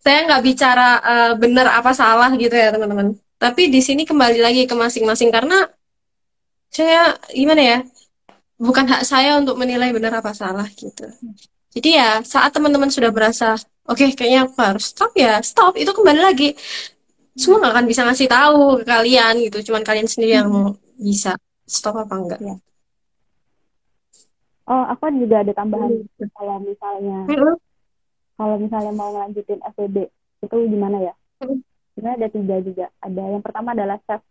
Saya 0.04 0.18
nggak 0.28 0.44
bicara 0.48 0.90
eh, 1.12 1.34
benar 1.40 1.68
apa 1.80 1.92
salah 1.92 2.32
gitu 2.40 2.54
ya 2.56 2.72
teman-teman. 2.72 3.18
Tapi 3.40 3.68
di 3.68 3.82
sini 3.84 4.08
kembali 4.08 4.40
lagi 4.40 4.64
ke 4.70 4.76
masing-masing 4.78 5.28
karena 5.34 5.68
saya 6.72 7.20
gimana 7.36 7.62
ya 7.62 7.78
bukan 8.58 8.86
hak 8.88 9.04
saya 9.04 9.36
untuk 9.42 9.60
menilai 9.60 9.92
benar 9.92 10.24
apa 10.24 10.32
salah 10.32 10.66
gitu. 10.72 11.04
Jadi 11.74 11.90
ya 12.00 12.22
saat 12.24 12.54
teman-teman 12.56 12.88
sudah 12.88 13.10
merasa 13.10 13.58
oke 13.90 14.06
kayaknya 14.16 14.48
aku 14.48 14.56
harus 14.60 14.86
stop 14.92 15.12
ya 15.16 15.40
stop 15.44 15.74
itu 15.76 15.92
kembali 15.92 16.22
lagi 16.24 16.50
semua 17.34 17.60
nggak 17.60 17.74
akan 17.74 17.86
bisa 17.90 18.02
ngasih 18.06 18.28
tahu 18.30 18.62
ke 18.82 18.86
kalian 18.86 19.34
gitu 19.50 19.58
cuman 19.72 19.84
kalian 19.84 20.08
sendiri 20.08 20.38
yang 20.40 20.50
bisa 20.98 21.36
stop 21.66 21.98
apa 21.98 22.16
enggak 22.16 22.40
Ya. 22.44 22.56
Oh, 24.64 24.84
aku 24.88 25.12
juga 25.20 25.44
ada 25.44 25.52
tambahan 25.52 26.08
kalau 26.40 26.56
misalnya 26.64 27.28
Mm-mm. 27.28 27.60
kalau 28.40 28.56
misalnya 28.56 28.96
mau 28.96 29.12
ngelanjutin 29.12 29.60
FWB 29.60 30.08
itu 30.40 30.56
gimana 30.72 31.04
ya? 31.04 31.14
Mm. 31.44 31.60
Sebenarnya 31.94 32.16
ada 32.16 32.30
tiga 32.32 32.56
juga. 32.64 32.86
Ada 33.04 33.22
yang 33.28 33.44
pertama 33.44 33.76
adalah 33.76 34.00
self 34.08 34.24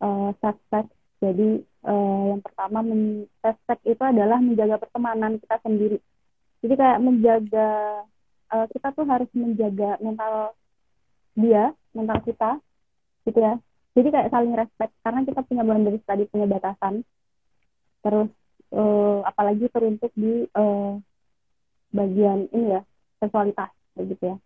eh, 0.00 0.30
self 0.40 0.58
sex. 0.72 0.86
Jadi 1.20 1.60
eh, 1.60 2.22
yang 2.32 2.40
pertama 2.40 2.80
men 2.80 3.28
self 3.44 3.60
sex 3.68 3.78
itu 3.84 4.00
adalah 4.00 4.40
menjaga 4.40 4.80
pertemanan 4.80 5.36
kita 5.36 5.56
sendiri. 5.60 5.98
Jadi 6.64 6.72
kayak 6.72 6.98
menjaga 7.04 7.68
eh, 8.52 8.66
kita 8.72 8.88
tuh 8.92 9.04
harus 9.08 9.30
menjaga 9.32 9.96
mental 10.04 10.52
dia, 11.32 11.72
mental 11.96 12.18
kita, 12.24 12.50
gitu 13.24 13.38
ya. 13.40 13.54
Jadi 13.92 14.08
kayak 14.08 14.30
saling 14.32 14.54
respect 14.56 14.92
karena 15.04 15.20
kita 15.24 15.40
punya 15.44 15.62
boundaries 15.64 16.04
tadi 16.04 16.24
punya 16.28 16.46
batasan. 16.48 17.04
Terus 18.04 18.28
eh, 18.72 19.18
apalagi 19.24 19.66
teruntuk 19.68 20.12
di 20.16 20.48
eh, 20.48 20.92
bagian 21.92 22.48
ini 22.56 22.80
ya 22.80 22.82
seksualitas 23.20 23.70
kayak 23.94 24.06
gitu 24.16 24.24
ya. 24.32 24.36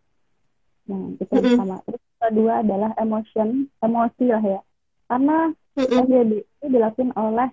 Nah, 0.87 1.03
itu 1.19 1.31
yang 1.31 1.47
Mm-mm. 1.47 1.59
pertama. 1.59 1.77
Terus 1.87 2.03
kedua 2.23 2.53
adalah 2.63 2.91
emotion, 2.99 3.49
emosi 3.83 4.25
lah 4.31 4.45
ya. 4.45 4.61
Karena 5.07 5.37
Mm-mm. 5.79 6.03
FWB 6.07 6.33
itu 6.43 6.67
dilakukan 6.71 7.11
oleh 7.15 7.49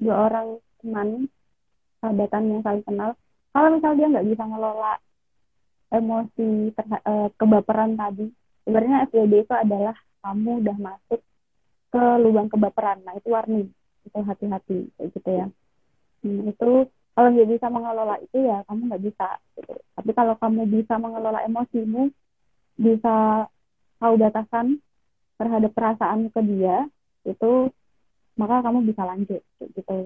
dua 0.00 0.16
orang 0.28 0.46
teman 0.80 1.08
sahabatan 2.00 2.42
yang 2.52 2.62
saling 2.64 2.84
kenal. 2.84 3.10
Kalau 3.52 3.68
misal 3.76 3.92
dia 3.96 4.06
nggak 4.08 4.28
bisa 4.28 4.42
ngelola 4.48 4.92
emosi 5.92 6.72
terha- 6.72 7.04
eh, 7.04 7.28
kebaperan 7.36 7.92
tadi, 7.94 8.26
sebenarnya 8.64 9.06
FWB 9.12 9.32
itu 9.44 9.54
adalah 9.54 9.96
kamu 10.24 10.50
udah 10.64 10.76
masuk 10.80 11.20
ke 11.92 12.04
lubang 12.24 12.48
kebaperan. 12.48 13.04
Nah, 13.04 13.14
itu 13.20 13.28
warning. 13.28 13.68
Itu 14.02 14.18
hati-hati 14.24 14.90
kayak 14.96 15.08
gitu 15.12 15.30
ya. 15.30 15.46
Hmm, 16.24 16.48
itu 16.48 16.70
kalau 17.12 17.28
nggak 17.28 17.50
bisa 17.52 17.66
mengelola 17.68 18.16
itu 18.24 18.36
ya 18.40 18.64
kamu 18.64 18.80
nggak 18.88 19.04
bisa 19.04 19.28
gitu. 19.60 19.74
Tapi 19.94 20.10
kalau 20.16 20.34
kamu 20.40 20.62
bisa 20.64 20.94
mengelola 20.96 21.44
emosimu, 21.44 22.08
bisa 22.80 23.46
tahu 24.00 24.14
batasan 24.16 24.80
terhadap 25.36 25.70
perasaan 25.76 26.32
ke 26.32 26.40
dia, 26.46 26.88
itu 27.28 27.68
maka 28.40 28.64
kamu 28.64 28.88
bisa 28.88 29.02
lanjut 29.04 29.42
kayak 29.60 29.70
gitu. 29.76 29.98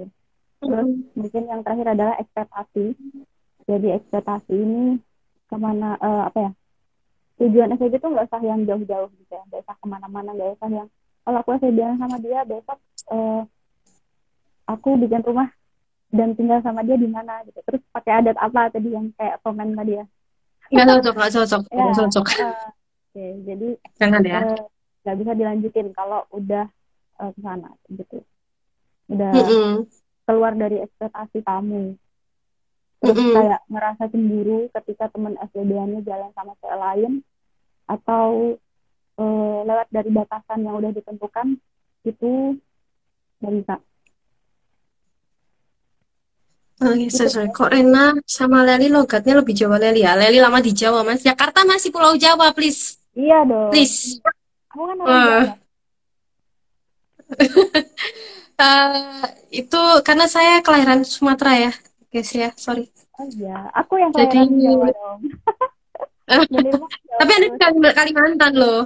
Terus 0.60 0.88
mungkin 1.14 1.42
yang 1.46 1.60
terakhir 1.62 1.86
adalah 1.94 2.14
ekspektasi. 2.18 2.86
Jadi 3.66 3.88
ekspektasi 3.98 4.54
ini 4.54 4.84
ke 5.50 5.56
mana 5.66 5.88
eh, 6.06 6.22
apa 6.28 6.38
ya? 6.46 6.50
Tujuan 7.40 7.72
FWB 7.76 7.94
itu 8.00 8.08
nggak 8.12 8.26
usah 8.28 8.42
yang 8.42 8.60
jauh-jauh 8.68 9.08
gitu 9.20 9.32
ya, 9.36 9.42
nggak 9.48 9.60
usah 9.64 9.76
ke 9.80 9.86
mana-mana, 9.92 10.30
nggak 10.36 10.50
usah 10.56 10.68
yang 10.72 10.88
kalau 11.24 11.38
aku 11.42 11.50
FWB 11.60 11.78
sama 12.00 12.16
dia 12.24 12.40
besok 12.48 12.78
eh, 13.12 13.42
aku 14.66 14.88
bikin 15.02 15.22
rumah 15.26 15.48
dan 16.14 16.34
tinggal 16.38 16.60
sama 16.62 16.80
dia 16.86 16.96
di 16.98 17.08
mana 17.10 17.42
gitu. 17.46 17.58
Terus 17.66 17.82
pakai 17.94 18.12
adat 18.22 18.36
apa 18.38 18.70
tadi 18.74 18.88
yang 18.94 19.10
kayak 19.18 19.42
komen 19.42 19.74
tadi 19.74 19.92
ya? 20.00 20.04
nggak 20.72 20.86
cocok 20.88 21.14
nggak 21.16 21.32
cocok 21.34 21.62
Ya, 21.70 21.82
nggak 21.82 21.94
cocok 21.98 22.26
eh, 22.40 22.66
oke, 23.12 23.24
jadi 23.48 23.68
jangan 23.98 24.22
ya 24.24 24.40
nggak 25.02 25.16
bisa 25.22 25.32
dilanjutin 25.38 25.88
kalau 25.94 26.20
udah 26.34 26.64
eh, 27.22 27.30
ke 27.34 27.40
sana 27.42 27.70
gitu. 27.90 28.18
Udah 29.12 29.34
Mm-mm. 29.34 29.86
keluar 30.26 30.52
dari 30.58 30.82
ekspektasi 30.82 31.38
kamu. 31.46 31.94
Terus 33.06 33.22
Mm-mm. 33.22 33.34
kayak 33.38 33.60
ngerasa 33.70 34.02
cemburu 34.10 34.60
ketika 34.74 35.04
teman 35.14 35.38
FWB-nya 35.38 36.00
jalan 36.02 36.30
sama 36.34 36.52
cewek 36.58 36.78
lain 36.78 37.12
atau 37.86 38.58
eh, 39.22 39.58
lewat 39.62 39.88
dari 39.94 40.10
batasan 40.10 40.66
yang 40.66 40.74
udah 40.82 40.90
ditentukan 40.90 41.54
itu 42.02 42.58
nggak 43.38 43.54
bisa. 43.62 43.74
Oh, 46.76 46.92
iya, 46.92 47.08
sorry, 47.08 47.32
sorry. 47.32 47.48
Kok 47.56 47.72
Rena 47.72 48.12
sama 48.28 48.60
Leli 48.60 48.92
logatnya 48.92 49.40
lebih 49.40 49.56
Jawa 49.56 49.80
Leli 49.80 50.04
ya? 50.04 50.12
Leli 50.12 50.36
lama 50.44 50.60
di 50.60 50.76
Jawa, 50.76 51.00
Mas. 51.08 51.24
Jakarta 51.24 51.64
masih 51.64 51.88
Pulau 51.88 52.20
Jawa, 52.20 52.52
please. 52.52 53.00
Iya 53.16 53.48
dong. 53.48 53.72
Please. 53.72 54.20
Kamu 54.68 54.84
kan 54.84 54.98
orang. 55.00 55.16
Jawa. 55.16 55.40
Eh, 58.56 59.20
itu 59.52 59.82
karena 60.00 60.24
saya 60.24 60.64
kelahiran 60.64 61.04
Sumatera 61.04 61.68
ya, 61.68 61.72
guys 62.10 62.30
ya. 62.32 62.48
Sorry. 62.54 62.86
Oh 63.16 63.26
iya, 63.32 63.72
aku 63.72 63.96
yang 63.96 64.12
Jadi, 64.12 64.44
Jawa 64.60 64.88
dong. 64.92 65.20
Tapi 67.20 67.30
Anda 67.32 67.48
terus. 67.48 67.72
di 67.72 67.80
Kali- 67.80 67.94
Kalimantan 67.96 68.52
loh. 68.58 68.82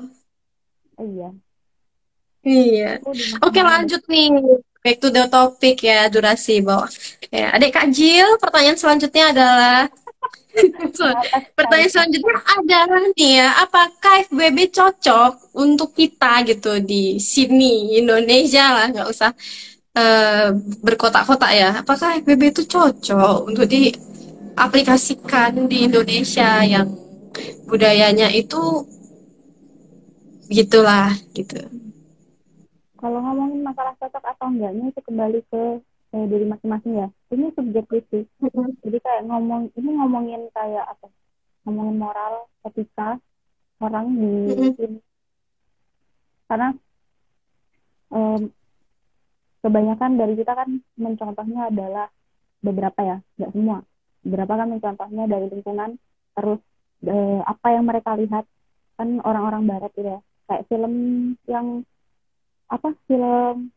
Oh, 1.00 1.06
iya. 1.08 1.28
Iya. 2.40 2.90
Oke, 3.44 3.60
lanjut 3.60 4.02
nih. 4.08 4.32
Back 4.80 4.96
to 4.96 5.12
the 5.12 5.28
topic 5.28 5.84
ya, 5.84 6.08
durasi 6.08 6.64
bawah. 6.64 6.88
Ya, 7.28 7.52
adik 7.52 7.76
Kak 7.76 7.92
Jill, 7.92 8.40
pertanyaan 8.40 8.80
selanjutnya 8.80 9.28
adalah 9.32 9.92
Pertanyaan 11.56 11.92
selanjutnya 11.92 12.36
adalah 12.42 13.02
nih 13.14 13.32
ya, 13.38 13.48
apakah 13.60 14.24
FBB 14.28 14.72
cocok 14.72 15.54
untuk 15.56 15.92
kita 15.94 16.42
gitu 16.48 16.80
di 16.80 17.20
sini 17.20 17.96
Indonesia 18.00 18.72
lah, 18.72 18.86
nggak 18.90 19.08
usah 19.08 19.30
eh, 19.97 20.49
berkotak-kotak 20.84 21.51
ya. 21.55 21.70
Apakah 21.82 22.18
FBB 22.22 22.55
itu 22.55 22.62
cocok 22.66 23.49
untuk 23.49 23.66
diaplikasikan 23.66 25.66
di 25.66 25.86
Indonesia 25.86 26.62
yang 26.66 26.88
budayanya 27.66 28.30
itu 28.34 28.86
gitulah 30.51 31.14
gitu. 31.32 31.62
Kalau 32.99 33.22
ngomongin 33.22 33.64
masalah 33.64 33.95
cocok 33.97 34.20
atau 34.20 34.47
enggaknya 34.51 34.93
itu 34.93 35.01
kembali 35.01 35.41
ke 35.49 35.62
eh, 36.12 36.24
diri 36.26 36.45
masing-masing 36.51 36.93
ya. 37.01 37.09
Ini 37.32 37.47
subjektif 37.55 38.03
sih. 38.11 38.24
Jadi 38.84 38.99
kayak 39.01 39.24
ngomong 39.30 39.70
ini 39.78 39.91
ngomongin 39.97 40.43
kayak 40.53 40.84
apa? 40.91 41.07
Ngomongin 41.64 41.97
moral, 41.97 42.51
etika 42.66 43.16
orang 43.80 44.07
di. 44.18 44.34
Karena 46.51 46.74
em, 48.11 48.51
kebanyakan 49.61 50.16
dari 50.16 50.34
kita 50.36 50.52
kan 50.56 50.80
mencontohnya 50.96 51.68
adalah 51.68 52.06
beberapa 52.61 53.00
ya, 53.00 53.16
nggak 53.40 53.52
semua. 53.52 53.78
Beberapa 54.20 54.52
kan 54.56 54.68
mencontohnya 54.68 55.24
dari 55.28 55.46
lingkungan, 55.48 55.96
terus 56.36 56.61
eh, 57.08 57.40
apa 57.44 57.66
yang 57.72 57.84
mereka 57.88 58.16
lihat 58.16 58.44
kan 59.00 59.08
orang-orang 59.24 59.64
barat 59.64 59.90
gitu 59.96 60.08
ya. 60.08 60.20
Kayak 60.48 60.66
film 60.68 60.94
yang 61.48 61.66
apa 62.70 62.92
film 63.08 63.72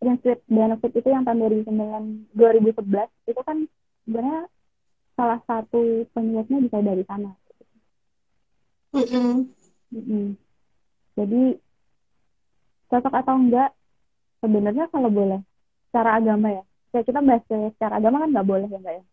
Prince 0.00 0.24
with 0.24 0.42
Benefit 0.48 0.92
itu 0.96 1.08
yang 1.12 1.28
tahun 1.28 1.44
2009 1.44 2.32
2011 2.32 3.08
itu 3.28 3.40
kan 3.44 3.68
sebenarnya 4.08 4.48
salah 5.12 5.40
satu 5.44 6.08
penyebabnya 6.16 6.58
bisa 6.64 6.78
dari 6.80 7.04
sana. 7.04 7.32
Mm-mm. 8.96 9.44
Mm-mm. 9.92 10.26
Jadi 11.20 11.42
cocok 12.88 13.14
atau 13.14 13.34
enggak 13.36 13.70
sebenarnya 14.42 14.84
kalau 14.92 15.10
boleh 15.12 15.40
secara 15.88 16.18
agama 16.18 16.48
ya. 16.50 16.62
Ya 16.90 17.00
kita 17.06 17.20
bahas 17.22 17.42
secara 17.46 17.94
agama 18.02 18.16
kan 18.22 18.30
nggak 18.34 18.48
boleh 18.48 18.66
ya 18.68 18.78
enggak 18.80 18.94
ya. 19.00 19.04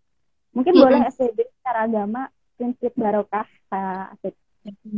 Mungkin 0.56 0.76
Mm-mm. 0.76 0.84
boleh 0.84 1.00
SPB 1.14 1.40
secara 1.62 1.80
agama 1.86 2.22
prinsip 2.58 2.92
barokah 2.98 3.46
kayak 3.70 4.18
asik. 4.18 4.36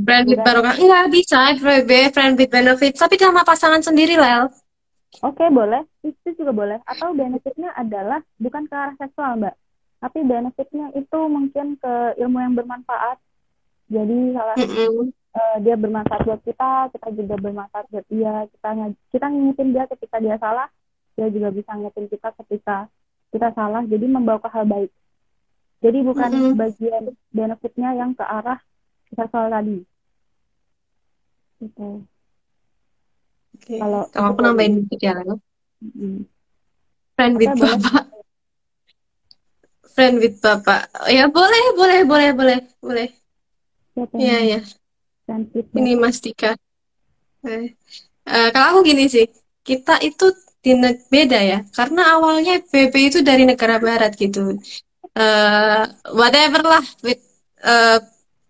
Friend 0.06 0.26
with 0.30 0.42
barokah 0.48 0.76
nggak 0.82 1.08
bisa 1.14 1.38
FBB, 1.58 1.92
friend 2.16 2.34
with 2.40 2.50
benefit, 2.50 2.94
tapi 2.98 3.16
sama 3.22 3.42
pasangan 3.46 3.82
sendiri 3.86 4.16
Lel. 4.18 4.50
Oke 5.26 5.46
boleh, 5.52 5.84
itu 6.06 6.28
juga 6.40 6.52
boleh. 6.54 6.78
Atau 6.86 7.12
benefitnya 7.18 7.74
adalah 7.76 8.20
bukan 8.40 8.64
ke 8.70 8.76
arah 8.78 8.96
seksual 8.96 9.42
mbak, 9.42 9.56
tapi 10.00 10.20
benefitnya 10.24 10.86
itu 10.96 11.20
mungkin 11.28 11.76
ke 11.82 11.94
ilmu 12.22 12.38
yang 12.40 12.54
bermanfaat 12.56 13.18
jadi 13.90 14.18
salah 14.38 14.58
Mm-mm. 14.58 15.12
Uh, 15.34 15.56
dia 15.60 15.76
bermanfaat 15.76 16.22
buat 16.24 16.42
kita 16.42 16.90
kita 16.94 17.08
juga 17.14 17.36
bermanfaat 17.38 17.86
buat 17.90 18.06
dia 18.08 18.48
kita 18.50 18.70
kita 19.12 19.26
ngingetin 19.28 19.70
dia 19.72 19.84
ketika 19.86 20.18
dia 20.18 20.36
salah 20.38 20.68
dia 21.18 21.28
juga 21.30 21.50
bisa 21.50 21.72
ngingetin 21.74 22.08
kita 22.08 22.30
ketika 22.44 22.78
kita 23.30 23.48
salah 23.54 23.82
jadi 23.86 24.06
membawa 24.06 24.40
ke 24.40 24.50
hal 24.50 24.66
baik 24.66 24.92
jadi 25.80 26.00
bukan 26.04 26.30
Mm-mm. 26.32 26.54
bagian 26.56 27.04
benefitnya 27.30 27.90
yang 27.94 28.12
ke 28.12 28.24
arah 28.24 28.60
kita 29.10 29.26
salah 29.30 29.60
tadi 29.60 29.84
gitu 31.60 32.04
Oke. 33.60 33.76
Kalau- 33.76 34.08
Kalau 34.16 34.32
aku 34.32 34.40
nambahin 34.40 34.88
dikit 34.88 35.00
ya. 35.04 35.20
Mm. 35.84 36.24
Friend 37.20 37.34
with 37.36 37.52
boleh? 37.60 37.76
bapak. 37.76 38.04
Friend 39.92 40.16
with 40.24 40.40
bapak. 40.40 40.88
Ya 41.12 41.28
boleh, 41.28 41.64
boleh, 41.76 42.00
boleh, 42.08 42.30
boleh, 42.32 42.60
boleh. 42.80 43.10
Siapa 43.92 44.16
Iya, 44.16 44.38
yang 44.56 44.64
sensitif 45.30 45.66
Ini 45.78 45.92
Mas 46.02 46.18
Dika. 46.26 46.52
Eh, 47.46 47.78
eh, 48.26 48.50
kalau 48.50 48.68
aku 48.74 48.80
gini 48.90 49.06
sih, 49.06 49.26
kita 49.62 50.02
itu 50.02 50.26
di 50.60 50.76
beda 51.14 51.40
ya, 51.40 51.60
karena 51.78 52.18
awalnya 52.18 52.60
PP 52.60 52.96
itu 53.14 53.20
dari 53.24 53.46
negara 53.46 53.78
barat 53.80 54.18
gitu. 54.18 54.58
Eh, 55.14 55.84
whatever 56.18 56.62
lah 56.66 56.86
with 57.06 57.22
eh, 57.62 58.00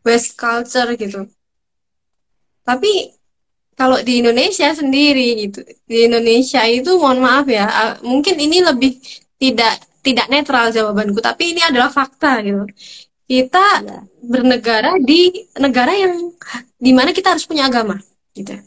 West 0.08 0.40
culture 0.40 0.90
gitu. 0.96 1.28
Tapi 2.64 2.92
kalau 3.80 4.00
di 4.04 4.20
Indonesia 4.24 4.70
sendiri 4.76 5.28
gitu, 5.48 5.60
di 5.88 5.98
Indonesia 6.08 6.62
itu 6.68 6.92
mohon 7.00 7.20
maaf 7.24 7.46
ya, 7.48 7.66
eh, 7.68 7.94
mungkin 8.04 8.36
ini 8.40 8.58
lebih 8.64 8.92
tidak 9.40 9.80
tidak 10.00 10.28
netral 10.32 10.72
jawabanku, 10.72 11.20
tapi 11.20 11.54
ini 11.56 11.62
adalah 11.64 11.92
fakta 11.92 12.42
gitu. 12.44 12.64
Kita 13.30 13.66
Iya. 13.86 13.98
bernegara 14.26 14.92
di 15.10 15.30
negara 15.62 15.94
yang 15.94 16.14
di 16.82 16.92
mana 16.98 17.14
kita 17.14 17.38
harus 17.38 17.46
punya 17.46 17.70
agama 17.70 17.96
gitu 18.34 18.58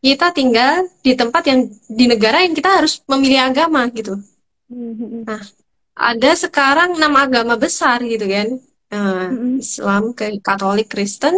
kita 0.00 0.32
tinggal 0.32 0.88
di 1.04 1.12
tempat 1.12 1.42
yang 1.44 1.60
di 1.92 2.04
negara 2.08 2.40
yang 2.40 2.56
kita 2.56 2.70
harus 2.80 3.04
memilih 3.04 3.52
agama 3.52 3.84
gitu 3.92 4.16
Mm-mm. 4.72 5.26
ada 5.98 6.30
sekarang 6.32 6.96
enam 6.96 7.12
agama 7.18 7.54
besar 7.60 8.00
gitu 8.06 8.26
kan 8.26 8.48
Eh, 8.90 9.28
Mm-mm. 9.30 9.62
Islam 9.62 10.02
ke 10.18 10.42
Katolik 10.42 10.90
Kristen 10.90 11.34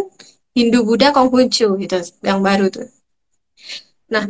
Hindu 0.57 0.81
Buddha 0.87 1.13
Konghucu 1.13 1.77
gitu 1.77 1.97
yang 2.25 2.41
baru 2.41 2.65
tuh 2.73 2.87
nah 4.09 4.25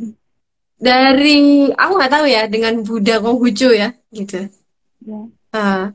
dari 0.79 1.69
aku 1.71 1.91
nggak 1.95 2.13
tahu 2.13 2.25
ya 2.27 2.43
dengan 2.51 2.73
Buddha 2.84 3.15
Konghucu 3.23 3.69
ya 3.75 3.89
gitu 4.11 4.49
Ya. 5.03 5.19
Eh, 5.51 5.86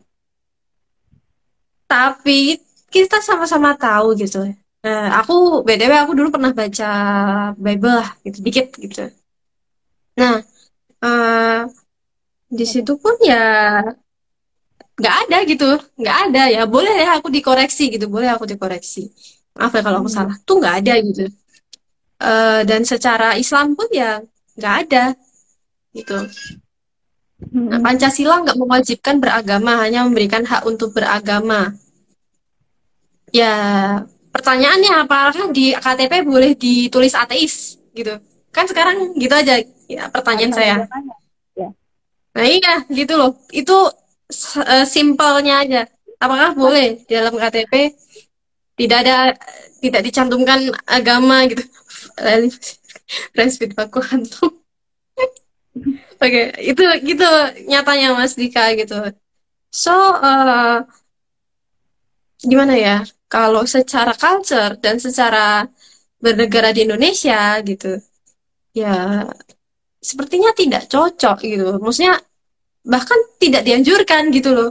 tapi 1.90 2.60
kita 2.94 3.16
sama-sama 3.28 3.70
tahu 3.84 4.06
gitu. 4.22 4.38
Eh, 4.86 5.08
aku 5.20 5.34
BTW 5.66 5.92
aku 6.04 6.12
dulu 6.18 6.28
pernah 6.34 6.52
baca 6.60 6.88
Bible 7.64 7.94
lah 8.00 8.10
gitu 8.24 8.38
dikit 8.46 8.66
gitu. 8.84 9.02
Nah, 10.18 10.36
eh, 11.04 11.60
di 12.58 12.64
situ 12.72 12.92
pun 13.02 13.14
ya 13.30 13.42
nggak 14.98 15.16
ada 15.26 15.36
gitu, 15.50 15.68
nggak 16.00 16.16
ada 16.26 16.42
ya. 16.54 16.62
Boleh 16.74 16.94
ya 17.02 17.08
aku 17.18 17.28
dikoreksi 17.36 17.84
gitu, 17.94 18.06
boleh 18.14 18.28
aku 18.34 18.44
dikoreksi. 18.52 19.02
Maaf 19.58 19.72
ya 19.76 19.82
kalau 19.86 19.98
aku 20.02 20.10
Hmm. 20.10 20.18
salah. 20.18 20.36
Tuh 20.46 20.56
nggak 20.60 20.74
ada 20.82 20.94
gitu. 21.08 21.24
Eh, 22.18 22.60
dan 22.70 22.82
secara 22.92 23.28
Islam 23.42 23.66
pun 23.78 23.88
ya 23.94 24.10
nggak 24.58 24.74
ada 24.86 25.04
gitu. 25.96 26.18
Nah. 27.38 27.78
Pancasila 27.78 28.42
nggak 28.42 28.58
mewajibkan 28.58 29.22
beragama, 29.22 29.78
hanya 29.86 30.02
memberikan 30.02 30.42
hak 30.42 30.66
untuk 30.66 30.90
beragama. 30.90 31.70
Ya, 33.30 33.54
pertanyaannya 34.34 35.06
apakah 35.06 35.54
di 35.54 35.70
KTP 35.70 36.26
boleh 36.26 36.58
ditulis 36.58 37.14
ateis 37.14 37.78
gitu? 37.94 38.18
Kan 38.50 38.66
sekarang 38.66 39.14
gitu 39.14 39.30
aja 39.30 39.62
ya, 39.86 40.10
pertanyaan 40.10 40.52
saya. 40.52 40.74
tanya. 40.90 41.14
Nah 42.34 42.46
iya 42.46 42.86
gitu 42.90 43.14
loh, 43.14 43.38
itu 43.54 43.76
eh, 44.66 44.86
simpelnya 44.86 45.62
aja. 45.62 45.82
Apakah 46.18 46.58
boleh 46.58 47.06
di 47.06 47.12
dalam 47.14 47.38
KTP 47.38 47.94
tidak 48.74 48.98
ada 49.06 49.16
tidak 49.78 50.02
dicantumkan 50.02 50.74
agama 50.90 51.46
gitu? 51.46 51.62
Respect 53.38 53.78
aku 53.78 54.02
hantu. 54.02 54.57
Oke, 56.18 56.50
itu 56.70 56.82
gitu 57.06 57.28
nyatanya 57.70 58.08
Mas 58.18 58.34
Dika 58.34 58.74
gitu. 58.74 58.94
So, 59.70 59.94
eh, 60.18 60.82
gimana 62.42 62.74
ya? 62.74 62.96
Kalau 63.28 63.62
secara 63.68 64.12
culture 64.16 64.74
dan 64.80 64.96
secara 64.98 65.68
bernegara 66.18 66.74
di 66.74 66.82
Indonesia 66.88 67.60
gitu, 67.62 68.00
ya 68.74 69.22
sepertinya 70.02 70.50
tidak 70.56 70.90
cocok 70.90 71.36
gitu. 71.44 71.68
Maksudnya 71.78 72.18
bahkan 72.82 73.18
tidak 73.42 73.62
dianjurkan 73.68 74.32
gitu 74.34 74.50
loh. 74.56 74.70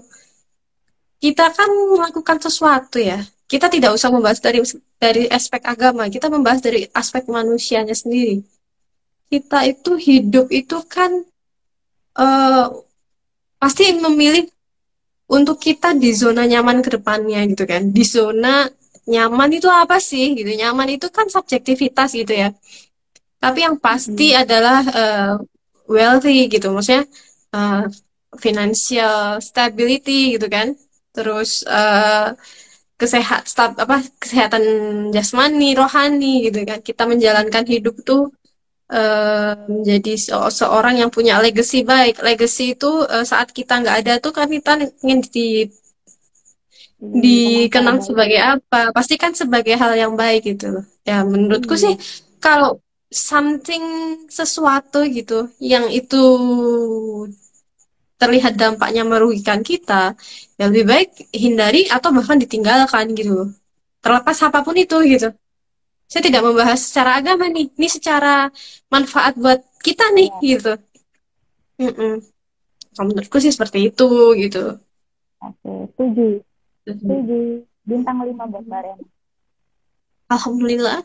Kita 1.24 1.54
kan 1.54 1.70
melakukan 1.96 2.38
sesuatu 2.44 2.98
ya. 3.00 3.22
Kita 3.48 3.72
tidak 3.72 3.96
usah 3.96 4.12
membahas 4.12 4.44
dari 4.44 4.60
dari 5.00 5.24
aspek 5.32 5.64
agama, 5.64 6.12
kita 6.12 6.28
membahas 6.28 6.60
dari 6.60 6.84
aspek 6.92 7.24
manusianya 7.32 7.96
sendiri. 7.96 8.44
Kita 9.32 9.64
itu 9.64 9.96
hidup 9.96 10.52
itu 10.52 10.78
kan 10.92 11.24
eh, 12.18 12.66
pasti 13.62 13.84
memilih 13.98 14.46
untuk 15.28 15.58
kita 15.60 15.92
di 15.98 16.12
zona 16.16 16.48
nyaman 16.48 16.80
ke 16.86 16.90
depannya 16.98 17.44
gitu 17.52 17.64
kan. 17.68 17.92
Di 17.92 18.04
zona 18.08 18.68
nyaman 19.08 19.50
itu 19.58 19.68
apa 19.68 19.98
sih 20.00 20.36
gitu. 20.38 20.52
Nyaman 20.56 20.88
itu 20.96 21.08
kan 21.12 21.28
subjektivitas 21.28 22.16
gitu 22.16 22.34
ya. 22.34 22.50
Tapi 23.44 23.60
yang 23.66 23.78
pasti 23.78 24.34
adalah 24.34 24.82
eh, 25.02 25.34
wealthy 25.92 26.48
gitu. 26.54 26.72
Maksudnya 26.76 27.04
eh, 27.56 27.84
financial 28.40 29.40
stability 29.44 30.38
gitu 30.40 30.48
kan. 30.48 30.68
Terus 31.16 31.64
eh, 31.68 32.28
kesehat 32.98 33.46
stab, 33.46 33.78
apa 33.78 34.02
kesehatan 34.18 34.64
jasmani, 35.16 35.78
rohani 35.78 36.50
gitu 36.50 36.64
kan. 36.66 36.80
Kita 36.82 37.04
menjalankan 37.06 37.64
hidup 37.68 37.96
tuh 38.02 38.34
eh, 38.92 39.52
menjadi 39.72 40.14
se- 40.26 40.52
seorang 40.60 40.96
yang 41.02 41.12
punya 41.12 41.34
legacy 41.44 41.84
baik. 41.84 42.16
Legacy 42.24 42.64
itu 42.76 42.88
eh, 43.16 43.26
saat 43.32 43.50
kita 43.58 43.74
nggak 43.82 43.98
ada 44.06 44.14
tuh 44.24 44.32
kan 44.38 44.48
kita 44.52 44.72
ingin 45.04 45.20
di, 45.36 45.48
dikenal 46.98 48.02
sebagai 48.02 48.40
apa? 48.42 48.92
Pasti 48.96 49.16
kan 49.22 49.32
sebagai 49.34 49.76
hal 49.78 49.94
yang 49.98 50.14
baik 50.18 50.42
gitu 50.56 50.66
loh. 50.82 50.86
Ya 51.08 51.24
menurutku 51.24 51.74
Hmm. 51.78 51.84
sih 51.84 51.94
kalau 52.44 52.82
something 53.08 53.84
sesuatu 54.28 55.00
gitu 55.08 55.48
yang 55.64 55.88
itu 55.88 56.20
terlihat 58.18 58.58
dampaknya 58.58 59.04
merugikan 59.06 59.62
kita, 59.62 60.18
ya 60.58 60.64
lebih 60.70 60.86
baik 60.90 61.10
hindari 61.34 61.86
atau 61.86 62.10
bahkan 62.10 62.38
ditinggalkan 62.42 63.14
gitu 63.14 63.32
loh. 63.46 63.50
Terlepas 64.02 64.38
apa 64.48 64.60
pun 64.66 64.74
itu 64.78 64.98
gitu. 65.06 65.30
Saya 66.08 66.24
tidak 66.24 66.44
membahas 66.48 66.80
secara 66.80 67.20
agama 67.20 67.52
nih, 67.52 67.68
ini 67.68 67.88
secara 67.92 68.48
manfaat 68.88 69.36
buat 69.36 69.60
kita 69.84 70.08
nih 70.16 70.32
gitu. 70.40 70.74
Mm-mm. 71.84 72.24
Kalau 72.96 73.08
menurutku 73.12 73.38
sih 73.44 73.52
seperti 73.52 73.92
itu 73.92 74.08
gitu. 74.40 74.80
Oke, 75.44 75.74
setuju. 75.94 76.42
Setuju. 76.88 77.62
Bintang 77.84 78.24
5 78.24 78.50
buat 78.50 78.64
Mbak 78.66 78.82
Rena. 78.84 79.06
Alhamdulillah 80.28 81.04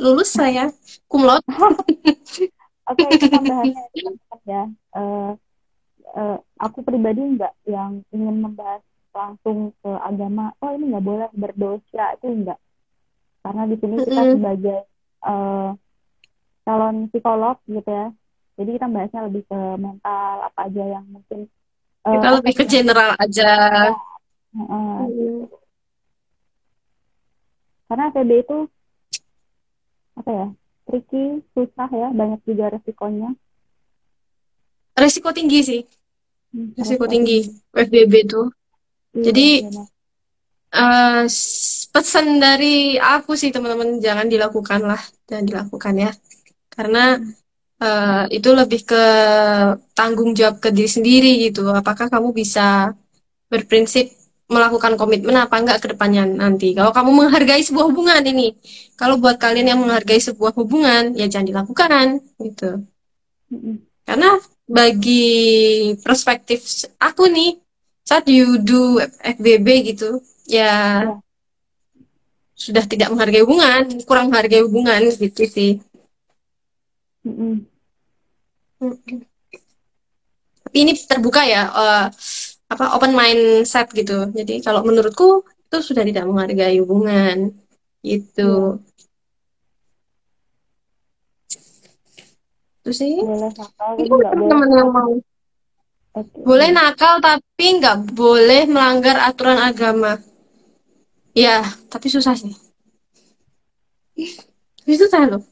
lulus 0.00 0.34
saya 0.34 0.70
cum 1.06 1.26
laude. 1.26 1.44
Oke, 2.90 3.02
tambahannya 3.18 3.82
teman-teman 3.94 4.40
ya. 4.46 4.62
Eh, 4.94 5.32
eh, 6.16 6.36
aku 6.62 6.78
pribadi 6.86 7.22
nggak 7.34 7.54
yang 7.66 8.02
ingin 8.14 8.36
membahas 8.42 8.82
langsung 9.10 9.74
ke 9.82 9.90
agama. 10.02 10.54
Oh 10.62 10.70
ini 10.74 10.94
nggak 10.94 11.04
boleh 11.06 11.28
berdosa 11.34 12.14
itu 12.14 12.26
enggak. 12.30 12.58
Karena 13.46 13.62
di 13.70 13.76
sini 13.78 13.94
kita 14.02 14.22
sebagai 14.34 14.78
eh, 15.22 15.68
calon 16.66 16.96
psikolog 17.14 17.56
gitu 17.70 17.86
ya. 17.86 18.10
Jadi 18.58 18.70
kita 18.74 18.86
bahasnya 18.90 19.20
lebih 19.30 19.42
ke 19.46 19.60
mental 19.78 20.34
apa 20.50 20.60
aja 20.66 20.84
yang 20.98 21.04
mungkin 21.06 21.46
eh, 22.02 22.12
Kita 22.18 22.28
lebih 22.42 22.52
ke 22.58 22.64
general 22.66 23.14
aja. 23.22 23.50
Heeh. 24.50 24.98
Mm. 25.06 25.46
Karena 27.86 28.10
TB 28.10 28.30
itu 28.42 28.58
apa 30.18 30.30
ya? 30.32 30.46
Tricky, 30.86 31.42
susah 31.54 31.90
ya, 31.90 32.08
banyak 32.14 32.40
juga 32.46 32.70
resikonya. 32.74 33.34
Resiko 34.96 35.28
tinggi 35.34 35.60
sih, 35.60 35.82
Hmm, 36.54 36.72
resiko 36.78 37.04
tinggi 37.10 37.42
FBB 37.74 38.14
tuh. 38.24 38.48
Iya, 39.12 39.22
Jadi 39.28 39.48
benar. 39.66 39.86
s- 41.26 41.85
pesan 42.04 42.36
dari 42.36 43.00
aku 43.00 43.32
sih 43.40 43.48
teman-teman 43.54 43.96
jangan 43.96 44.28
dilakukan 44.28 44.80
lah, 44.84 45.00
jangan 45.24 45.44
dilakukan 45.48 45.94
ya. 45.96 46.10
Karena 46.68 47.16
eh, 47.80 48.24
itu 48.36 48.48
lebih 48.52 48.84
ke 48.84 49.04
tanggung 49.96 50.36
jawab 50.36 50.60
ke 50.60 50.68
diri 50.76 50.90
sendiri 50.90 51.32
gitu. 51.48 51.72
Apakah 51.72 52.12
kamu 52.12 52.36
bisa 52.36 52.92
berprinsip 53.48 54.12
melakukan 54.46 54.94
komitmen 54.94 55.34
apa 55.34 55.58
enggak 55.58 55.82
ke 55.82 55.86
depannya 55.94 56.22
nanti. 56.22 56.70
Kalau 56.76 56.94
kamu 56.94 57.10
menghargai 57.10 57.62
sebuah 57.66 57.86
hubungan 57.90 58.22
ini, 58.22 58.54
kalau 58.94 59.18
buat 59.18 59.36
kalian 59.42 59.74
yang 59.74 59.80
menghargai 59.82 60.22
sebuah 60.22 60.54
hubungan, 60.54 61.18
ya 61.18 61.26
jangan 61.26 61.50
dilakukan 61.50 62.22
gitu. 62.38 62.70
Karena 64.06 64.38
bagi 64.66 65.26
perspektif 65.98 66.86
aku 67.02 67.26
nih, 67.26 67.58
saat 68.06 68.30
you 68.30 68.62
do 68.62 69.02
FBB 69.18 69.66
gitu, 69.94 70.22
ya, 70.46 71.02
ya. 71.02 71.25
Sudah 72.56 72.84
tidak 72.88 73.12
menghargai 73.12 73.44
hubungan, 73.44 73.84
kurang 74.08 74.32
menghargai 74.32 74.64
hubungan 74.64 75.12
gitu 75.12 75.44
sih. 75.44 75.76
Mm 77.22 77.34
-mm. 77.36 77.54
Tapi 80.64 80.76
ini 80.80 80.92
terbuka 80.96 81.44
ya. 81.44 81.68
Uh, 81.70 82.06
apa 82.66 82.98
open 82.98 83.14
mindset 83.14 83.92
gitu. 83.94 84.26
Jadi 84.34 84.58
kalau 84.64 84.82
menurutku 84.82 85.46
itu 85.46 85.78
sudah 85.78 86.02
tidak 86.02 86.26
menghargai 86.26 86.80
hubungan 86.82 87.54
itu. 88.02 88.80
Itu 92.82 92.90
sih. 92.90 93.20
Boleh 93.22 93.50
nakal, 93.52 94.70
yang 94.74 94.90
mau. 94.90 95.12
Okay. 96.16 96.42
Boleh 96.42 96.68
nakal 96.72 97.20
tapi 97.20 97.66
nggak 97.76 98.16
boleh 98.16 98.64
melanggar 98.66 99.20
aturan 99.20 99.60
agama. 99.60 100.16
Ya, 101.36 101.68
tapi 101.92 102.08
susah 102.08 102.32
sih. 102.32 102.56
Itu 104.88 105.04
susah 105.04 105.28
loh. 105.28 105.44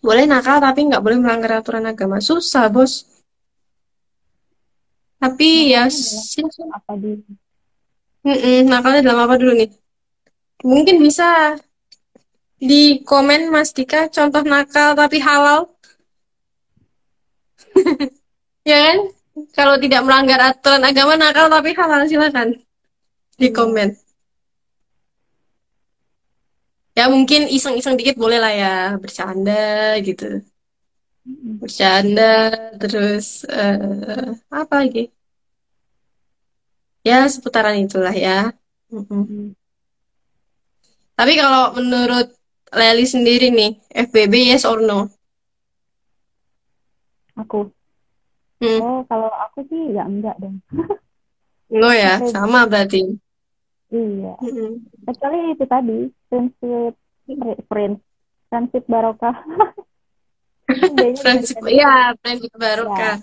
Boleh 0.00 0.24
nakal 0.24 0.56
tapi 0.64 0.88
nggak 0.88 1.04
boleh 1.04 1.20
melanggar 1.20 1.60
aturan 1.60 1.84
agama. 1.84 2.16
Susah, 2.24 2.72
bos. 2.72 3.04
Tapi 5.20 5.76
ya 5.76 5.84
apa 6.72 6.92
di 6.96 7.20
Mm-mm, 8.26 8.66
nakalnya 8.66 9.06
dalam 9.06 9.28
apa 9.28 9.38
dulu 9.38 9.52
nih? 9.54 9.70
Mungkin 10.66 10.98
bisa 10.98 11.54
di 12.56 13.04
komen 13.04 13.52
Mas 13.52 13.70
Dika 13.76 14.08
contoh 14.08 14.42
nakal 14.42 14.96
tapi 14.96 15.20
halal. 15.20 15.68
ya 18.70 18.78
kan? 18.88 18.98
Kalau 19.52 19.76
tidak 19.76 20.00
melanggar 20.08 20.40
aturan 20.40 20.80
agama 20.80 21.20
nakal 21.20 21.52
tapi 21.52 21.76
halal 21.76 22.08
silakan 22.08 22.56
di 23.36 23.52
iya. 23.52 23.54
komen. 23.54 24.05
Ya 26.96 27.12
mungkin 27.12 27.46
iseng-iseng 27.52 27.94
dikit 28.00 28.16
boleh 28.16 28.40
lah 28.40 28.52
ya. 28.52 28.74
Bercanda 28.96 29.94
gitu. 30.00 30.40
Bercanda 31.60 32.50
terus 32.80 33.44
uh, 33.46 34.32
apa 34.48 34.74
lagi? 34.82 35.12
Ya 37.06 37.28
seputaran 37.28 37.76
itulah 37.84 38.16
ya. 38.16 38.50
Mm 38.88 39.54
tapi 41.16 41.32
kalau 41.40 41.72
menurut 41.72 42.28
Leli 42.76 43.08
sendiri 43.08 43.48
nih 43.48 43.72
FBB 43.88 44.52
yes 44.52 44.68
or 44.68 44.84
no? 44.84 45.08
Aku? 47.40 47.72
Hmm. 48.60 48.80
oh 48.80 49.00
kalau 49.08 49.28
aku 49.28 49.64
sih 49.68 49.96
ya 49.96 50.04
enggak 50.04 50.36
dong. 50.36 50.60
No 51.72 51.88
ya 51.92 52.20
sama 52.32 52.68
berarti 52.68 53.16
iya 53.90 54.32
mm-hmm. 54.40 54.70
kecuali 55.06 55.38
itu 55.54 55.64
tadi 55.66 55.98
prinsip 56.30 56.92
prinsip 57.26 58.00
prinsip 58.50 58.82
barokah 58.86 59.36
friendship 61.22 61.62
ya 61.70 62.14
friendship 62.18 62.54
barokah 62.58 62.98
ya. 62.98 63.14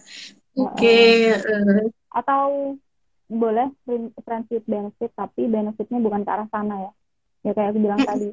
oke 0.60 0.76
okay. 0.76 1.36
uh. 1.36 1.88
atau 2.16 2.76
boleh 3.28 3.72
friendship 4.24 4.64
benefit 4.68 5.12
tapi 5.18 5.50
benefitnya 5.50 6.00
bukan 6.00 6.22
ke 6.24 6.32
arah 6.32 6.48
sana 6.52 6.76
ya 6.88 6.92
ya 7.44 7.52
kayak 7.52 7.76
aku 7.76 7.80
bilang 7.84 8.02
tadi 8.04 8.30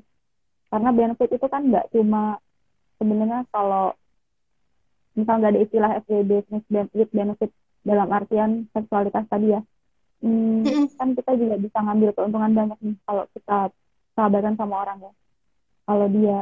karena 0.71 0.91
benefit 0.95 1.29
itu 1.35 1.47
kan 1.51 1.63
nggak 1.67 1.91
cuma 1.91 2.39
sebenarnya 3.01 3.43
kalau 3.51 3.97
misal 5.19 5.43
nggak 5.43 5.53
ada 5.57 5.63
istilah 5.67 5.91
FWB 6.07 6.31
with 6.95 7.11
benefit 7.11 7.51
dalam 7.83 8.09
artian 8.13 8.71
seksualitas 8.71 9.27
tadi 9.27 9.57
ya 9.57 9.61
hmm, 10.21 10.97
kan 10.97 11.09
kita 11.17 11.33
juga 11.37 11.57
bisa 11.57 11.79
ngambil 11.81 12.11
keuntungan 12.13 12.53
banyak 12.53 12.79
nih 12.85 12.97
kalau 13.09 13.25
kita 13.33 13.59
sahabatan 14.15 14.55
sama 14.57 14.85
orang 14.85 14.99
ya. 15.01 15.13
Kalau 15.89 16.07
dia 16.07 16.39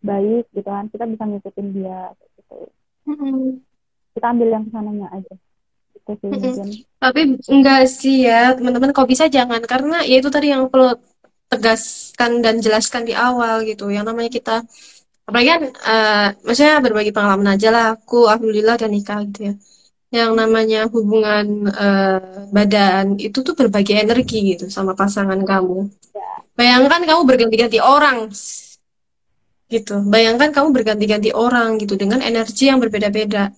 baik 0.00 0.44
gitu 0.56 0.68
kan 0.68 0.88
kita 0.90 1.04
bisa 1.06 1.24
ngikutin 1.28 1.66
dia 1.76 2.12
gitu. 2.16 2.58
Mm-hmm. 3.08 3.62
kita 4.10 4.26
ambil 4.26 4.48
yang 4.52 4.64
ke 4.66 4.70
sananya 4.72 5.08
aja. 5.12 5.34
Gitu 5.94 6.10
sih 6.18 6.28
mm-hmm. 6.30 6.70
tapi 6.98 7.20
enggak 7.48 7.82
sih 7.88 8.16
ya 8.26 8.52
teman-teman 8.58 8.90
kok 8.90 9.08
bisa? 9.08 9.30
Jangan 9.30 9.62
karena 9.64 10.02
ya 10.04 10.16
itu 10.18 10.28
tadi 10.28 10.50
yang 10.50 10.66
perlu 10.68 10.96
tegaskan 11.50 12.42
dan 12.42 12.58
jelaskan 12.58 13.06
di 13.06 13.14
awal 13.14 13.62
gitu. 13.64 13.88
Yang 13.88 14.04
namanya 14.12 14.30
kita 14.34 14.56
apalagi 15.30 15.48
kan 15.48 15.62
uh, 15.86 16.28
maksudnya 16.42 16.82
berbagi 16.82 17.14
pengalaman 17.14 17.54
aja 17.54 17.68
lah. 17.70 17.86
Aku 17.94 18.26
alhamdulillah 18.26 18.76
dan 18.80 18.90
nikah 18.90 19.22
gitu 19.30 19.54
ya 19.54 19.54
yang 20.10 20.34
namanya 20.34 20.90
hubungan 20.90 21.70
uh, 21.70 22.50
badan 22.50 23.14
itu 23.22 23.46
tuh 23.46 23.54
berbagi 23.54 23.94
energi 23.94 24.54
gitu 24.54 24.66
sama 24.66 24.98
pasangan 24.98 25.38
kamu. 25.38 25.86
Ya. 26.10 26.30
Bayangkan 26.58 27.06
kamu 27.06 27.22
berganti-ganti 27.30 27.78
orang 27.78 28.26
gitu. 29.70 30.02
Bayangkan 30.02 30.50
kamu 30.50 30.74
berganti-ganti 30.74 31.30
orang 31.30 31.78
gitu 31.78 31.94
dengan 31.94 32.18
energi 32.26 32.66
yang 32.66 32.82
berbeda-beda. 32.82 33.54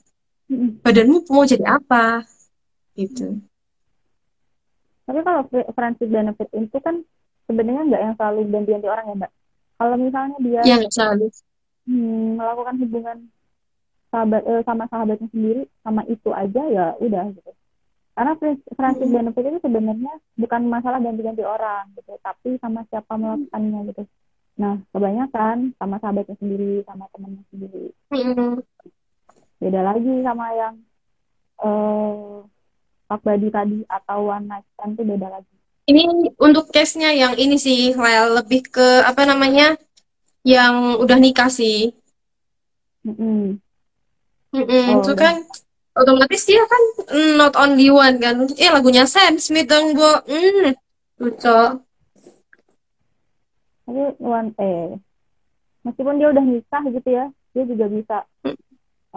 Badanmu 0.85 1.25
mau 1.33 1.49
jadi 1.49 1.65
apa? 1.65 2.21
Gitu. 2.93 3.41
Tapi 5.09 5.21
kalau 5.25 5.49
friendship 5.49 6.13
benefit 6.13 6.49
itu 6.53 6.77
kan 6.85 7.01
sebenarnya 7.49 7.83
nggak 7.89 8.03
yang 8.05 8.15
selalu 8.21 8.41
ganti-ganti 8.53 8.89
orang 8.93 9.05
ya, 9.09 9.15
Mbak. 9.25 9.33
Kalau 9.81 9.97
misalnya 9.97 10.37
dia 10.45 10.61
yang 10.69 10.85
selalu 10.93 11.27
hmm, 11.89 12.39
melakukan 12.39 12.75
hubungan 12.85 13.17
sahabat 14.13 14.45
eh, 14.45 14.63
sama 14.69 14.85
sahabatnya 14.93 15.29
sendiri 15.33 15.63
sama 15.81 16.05
itu 16.05 16.31
aja 16.37 16.63
ya 16.69 16.87
udah 17.01 17.33
gitu. 17.33 17.53
Karena 18.13 18.37
friendship 18.77 19.09
hmm. 19.09 19.17
benefit 19.17 19.45
itu 19.49 19.59
sebenarnya 19.65 20.15
bukan 20.37 20.69
masalah 20.69 21.01
ganti-ganti 21.01 21.41
orang 21.49 21.89
gitu, 21.97 22.13
tapi 22.21 22.61
sama 22.61 22.85
siapa 22.93 23.17
melakukannya 23.17 23.89
gitu. 23.89 24.05
Nah, 24.61 24.77
kebanyakan 24.93 25.73
sama 25.81 25.97
sahabatnya 25.97 26.37
sendiri, 26.37 26.85
sama 26.85 27.09
temannya 27.09 27.41
sendiri. 27.49 27.89
Mm. 28.13 28.61
Beda 29.65 29.81
lagi 29.81 30.15
sama 30.21 30.47
yang 30.53 30.75
uh, 31.65 32.45
Pak 33.09 33.21
Badi 33.25 33.49
tadi 33.49 33.81
atau 33.89 34.29
One 34.29 34.45
Night 34.45 34.67
Stand 34.77 35.01
itu 35.01 35.03
beda 35.09 35.29
lagi. 35.33 35.55
Ini 35.89 36.03
untuk 36.37 36.69
case-nya 36.69 37.17
yang 37.17 37.35
ini 37.41 37.57
sih, 37.57 37.97
Lel, 37.97 38.37
lebih 38.37 38.69
ke 38.69 39.03
apa 39.03 39.25
namanya? 39.25 39.75
Yang 40.45 41.01
udah 41.01 41.19
nikah 41.19 41.49
sih. 41.49 41.97
Mm 43.09 43.15
-mm. 43.17 43.43
Mm 44.53 44.65
-mm, 44.69 44.85
oh, 44.93 45.01
itu 45.01 45.13
kan 45.17 45.35
otomatis 45.97 46.45
dia 46.45 46.61
kan 46.69 46.83
not 47.41 47.57
only 47.57 47.89
one 47.89 48.21
kan. 48.21 48.45
Eh 48.61 48.69
lagunya 48.69 49.09
Sam 49.09 49.41
Smith 49.41 49.69
dong, 49.69 49.97
Bu. 49.97 50.11
Hmm, 50.29 50.77
lucu. 51.17 51.61
Tapi 53.89 54.03
one 54.21 54.53
eh 54.61 55.01
meskipun 55.83 56.21
dia 56.21 56.29
udah 56.31 56.45
nikah 56.45 56.83
gitu 56.87 57.11
ya 57.11 57.27
dia 57.53 57.65
juga 57.67 57.87
bisa 57.91 58.17
eh, 58.47 58.55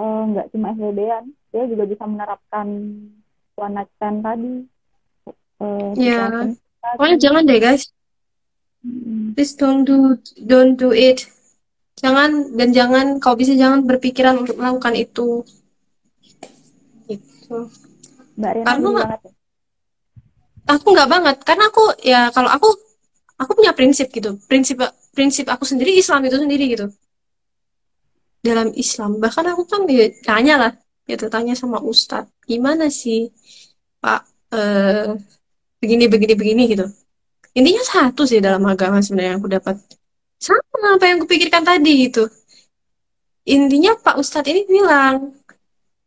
nggak 0.01 0.45
uh, 0.47 0.51
cuma 0.51 0.73
FWB-an 0.73 1.23
dia 1.53 1.63
juga 1.69 1.83
bisa 1.85 2.03
menerapkan 2.09 2.67
one 3.55 3.73
night 3.75 3.91
stand 3.99 4.23
tadi. 4.23 4.55
Uh, 5.59 5.95
ya 5.95 6.51
pokoknya 6.95 7.17
jangan 7.19 7.43
deh 7.47 7.59
guys. 7.59 7.91
Hmm. 8.85 9.33
please 9.33 9.57
don't 9.57 9.81
do 9.81 10.13
don't 10.45 10.77
do 10.77 10.93
it 10.93 11.25
jangan 11.95 12.51
dan 12.55 12.69
jangan 12.75 13.05
kau 13.23 13.35
bisa 13.39 13.55
jangan 13.55 13.87
berpikiran 13.87 14.43
untuk 14.43 14.59
melakukan 14.59 14.93
itu. 14.99 15.43
Itu 17.07 17.71
Mbak 18.35 18.51
Rina 18.51 18.65
karena 18.67 18.89
banget 18.91 19.19
ya? 19.23 19.31
aku 20.65 20.87
nggak 20.91 21.09
banget 21.09 21.35
karena 21.47 21.63
aku 21.71 21.83
ya 22.03 22.21
kalau 22.35 22.49
aku 22.51 22.67
aku 23.39 23.51
punya 23.55 23.71
prinsip 23.71 24.11
gitu. 24.11 24.35
Prinsip 24.47 24.83
prinsip 25.15 25.47
aku 25.47 25.63
sendiri 25.63 25.95
Islam 25.95 26.27
itu 26.27 26.37
sendiri 26.39 26.65
gitu. 26.75 26.87
Dalam 28.43 28.75
Islam 28.75 29.17
bahkan 29.23 29.47
aku 29.47 29.63
kan 29.65 29.87
ya, 29.87 30.11
tanya 30.21 30.55
lah 30.59 30.71
gitu 31.05 31.29
tanya 31.31 31.53
sama 31.55 31.79
Ustadz 31.81 32.33
gimana 32.45 32.89
sih 32.89 33.29
Pak 34.01 34.21
eh, 34.53 35.15
begini 35.79 36.05
begini 36.11 36.33
begini 36.35 36.63
gitu. 36.75 36.85
Intinya 37.55 37.83
satu 37.87 38.27
sih 38.27 38.43
dalam 38.43 38.67
agama 38.67 38.99
sebenarnya 38.99 39.31
yang 39.31 39.39
aku 39.39 39.47
dapat 39.47 39.79
sama 40.39 40.95
apa 40.95 41.05
yang 41.09 41.19
kupikirkan 41.23 41.63
tadi 41.65 42.09
gitu. 42.09 42.27
Intinya 43.45 43.93
Pak 44.05 44.15
Ustadz 44.21 44.49
ini 44.49 44.65
bilang 44.65 45.33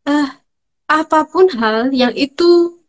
ah 0.07 0.29
apa 0.89 1.19
pun 1.31 1.45
hal 1.59 1.93
yang 1.93 2.13
itu 2.17 2.79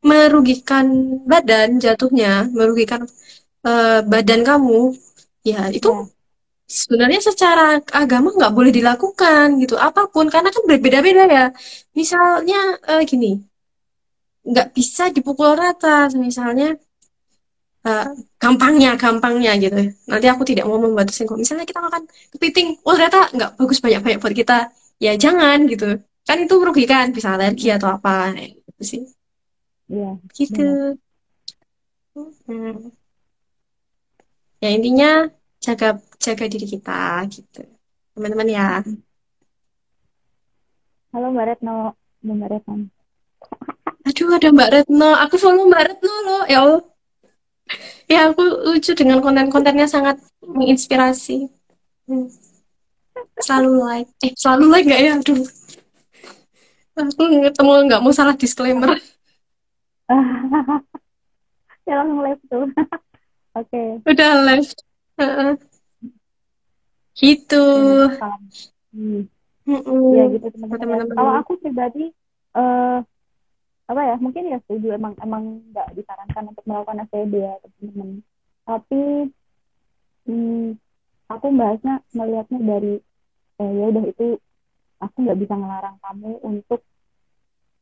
merugikan 0.00 0.86
badan 1.28 1.76
jatuhnya 1.76 2.48
merugikan 2.56 3.04
uh, 3.68 4.00
badan 4.12 4.40
kamu 4.48 4.96
ya 5.44 5.68
itu 5.68 5.88
ya. 5.92 6.08
sebenarnya 6.64 7.20
secara 7.20 7.82
agama 7.92 8.32
nggak 8.32 8.54
boleh 8.56 8.72
dilakukan 8.72 9.46
gitu. 9.62 9.74
Apa 9.76 10.08
pun 10.12 10.26
karena 10.32 10.48
kan 10.54 10.64
berbeda-beda 10.70 11.24
ya. 11.28 11.46
Misalnya 11.98 12.80
uh, 12.88 13.02
gini 13.04 13.50
nggak 14.40 14.68
bisa 14.76 15.12
dipukul 15.12 15.52
rata 15.52 16.08
misalnya 16.16 16.76
uh, 17.84 18.06
gampangnya 18.36 18.96
gampangnya 18.96 19.52
gitu. 19.60 19.92
Nanti 20.08 20.26
aku 20.28 20.42
tidak 20.44 20.68
mau 20.68 20.80
membatasi. 20.80 21.24
Kok 21.24 21.38
misalnya 21.40 21.64
kita 21.64 21.80
makan 21.80 22.02
kepiting 22.36 22.76
oh 22.84 22.92
ternyata 22.96 23.30
nggak 23.32 23.50
bagus 23.56 23.78
banyak 23.80 24.00
banyak 24.04 24.18
buat 24.20 24.34
kita. 24.36 24.58
Ya 25.00 25.12
jangan 25.16 25.64
gitu. 25.68 26.00
Kan 26.28 26.38
itu 26.44 26.54
merugikan 26.60 27.12
bisa 27.14 27.36
alergi 27.36 27.72
atau 27.72 27.96
apa. 27.96 28.36
Gitu 28.36 28.82
sih. 28.84 29.02
Iya, 29.90 30.10
gitu. 30.36 30.62
benar. 30.62 30.94
Hmm. 32.20 32.90
ya 34.60 34.68
intinya 34.76 35.30
jaga 35.62 35.96
jaga 36.20 36.44
diri 36.52 36.66
kita 36.68 37.24
gitu. 37.32 37.64
Teman-teman 38.12 38.48
ya. 38.50 38.84
Halo 41.10 41.26
Mbak 41.34 41.46
Retno, 41.48 41.96
Mbak 42.22 42.48
Retno. 42.50 42.74
aduh 44.06 44.28
ada 44.36 44.48
Mbak 44.52 44.70
Retno. 44.70 45.10
Aku 45.26 45.34
follow 45.40 45.66
Mbak 45.66 45.82
Retno 45.90 46.14
loh. 46.28 46.42
Ya 46.46 46.58
Allah 46.62 46.89
ya 48.10 48.30
aku 48.30 48.42
lucu 48.70 48.92
dengan 48.98 49.18
konten-kontennya 49.22 49.86
sangat 49.86 50.18
menginspirasi 50.42 51.46
Hmm. 52.10 52.26
selalu 53.38 53.70
like 53.86 54.10
eh 54.26 54.32
selalu 54.34 54.64
like 54.72 54.86
nggak 54.88 55.02
ya 55.04 55.12
aduh 55.14 55.42
aku 56.98 57.22
ketemu 57.46 57.72
nggak 57.86 58.02
mau 58.02 58.10
salah 58.10 58.34
disclaimer 58.34 58.90
Ya 61.88 61.98
langsung 61.98 62.22
live 62.22 62.42
tuh. 62.46 62.64
Oke. 63.58 63.82
udah 64.06 64.30
live 64.46 64.70
Heeh. 65.18 65.50
gitu 67.18 67.64
Gimana 67.74 68.14
salam? 68.14 68.42
Hmm. 68.94 69.20
Mm-mm. 69.66 70.14
Ya 70.14 70.24
gitu 70.30 70.46
teman-teman. 70.54 71.10
Kalau 71.10 71.32
aku 71.34 71.52
pribadi 71.58 72.14
eh 72.54 72.98
apa 73.90 74.06
ya 74.06 74.14
mungkin 74.22 74.46
ya 74.46 74.58
setuju 74.62 74.94
emang 74.94 75.18
emang 75.18 75.66
nggak 75.74 75.98
disarankan 75.98 76.54
untuk 76.54 76.62
melakukan 76.62 77.02
SPB 77.10 77.32
ya 77.42 77.54
teman-teman. 77.58 78.08
Tapi 78.62 79.02
hmm, 80.30 80.66
aku 81.26 81.46
bahasnya 81.58 81.94
melihatnya 82.14 82.58
dari 82.62 82.94
eh, 83.58 83.72
ya 83.82 83.84
udah 83.90 84.04
itu 84.06 84.38
aku 85.02 85.16
nggak 85.26 85.40
bisa 85.42 85.54
ngelarang 85.58 85.98
kamu 85.98 86.30
untuk 86.46 86.80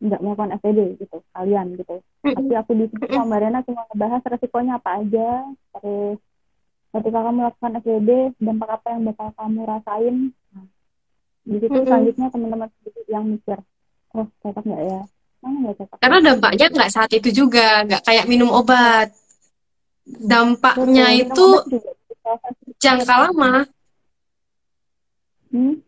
nggak 0.01 0.21
melakukan 0.25 0.57
SPB 0.57 0.79
gitu 0.97 1.21
kalian 1.37 1.77
gitu. 1.77 2.01
Tapi 2.25 2.53
aku 2.57 2.71
di 2.73 2.87
situ 2.89 3.05
sama 3.13 3.37
Rena 3.37 3.61
cuma 3.69 3.85
ngebahas 3.93 4.23
resikonya 4.33 4.81
apa 4.81 5.05
aja, 5.05 5.45
terus 5.77 6.19
ketika 6.89 7.19
kamu 7.21 7.37
melakukan 7.45 7.73
SPB 7.85 8.09
dampak 8.41 8.71
apa 8.81 8.89
yang 8.97 9.03
bakal 9.13 9.29
kamu 9.37 9.61
rasain. 9.69 10.17
Nah, 10.57 10.67
di 11.45 11.57
situ 11.61 11.79
selanjutnya 11.85 12.27
teman-teman 12.33 12.69
yang 13.13 13.25
mikir, 13.29 13.61
oh 14.17 14.25
cocok 14.41 14.65
nggak 14.65 14.85
ya? 14.89 15.01
Karena 16.03 16.19
dampaknya 16.35 16.67
nggak 16.69 16.91
saat 16.91 17.11
itu 17.15 17.29
juga 17.31 17.87
nggak 17.87 18.03
kayak 18.03 18.27
minum 18.27 18.51
obat. 18.51 19.15
Dampaknya 20.09 21.07
Betul, 21.15 21.23
itu 21.23 21.47
obat 22.25 22.55
jangka 22.83 23.15
lama. 23.29 23.53
Hmm? 25.49 25.81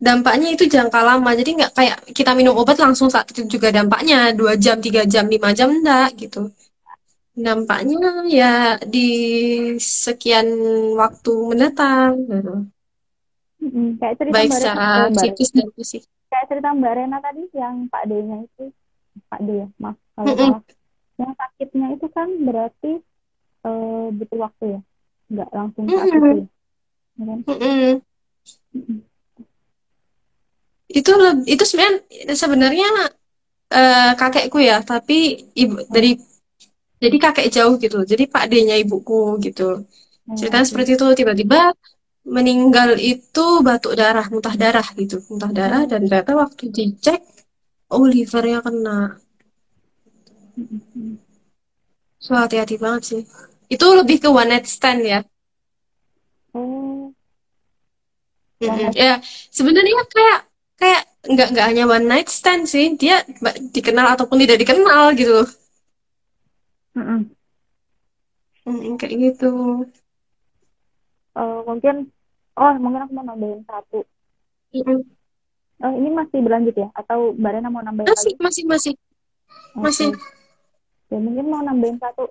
dampaknya 0.00 0.56
itu 0.56 0.64
jangka 0.66 1.00
lama. 1.04 1.30
Jadi 1.36 1.50
nggak 1.60 1.72
kayak 1.76 1.96
kita 2.16 2.32
minum 2.32 2.56
obat 2.56 2.80
langsung 2.80 3.12
saat 3.12 3.28
itu 3.30 3.44
juga 3.46 3.68
dampaknya. 3.70 4.32
Dua 4.32 4.56
jam 4.56 4.80
tiga 4.80 5.04
jam 5.04 5.28
lima 5.28 5.52
jam 5.52 5.68
enggak 5.68 6.16
gitu. 6.16 6.48
Dampaknya 7.36 8.26
ya 8.26 8.54
di 8.82 9.08
sekian 9.78 10.48
waktu 10.96 11.32
mendatang 11.52 12.16
gitu. 12.26 12.54
Mm-mm. 13.60 14.00
Kayak 14.00 14.32
baik 14.32 14.50
secara 14.56 15.12
psikis 15.12 15.52
dan 15.52 15.68
fisik 15.76 16.02
Kayak 16.30 16.46
cerita 16.46 16.68
Mbak 16.70 16.92
Rena 16.94 17.18
tadi 17.18 17.42
yang 17.52 17.90
Pak 17.90 18.02
D-nya 18.06 18.36
itu, 18.46 18.64
Pak 19.26 19.40
D 19.42 19.48
ya, 19.60 19.66
maaf 19.82 19.98
kalau 20.14 20.34
salah. 20.38 20.62
Yang 21.18 21.32
sakitnya 21.36 21.86
itu 21.98 22.06
kan 22.14 22.28
berarti 22.46 22.92
eh, 23.66 24.06
butuh 24.14 24.38
waktu 24.46 24.64
ya, 24.78 24.80
nggak 25.30 25.48
langsung 25.50 25.84
saat 25.90 26.06
itu 26.06 26.16
Mm-mm. 26.16 26.38
ya. 26.38 26.46
Ya 27.18 27.24
kan? 27.26 27.38
Mm-mm. 27.50 27.94
Mm-mm. 28.78 28.98
itu 30.90 31.12
itu 31.46 31.64
sebenarnya 31.70 32.34
sebenarnya 32.34 32.88
eh, 33.70 34.12
kakekku 34.18 34.58
ya 34.58 34.82
tapi 34.82 35.38
ibu 35.54 35.86
dari 35.86 36.18
jadi 36.98 37.16
kakek 37.16 37.48
jauh 37.54 37.74
gitu 37.78 38.02
jadi 38.02 38.26
pak 38.26 38.50
D-nya 38.50 38.76
ibuku 38.82 39.38
gitu 39.38 39.86
Oh, 40.30 40.38
ceritanya 40.38 40.62
seperti 40.62 40.94
itu 40.94 41.06
tiba-tiba 41.18 41.74
meninggal 42.24 43.00
itu 43.00 43.64
batuk 43.64 43.96
darah 43.96 44.26
muntah 44.32 44.54
darah 44.56 44.86
gitu. 44.98 45.20
Muntah 45.28 45.52
darah 45.52 45.82
dan 45.88 46.04
ternyata 46.06 46.32
waktu 46.36 46.68
dicek 46.68 47.20
oh 47.90 48.04
livernya 48.06 48.60
kena. 48.66 49.18
So 52.20 52.36
hati-hati 52.36 52.76
banget 52.76 53.02
sih. 53.10 53.22
Itu 53.72 53.86
lebih 53.96 54.20
ke 54.22 54.28
one 54.28 54.50
night 54.52 54.66
stand 54.68 55.02
ya. 55.06 55.20
Oh, 56.52 57.14
ya 58.60 59.22
sebenarnya 59.48 60.04
kayak 60.10 60.38
kayak 60.76 61.02
nggak 61.32 61.48
nggak 61.52 61.66
hanya 61.70 61.84
one 61.88 62.06
night 62.10 62.28
stand 62.28 62.68
sih. 62.68 62.92
Dia 63.00 63.24
dikenal 63.72 64.16
ataupun 64.18 64.36
tidak 64.42 64.60
dikenal 64.60 65.16
gitu. 65.16 65.46
Mm-mm. 66.96 67.30
Mm, 68.68 69.00
kayak 69.00 69.14
gitu 69.24 69.50
Eh, 71.30 71.60
mungkin, 71.62 71.96
oh 72.56 72.72
mungkin 72.76 73.00
aku 73.06 73.12
mau 73.14 73.26
nambahin 73.26 73.62
satu. 73.62 74.02
Mm-mm. 74.74 75.00
Oh, 75.80 75.92
ini 75.96 76.08
masih 76.12 76.44
berlanjut 76.44 76.76
ya? 76.76 76.88
Atau 76.92 77.32
Mbak 77.32 77.52
Rena 77.56 77.70
mau 77.72 77.80
nambahin 77.80 78.10
masih 78.10 78.34
lagi? 78.36 78.42
masih 78.42 78.64
masih 78.66 78.92
Oke. 79.72 79.80
masih 79.80 80.08
Ya 81.08 81.18
mungkin 81.18 81.46
mau 81.48 81.62
nambahin 81.62 81.98
satu. 81.98 82.28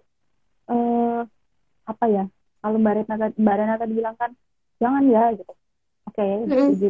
Eh, 0.69 1.21
apa 1.83 2.05
ya? 2.07 2.23
Kalau 2.59 2.77
Mbak 2.77 2.93
Rena, 2.93 3.15
tadi- 3.17 3.39
Mbak 3.39 3.55
Rena 3.57 3.75
tadi 3.75 3.93
bilang 3.95 4.15
kan, 4.15 4.31
jangan 4.77 5.03
ya 5.07 5.23
gitu. 5.33 5.53
Oke, 6.05 6.25
Mm-mm. 6.45 6.69
setuju. 6.69 6.89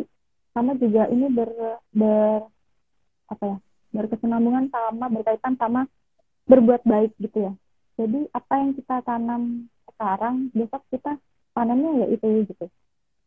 Sama 0.51 0.73
juga 0.75 1.07
ini 1.07 1.29
ber, 1.29 1.49
ber 1.89 2.49
apa 3.29 3.43
ya? 3.45 3.57
Berkesinambungan 3.89 4.69
sama 4.69 5.05
berkaitan 5.07 5.53
sama 5.55 5.85
berbuat 6.45 6.81
baik 6.83 7.13
gitu 7.17 7.45
ya. 7.45 7.53
Jadi 7.95 8.25
apa 8.31 8.53
yang 8.57 8.71
kita 8.73 8.95
tanam 9.01 9.65
sekarang, 9.85 10.49
besok 10.51 10.81
kita 10.89 11.15
panennya 11.59 12.07
ya 12.07 12.07
itu 12.15 12.27
gitu. 12.47 12.65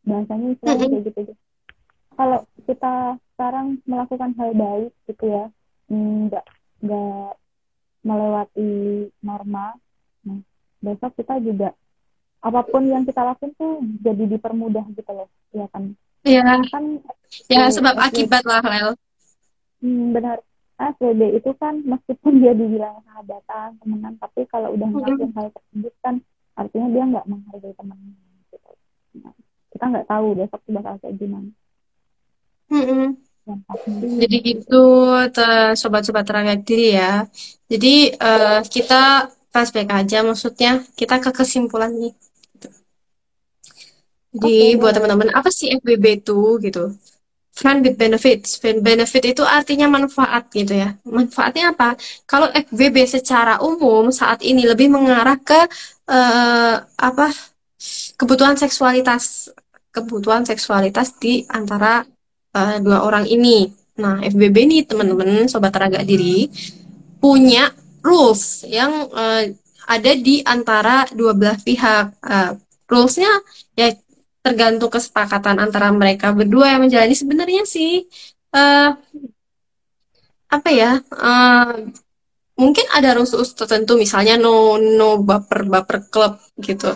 Bahasanya 0.09 0.57
istilahnya 0.57 0.87
kayak 0.89 1.05
gitu. 1.05 1.19
gitu. 1.21 1.33
Kalau 2.17 2.39
kita 2.65 2.93
sekarang 3.33 3.77
melakukan 3.85 4.31
hal 4.41 4.51
baik 4.57 4.91
gitu 5.05 5.25
ya, 5.29 5.45
mm, 5.93 6.33
nggak 6.33 6.45
nggak 6.81 7.31
melewati 8.03 8.71
norma, 9.23 9.77
nah 10.25 10.39
besok 10.83 11.15
kita 11.15 11.39
juga 11.39 11.71
apa 12.43 12.59
pun 12.67 12.83
yang 12.83 13.07
kita 13.07 13.23
lakukan 13.23 13.55
tuh 13.55 13.79
jadi 14.03 14.35
dipermudah 14.35 14.83
gitu 14.91 15.11
loh, 15.15 15.31
ya 15.55 15.65
kan? 15.71 15.95
ya 16.27 16.43
Kan 16.67 16.99
ya 17.47 17.71
SW, 17.71 17.79
sebab 17.79 17.95
akibat 17.95 18.43
lah 18.43 18.59
Lel 18.59 18.91
hmm, 19.79 20.11
benar. 20.11 20.43
SWB 20.73 21.39
itu 21.39 21.51
kan 21.55 21.79
meskipun 21.87 22.33
dia 22.43 22.51
dibilang 22.51 22.99
sahabatan, 23.07 23.79
temenan, 23.79 24.13
tapi 24.19 24.43
kalau 24.51 24.75
udah 24.75 24.87
ngelakuin 24.91 25.31
hal 25.31 25.47
tersebut 25.55 25.93
kan 26.03 26.15
artinya 26.59 26.87
dia 26.91 27.03
nggak 27.07 27.25
menghargai 27.31 27.73
temannya 27.79 28.22
kita 29.73 29.85
nggak 29.91 30.07
tahu 30.11 30.27
besok 30.39 30.59
tuh 30.65 30.73
bakal 30.77 30.93
kayak 31.01 31.15
gimana. 31.19 31.49
Yang 33.43 33.59
pasti, 33.67 33.89
Jadi 34.21 34.37
gitu, 34.47 34.85
sobat-sobat 35.75 36.25
diri 36.63 36.95
ya. 36.95 37.27
Jadi 37.67 37.93
eh, 38.15 38.59
kita 38.73 39.27
flashback 39.51 39.89
aja, 39.99 40.17
maksudnya 40.23 40.71
kita 40.95 41.15
ke 41.19 41.29
kesimpulan 41.35 41.91
nih. 41.91 42.13
Jadi 44.33 44.73
oke 44.73 44.79
buat 44.81 44.93
teman-teman, 44.97 45.29
apa 45.37 45.49
sih 45.53 45.67
FBB 45.77 46.05
itu 46.23 46.57
gitu? 46.65 46.83
Friend 47.53 47.79
with 47.85 47.97
benefits. 48.01 48.57
Ben- 48.63 48.81
Benefit 48.81 49.23
itu 49.33 49.43
artinya 49.45 49.87
manfaat 49.91 50.49
gitu 50.49 50.73
ya. 50.73 50.97
Manfaatnya 51.05 51.73
apa? 51.73 51.93
Kalau 52.25 52.49
FBB 52.49 52.97
secara 53.05 53.61
umum 53.61 54.09
saat 54.09 54.41
ini 54.41 54.65
lebih 54.65 54.89
mengarah 54.89 55.37
ke 55.37 55.59
eh, 56.09 56.75
apa? 56.81 57.27
Kebutuhan 58.17 58.55
seksualitas, 58.57 59.51
kebutuhan 59.93 60.43
seksualitas 60.43 61.15
di 61.21 61.45
antara 61.47 62.03
eh, 62.57 62.77
dua 62.81 63.05
orang 63.05 63.29
ini. 63.29 63.69
Nah, 64.01 64.19
FBB 64.25 64.55
ini 64.65 64.77
teman-teman, 64.89 65.45
sobat 65.45 65.69
tenaga 65.69 66.01
diri, 66.01 66.49
punya 67.21 67.69
rules 68.01 68.65
yang 68.67 69.07
eh, 69.13 69.53
ada 69.85 70.11
di 70.17 70.41
antara 70.43 71.05
dua 71.13 71.31
belah 71.37 71.59
pihak. 71.61 72.05
Eh, 72.25 72.51
rulesnya 72.89 73.31
ya 73.79 73.89
tergantung 74.43 74.91
kesepakatan 74.91 75.57
antara 75.57 75.89
mereka 75.89 76.35
berdua 76.35 76.75
yang 76.75 76.81
menjalani 76.83 77.15
sebenarnya 77.15 77.63
sih 77.63 78.03
eh, 78.53 78.89
apa 80.51 80.69
ya 80.69 80.99
eh, 80.99 81.73
mungkin 82.59 82.85
ada 82.93 83.17
rules 83.17 83.33
tertentu 83.57 83.97
misalnya 83.97 84.37
no 84.37 84.77
no 84.77 85.17
baper 85.23 85.65
baper 85.65 85.97
klub 86.11 86.37
gitu 86.61 86.93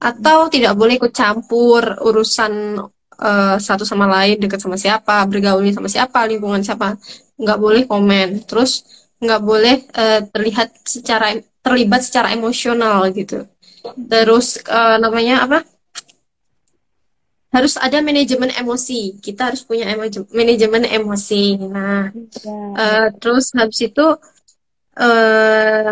atau 0.00 0.48
tidak 0.48 0.72
boleh 0.80 0.96
ikut 0.96 1.12
campur 1.12 2.00
urusan 2.00 2.80
eh, 3.20 3.56
satu 3.60 3.84
sama 3.84 4.08
lain 4.08 4.40
dekat 4.40 4.60
sama 4.64 4.80
siapa 4.80 5.22
bergaulnya 5.28 5.76
sama 5.76 5.88
siapa 5.92 6.24
lingkungan 6.24 6.64
siapa 6.64 6.96
nggak 7.36 7.58
boleh 7.60 7.82
komen 7.84 8.48
terus 8.48 8.84
nggak 9.20 9.40
boleh 9.44 9.76
eh, 9.92 10.20
terlihat 10.32 10.68
secara 10.88 11.36
terlibat 11.60 12.00
secara 12.04 12.32
emosional 12.32 13.04
gitu. 13.12 13.44
Terus 14.08 14.60
uh, 14.68 14.96
namanya 15.00 15.44
apa? 15.44 15.58
Harus 17.50 17.74
ada 17.76 17.98
manajemen 18.00 18.52
emosi. 18.54 19.18
Kita 19.20 19.52
harus 19.52 19.64
punya 19.66 19.88
manajemen 20.32 20.84
emosi. 20.86 21.58
Nah, 21.60 22.12
uh, 22.76 23.08
terus 23.18 23.52
habis 23.56 23.80
itu 23.84 24.06
uh, 24.96 25.90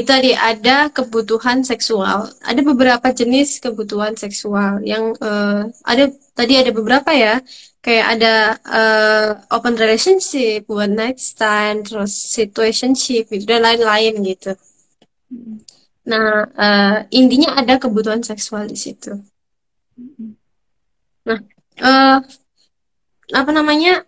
itu 0.00 0.06
tadi 0.08 0.30
ada 0.34 0.90
kebutuhan 0.90 1.62
seksual. 1.62 2.30
Ada 2.42 2.60
beberapa 2.64 3.08
jenis 3.12 3.60
kebutuhan 3.60 4.14
seksual 4.18 4.80
yang 4.82 5.14
uh, 5.20 5.68
ada 5.84 6.10
tadi 6.34 6.58
ada 6.58 6.70
beberapa 6.74 7.10
ya. 7.12 7.40
Kayak 7.84 8.06
ada 8.16 8.34
uh, 8.64 9.28
open 9.52 9.76
relationship, 9.76 10.64
one 10.72 10.96
night 10.96 11.20
stand, 11.20 11.84
terus 11.84 12.16
situationship 12.16 13.28
gitu 13.28 13.44
dan 13.44 13.60
lain-lain 13.60 14.24
gitu. 14.24 14.56
Nah, 16.08 16.48
uh, 16.56 16.96
intinya 17.12 17.60
ada 17.60 17.76
kebutuhan 17.76 18.24
seksual 18.24 18.64
di 18.68 18.76
situ. 18.76 19.12
Nah, 21.28 21.38
uh, 21.84 22.18
apa 23.32 23.50
namanya? 23.52 24.04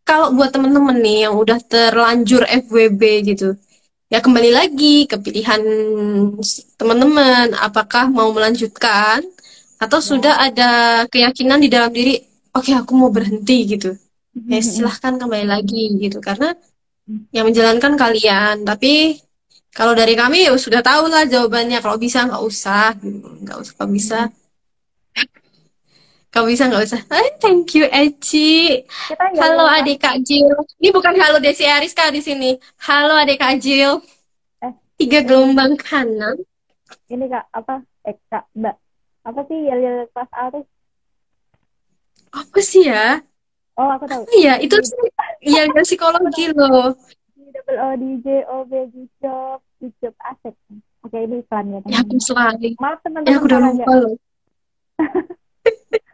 Kalau 0.00 0.34
buat 0.34 0.50
temen-temen 0.50 0.96
nih 0.98 1.28
yang 1.28 1.38
udah 1.38 1.60
terlanjur 1.60 2.42
FWB 2.42 3.02
gitu, 3.30 3.54
ya 4.10 4.18
kembali 4.18 4.50
lagi 4.50 5.06
ke 5.06 5.16
pilihan 5.22 5.62
teman-teman 6.74 7.54
apakah 7.54 8.10
mau 8.10 8.34
melanjutkan 8.34 9.22
atau 9.78 10.02
sudah 10.02 10.34
ada 10.50 10.70
keyakinan 11.06 11.62
di 11.62 11.70
dalam 11.70 11.94
diri 11.94 12.18
oke 12.50 12.66
okay, 12.66 12.74
aku 12.74 12.92
mau 12.98 13.08
berhenti 13.14 13.70
gitu 13.70 13.94
ya 14.50 14.58
mm-hmm. 14.58 14.66
silahkan 14.66 15.14
kembali 15.14 15.46
lagi 15.46 15.94
gitu 16.02 16.18
karena 16.18 16.58
mm. 17.06 17.30
yang 17.30 17.46
menjalankan 17.46 17.94
kalian 17.94 18.66
tapi 18.66 19.22
kalau 19.70 19.94
dari 19.94 20.18
kami 20.18 20.50
ya 20.50 20.58
sudah 20.58 20.82
tahu 20.82 21.06
lah 21.06 21.30
jawabannya 21.30 21.78
kalau 21.78 21.94
bisa 21.94 22.26
nggak 22.26 22.42
usah 22.42 22.90
gitu. 22.98 23.30
nggak 23.46 23.56
usah 23.62 23.72
kalau 23.78 23.90
bisa 23.94 24.18
kalau 26.30 26.46
bisa 26.46 26.70
nggak 26.70 26.86
usah. 26.86 27.02
Eh, 27.10 27.30
thank 27.42 27.74
you 27.74 27.90
Eci. 27.90 28.86
Halo 29.34 29.66
adik 29.66 29.98
Kak 29.98 30.22
Jill. 30.22 30.46
Ini 30.78 30.94
bukan 30.94 31.18
halo 31.18 31.42
Desi 31.42 31.66
Ariska 31.66 32.06
di 32.14 32.22
sini. 32.22 32.54
Halo 32.86 33.18
adik 33.18 33.42
Kak 33.42 33.58
Jill. 33.58 33.98
Eh, 34.62 34.72
tiga 34.94 35.26
gelombang 35.26 35.74
kanan. 35.74 36.38
Ini 37.10 37.26
Kak 37.26 37.50
apa? 37.50 37.82
Eh 38.06 38.14
Kak 38.30 38.46
Mbak. 38.54 38.76
Apa 39.26 39.40
sih 39.50 39.58
yel 39.58 39.80
yel 39.82 39.96
kelas 40.14 40.30
A 40.30 40.44
tuh? 40.54 40.64
Apa 42.30 42.58
sih 42.62 42.86
ya? 42.86 43.18
Oh 43.74 43.90
aku 43.90 44.06
tahu. 44.06 44.22
Iya 44.30 44.62
itu 44.62 44.78
sih 44.86 45.10
yang 45.50 45.74
psikologi 45.82 46.54
loh. 46.54 46.94
Double 47.50 47.78
O 47.82 47.90
D 47.98 48.04
J 48.22 48.26
O 48.46 48.62
B 48.70 48.86
G 48.94 49.10
job 49.18 49.58
job 49.98 50.14
aset 50.22 50.54
oke 51.00 51.16
ini 51.16 51.40
iklan 51.40 51.66
ya 51.72 51.78
ya 51.88 51.98
aku 52.04 52.16
selalu. 52.20 52.76
Maaf 52.76 53.00
teman-teman 53.00 53.32
ya 53.32 53.36
aku 53.40 53.46
udah 53.48 53.60
lupa 53.64 53.92
loh 53.96 54.14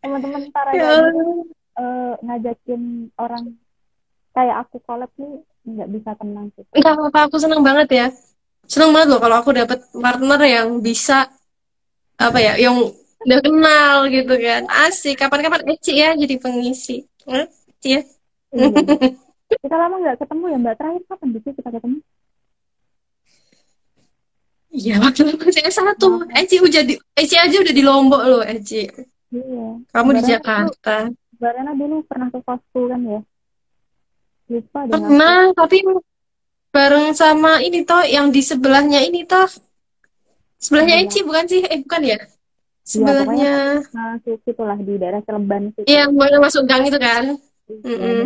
teman-teman 0.00 0.48
aja 0.48 0.72
ya. 0.72 0.90
uh, 1.76 2.12
ngajakin 2.24 3.12
orang 3.20 3.54
kayak 4.32 4.56
aku 4.66 4.80
collab 4.84 5.12
nih 5.20 5.44
nggak 5.68 5.88
bisa 5.92 6.10
tenang 6.16 6.48
sih. 6.56 6.64
Nggak 6.72 6.94
apa-apa 6.96 7.18
aku 7.28 7.36
senang 7.36 7.60
banget 7.60 7.88
ya. 7.92 8.06
Senang 8.64 8.96
banget 8.96 9.08
loh 9.12 9.20
kalau 9.20 9.36
aku 9.44 9.50
dapat 9.52 9.78
partner 9.92 10.40
yang 10.46 10.68
bisa 10.80 11.28
apa 12.16 12.38
ya 12.40 12.56
yang 12.56 12.76
udah 13.20 13.38
kenal 13.44 13.96
gitu 14.08 14.34
kan. 14.40 14.64
Asik. 14.66 15.20
Kapan-kapan 15.20 15.68
Eci 15.76 16.00
ya 16.00 16.16
jadi 16.16 16.34
pengisi. 16.40 17.04
Eci 17.28 17.88
ya? 18.00 18.02
Iya. 18.50 18.68
kita 19.62 19.76
lama 19.76 19.96
nggak 20.00 20.18
ketemu 20.22 20.44
ya 20.46 20.56
mbak? 20.62 20.74
Terakhir 20.78 21.02
kapan 21.10 21.28
sih 21.36 21.52
kita 21.52 21.70
ketemu? 21.74 21.98
Iya 24.70 25.02
waktu 25.02 25.34
masih 25.34 25.66
S1 25.66 25.98
Eci 26.30 26.56
udah 26.62 26.82
di 26.86 26.94
Eci 27.18 27.34
aja 27.34 27.56
udah 27.58 27.74
di 27.74 27.82
Lombok 27.82 28.22
loh 28.22 28.42
Eci 28.46 28.86
Iya. 29.30 29.66
Kamu 29.94 30.10
di 30.18 30.22
Jakarta. 30.26 30.96
Barana 31.40 31.72
dulu 31.72 32.02
pernah 32.04 32.28
ke 32.28 32.38
kosku 32.42 32.90
kan 32.90 33.00
ya? 33.06 33.20
Lupa 34.50 34.80
deh 34.90 34.92
pernah 34.98 35.54
tapi 35.54 35.78
bareng 36.74 37.14
sama 37.14 37.62
ini 37.62 37.86
toh 37.86 38.02
yang 38.02 38.34
di 38.34 38.42
sebelahnya 38.42 39.00
ini 39.06 39.22
toh. 39.22 39.46
Sebelahnya 40.60 41.00
Eci 41.06 41.24
bukan 41.24 41.46
sih? 41.48 41.62
Eh 41.64 41.80
bukan 41.80 42.02
ya? 42.04 42.18
Sebelahnya. 42.84 43.80
ya, 43.80 43.94
nah, 43.94 44.18
situ 44.20 44.50
di 44.82 44.94
daerah 44.98 45.22
Cileban 45.22 45.70
iya 45.86 46.10
yang 46.10 46.42
masuk 46.42 46.66
gang 46.66 46.84
itu 46.84 46.98
kan? 46.98 47.38
Mm 47.70 47.96
-mm. 47.96 48.22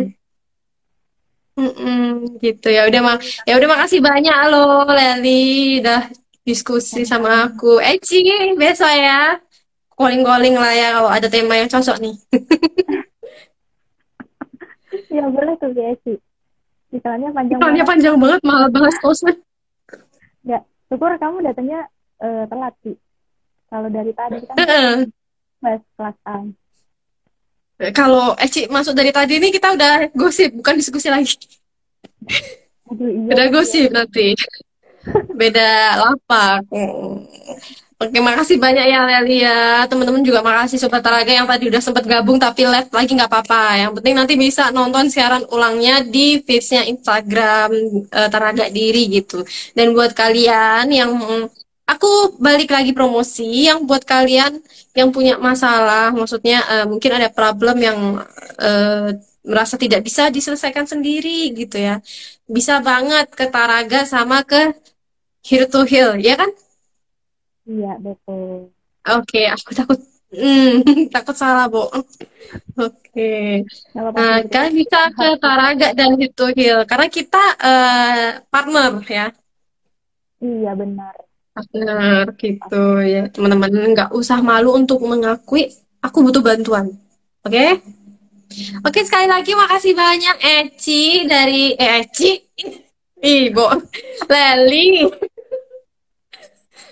Mm 1.55 1.71
-mm, 1.71 2.05
gitu. 2.41 2.67
Ya 2.67 2.89
udah 2.89 3.01
mak 3.05 3.23
ya 3.47 3.55
udah 3.55 3.69
makasih 3.69 4.01
banyak 4.03 4.35
lo 4.51 4.89
Leli 4.89 5.79
udah 5.79 6.09
diskusi 6.43 7.05
sama 7.05 7.47
aku. 7.47 7.77
Eci 7.79 8.25
besok 8.57 8.89
ya 8.89 9.39
calling-calling 9.95 10.55
lah 10.55 10.71
ya 10.75 10.87
kalau 10.99 11.09
ada 11.11 11.27
tema 11.31 11.59
yang 11.59 11.69
cocok 11.71 11.97
nih. 11.99 12.15
Ya 15.11 15.27
boleh 15.31 15.55
tuh 15.59 15.71
sih 15.75 16.17
misalnya 16.95 17.27
panjang 17.35 17.59
misalnya 17.59 17.83
banget. 17.83 17.91
panjang 17.91 18.15
banget 18.15 18.41
malah 18.47 18.69
bahas 18.71 18.95
kosan 19.03 19.35
ya 20.47 20.59
syukur 20.87 21.11
kamu 21.19 21.43
datangnya 21.43 21.87
uh, 22.23 22.47
telat 22.47 22.73
sih 22.79 22.95
kalau 23.67 23.91
dari 23.91 24.11
tadi 24.15 24.39
kan 24.47 24.55
uh 24.55 24.97
bahas 25.63 25.81
kelas 25.97 26.17
A. 26.29 26.35
Kalau 27.91 28.37
Eci 28.37 28.69
masuk 28.69 28.93
dari 28.93 29.09
tadi 29.09 29.41
ini 29.41 29.49
kita 29.49 29.73
udah 29.73 30.13
gosip 30.13 30.53
bukan 30.53 30.77
diskusi 30.77 31.09
lagi. 31.09 31.33
Aduh, 32.87 33.09
iya, 33.09 33.33
udah 33.33 33.47
gosip 33.49 33.89
iya. 33.89 33.95
nanti. 33.97 34.27
Beda 35.33 35.97
lapak 36.05 36.69
Oke, 37.95 38.19
makasih 38.19 38.59
banyak 38.59 38.85
ya 38.91 38.99
Leli 39.07 39.39
ya. 39.39 39.87
Teman-teman 39.87 40.19
juga 40.19 40.43
makasih 40.43 40.75
Sobat 40.83 40.99
Taraga 40.99 41.31
yang 41.31 41.47
tadi 41.47 41.71
udah 41.71 41.79
sempat 41.79 42.03
gabung 42.03 42.35
tapi 42.35 42.67
live 42.67 42.91
lagi 42.91 43.11
nggak 43.15 43.31
apa-apa. 43.31 43.87
Yang 43.87 43.91
penting 43.99 44.15
nanti 44.19 44.33
bisa 44.35 44.67
nonton 44.75 45.07
siaran 45.07 45.47
ulangnya 45.47 46.03
di 46.03 46.43
feedsnya 46.43 46.83
Instagram 46.91 47.71
uh, 48.11 48.27
Taraga 48.27 48.67
Diri 48.67 49.07
gitu. 49.07 49.47
Dan 49.71 49.95
buat 49.95 50.11
kalian 50.11 50.91
yang 50.91 51.11
aku 51.87 52.35
balik 52.35 52.75
lagi 52.75 52.91
promosi, 52.91 53.71
yang 53.71 53.87
buat 53.87 54.03
kalian 54.03 54.59
yang 54.91 55.15
punya 55.15 55.39
masalah, 55.39 56.11
maksudnya 56.11 56.67
uh, 56.67 56.85
mungkin 56.91 57.15
ada 57.15 57.31
problem 57.31 57.79
yang 57.79 57.99
uh, 58.59 59.07
merasa 59.47 59.79
tidak 59.79 60.03
bisa 60.03 60.27
diselesaikan 60.27 60.83
sendiri 60.83 61.55
gitu 61.55 61.79
ya. 61.79 62.03
Bisa 62.43 62.83
banget 62.83 63.31
ke 63.31 63.47
Taraga 63.47 64.03
sama 64.03 64.43
ke 64.43 64.75
Here 65.47 65.69
to 65.71 65.87
Heal, 65.87 66.19
ya 66.19 66.35
kan? 66.35 66.51
Iya, 67.65 67.97
betul. 67.97 68.69
Oke, 69.05 69.41
aku 69.49 69.69
takut 69.73 69.99
hmm, 70.33 70.81
takut 71.13 71.35
salah, 71.37 71.65
Bu. 71.69 71.89
Oke. 72.77 73.65
Nah, 73.93 74.41
kan 74.49 74.69
bisa 74.73 75.09
ke 75.13 75.27
Taraga 75.41 75.93
dan 75.97 76.17
Hito 76.17 76.49
Hill 76.53 76.85
karena 76.85 77.07
kita 77.09 77.43
uh, 77.57 78.25
partner 78.49 79.01
ya. 79.05 79.27
Iya, 80.41 80.71
benar. 80.77 81.13
Partner 81.53 82.25
gitu 82.37 82.85
ya. 83.01 83.29
Teman-teman 83.33 83.93
nggak 83.93 84.09
usah 84.13 84.41
malu 84.45 84.73
untuk 84.77 85.01
mengakui 85.01 85.69
aku 86.01 86.17
butuh 86.21 86.41
bantuan. 86.45 86.93
Oke? 87.45 87.81
Oke, 88.85 89.01
sekali 89.01 89.25
lagi 89.25 89.57
makasih 89.57 89.93
banyak 89.97 90.37
Eci 90.39 91.25
dari 91.25 91.73
eh, 91.73 92.05
Eci. 92.05 92.31
Ibu 93.25 93.65
Leli. 94.31 95.09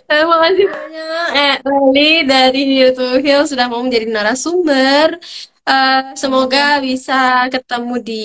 Terima 0.08 0.36
kasih 0.44 0.68
banyak 0.68 1.28
eh, 1.34 1.56
Leli 1.64 2.12
dari 2.28 2.64
YouTube 2.80 3.24
Hill 3.24 3.44
sudah 3.48 3.66
mau 3.72 3.82
menjadi 3.82 4.08
narasumber. 4.10 5.18
Uh, 5.64 6.12
semoga 6.20 6.84
bisa 6.84 7.48
ketemu 7.48 7.96
di 8.04 8.24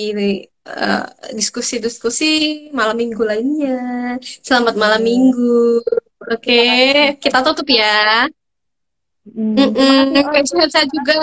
eh, 0.67 1.05
diskusi-diskusi 1.31 2.31
uh, 2.67 2.75
malam 2.75 2.99
minggu 2.99 3.23
lainnya. 3.23 3.79
Selamat 4.19 4.75
malam 4.75 4.99
minggu. 4.99 5.79
Oke, 6.19 6.35
okay. 6.35 7.15
kita 7.15 7.39
tutup 7.39 7.63
ya. 7.71 8.27
Mm 9.23 9.55
-mm. 9.55 10.19
Sehat-sehat 10.43 10.91
juga. 10.91 11.15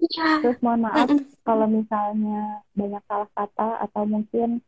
Ya. 0.00 0.28
Terus 0.44 0.60
mohon 0.60 0.84
maaf 0.84 1.08
mm 1.08 1.16
-mm. 1.16 1.20
kalau 1.48 1.66
misalnya 1.68 2.60
banyak 2.76 3.02
salah 3.08 3.30
kata 3.32 3.68
atau 3.88 4.02
mungkin 4.04 4.60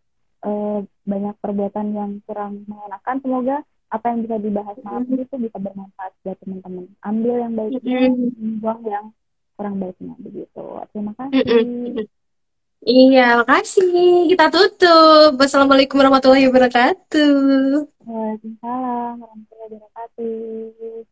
uh, 0.48 0.80
banyak 1.04 1.34
perbuatan 1.44 1.86
yang 1.92 2.10
kurang 2.24 2.64
mengenakan. 2.64 3.16
Semoga 3.20 3.56
apa 3.92 4.08
yang 4.08 4.24
bisa 4.24 4.36
dibahas 4.40 4.76
malam 4.80 5.04
ini 5.12 5.28
tuh 5.28 5.36
bisa 5.36 5.60
bermanfaat 5.60 6.12
buat 6.24 6.36
teman-teman. 6.40 6.88
Ambil 7.04 7.34
yang 7.44 7.52
baiknya, 7.52 8.08
buang 8.64 8.80
yang 8.88 9.06
kurang 9.52 9.76
baiknya 9.76 10.16
begitu. 10.16 10.64
Terima 10.96 11.12
kasih. 11.12 12.08
Iya, 12.82 13.44
makasih. 13.44 14.32
Kita 14.32 14.48
tutup. 14.48 15.38
Wassalamualaikum 15.38 16.00
warahmatullahi 16.00 16.48
wabarakatuh. 16.48 17.84
Waalaikumsalam 18.02 19.14
warahmatullahi 19.20 19.70
wabarakatuh. 19.76 21.11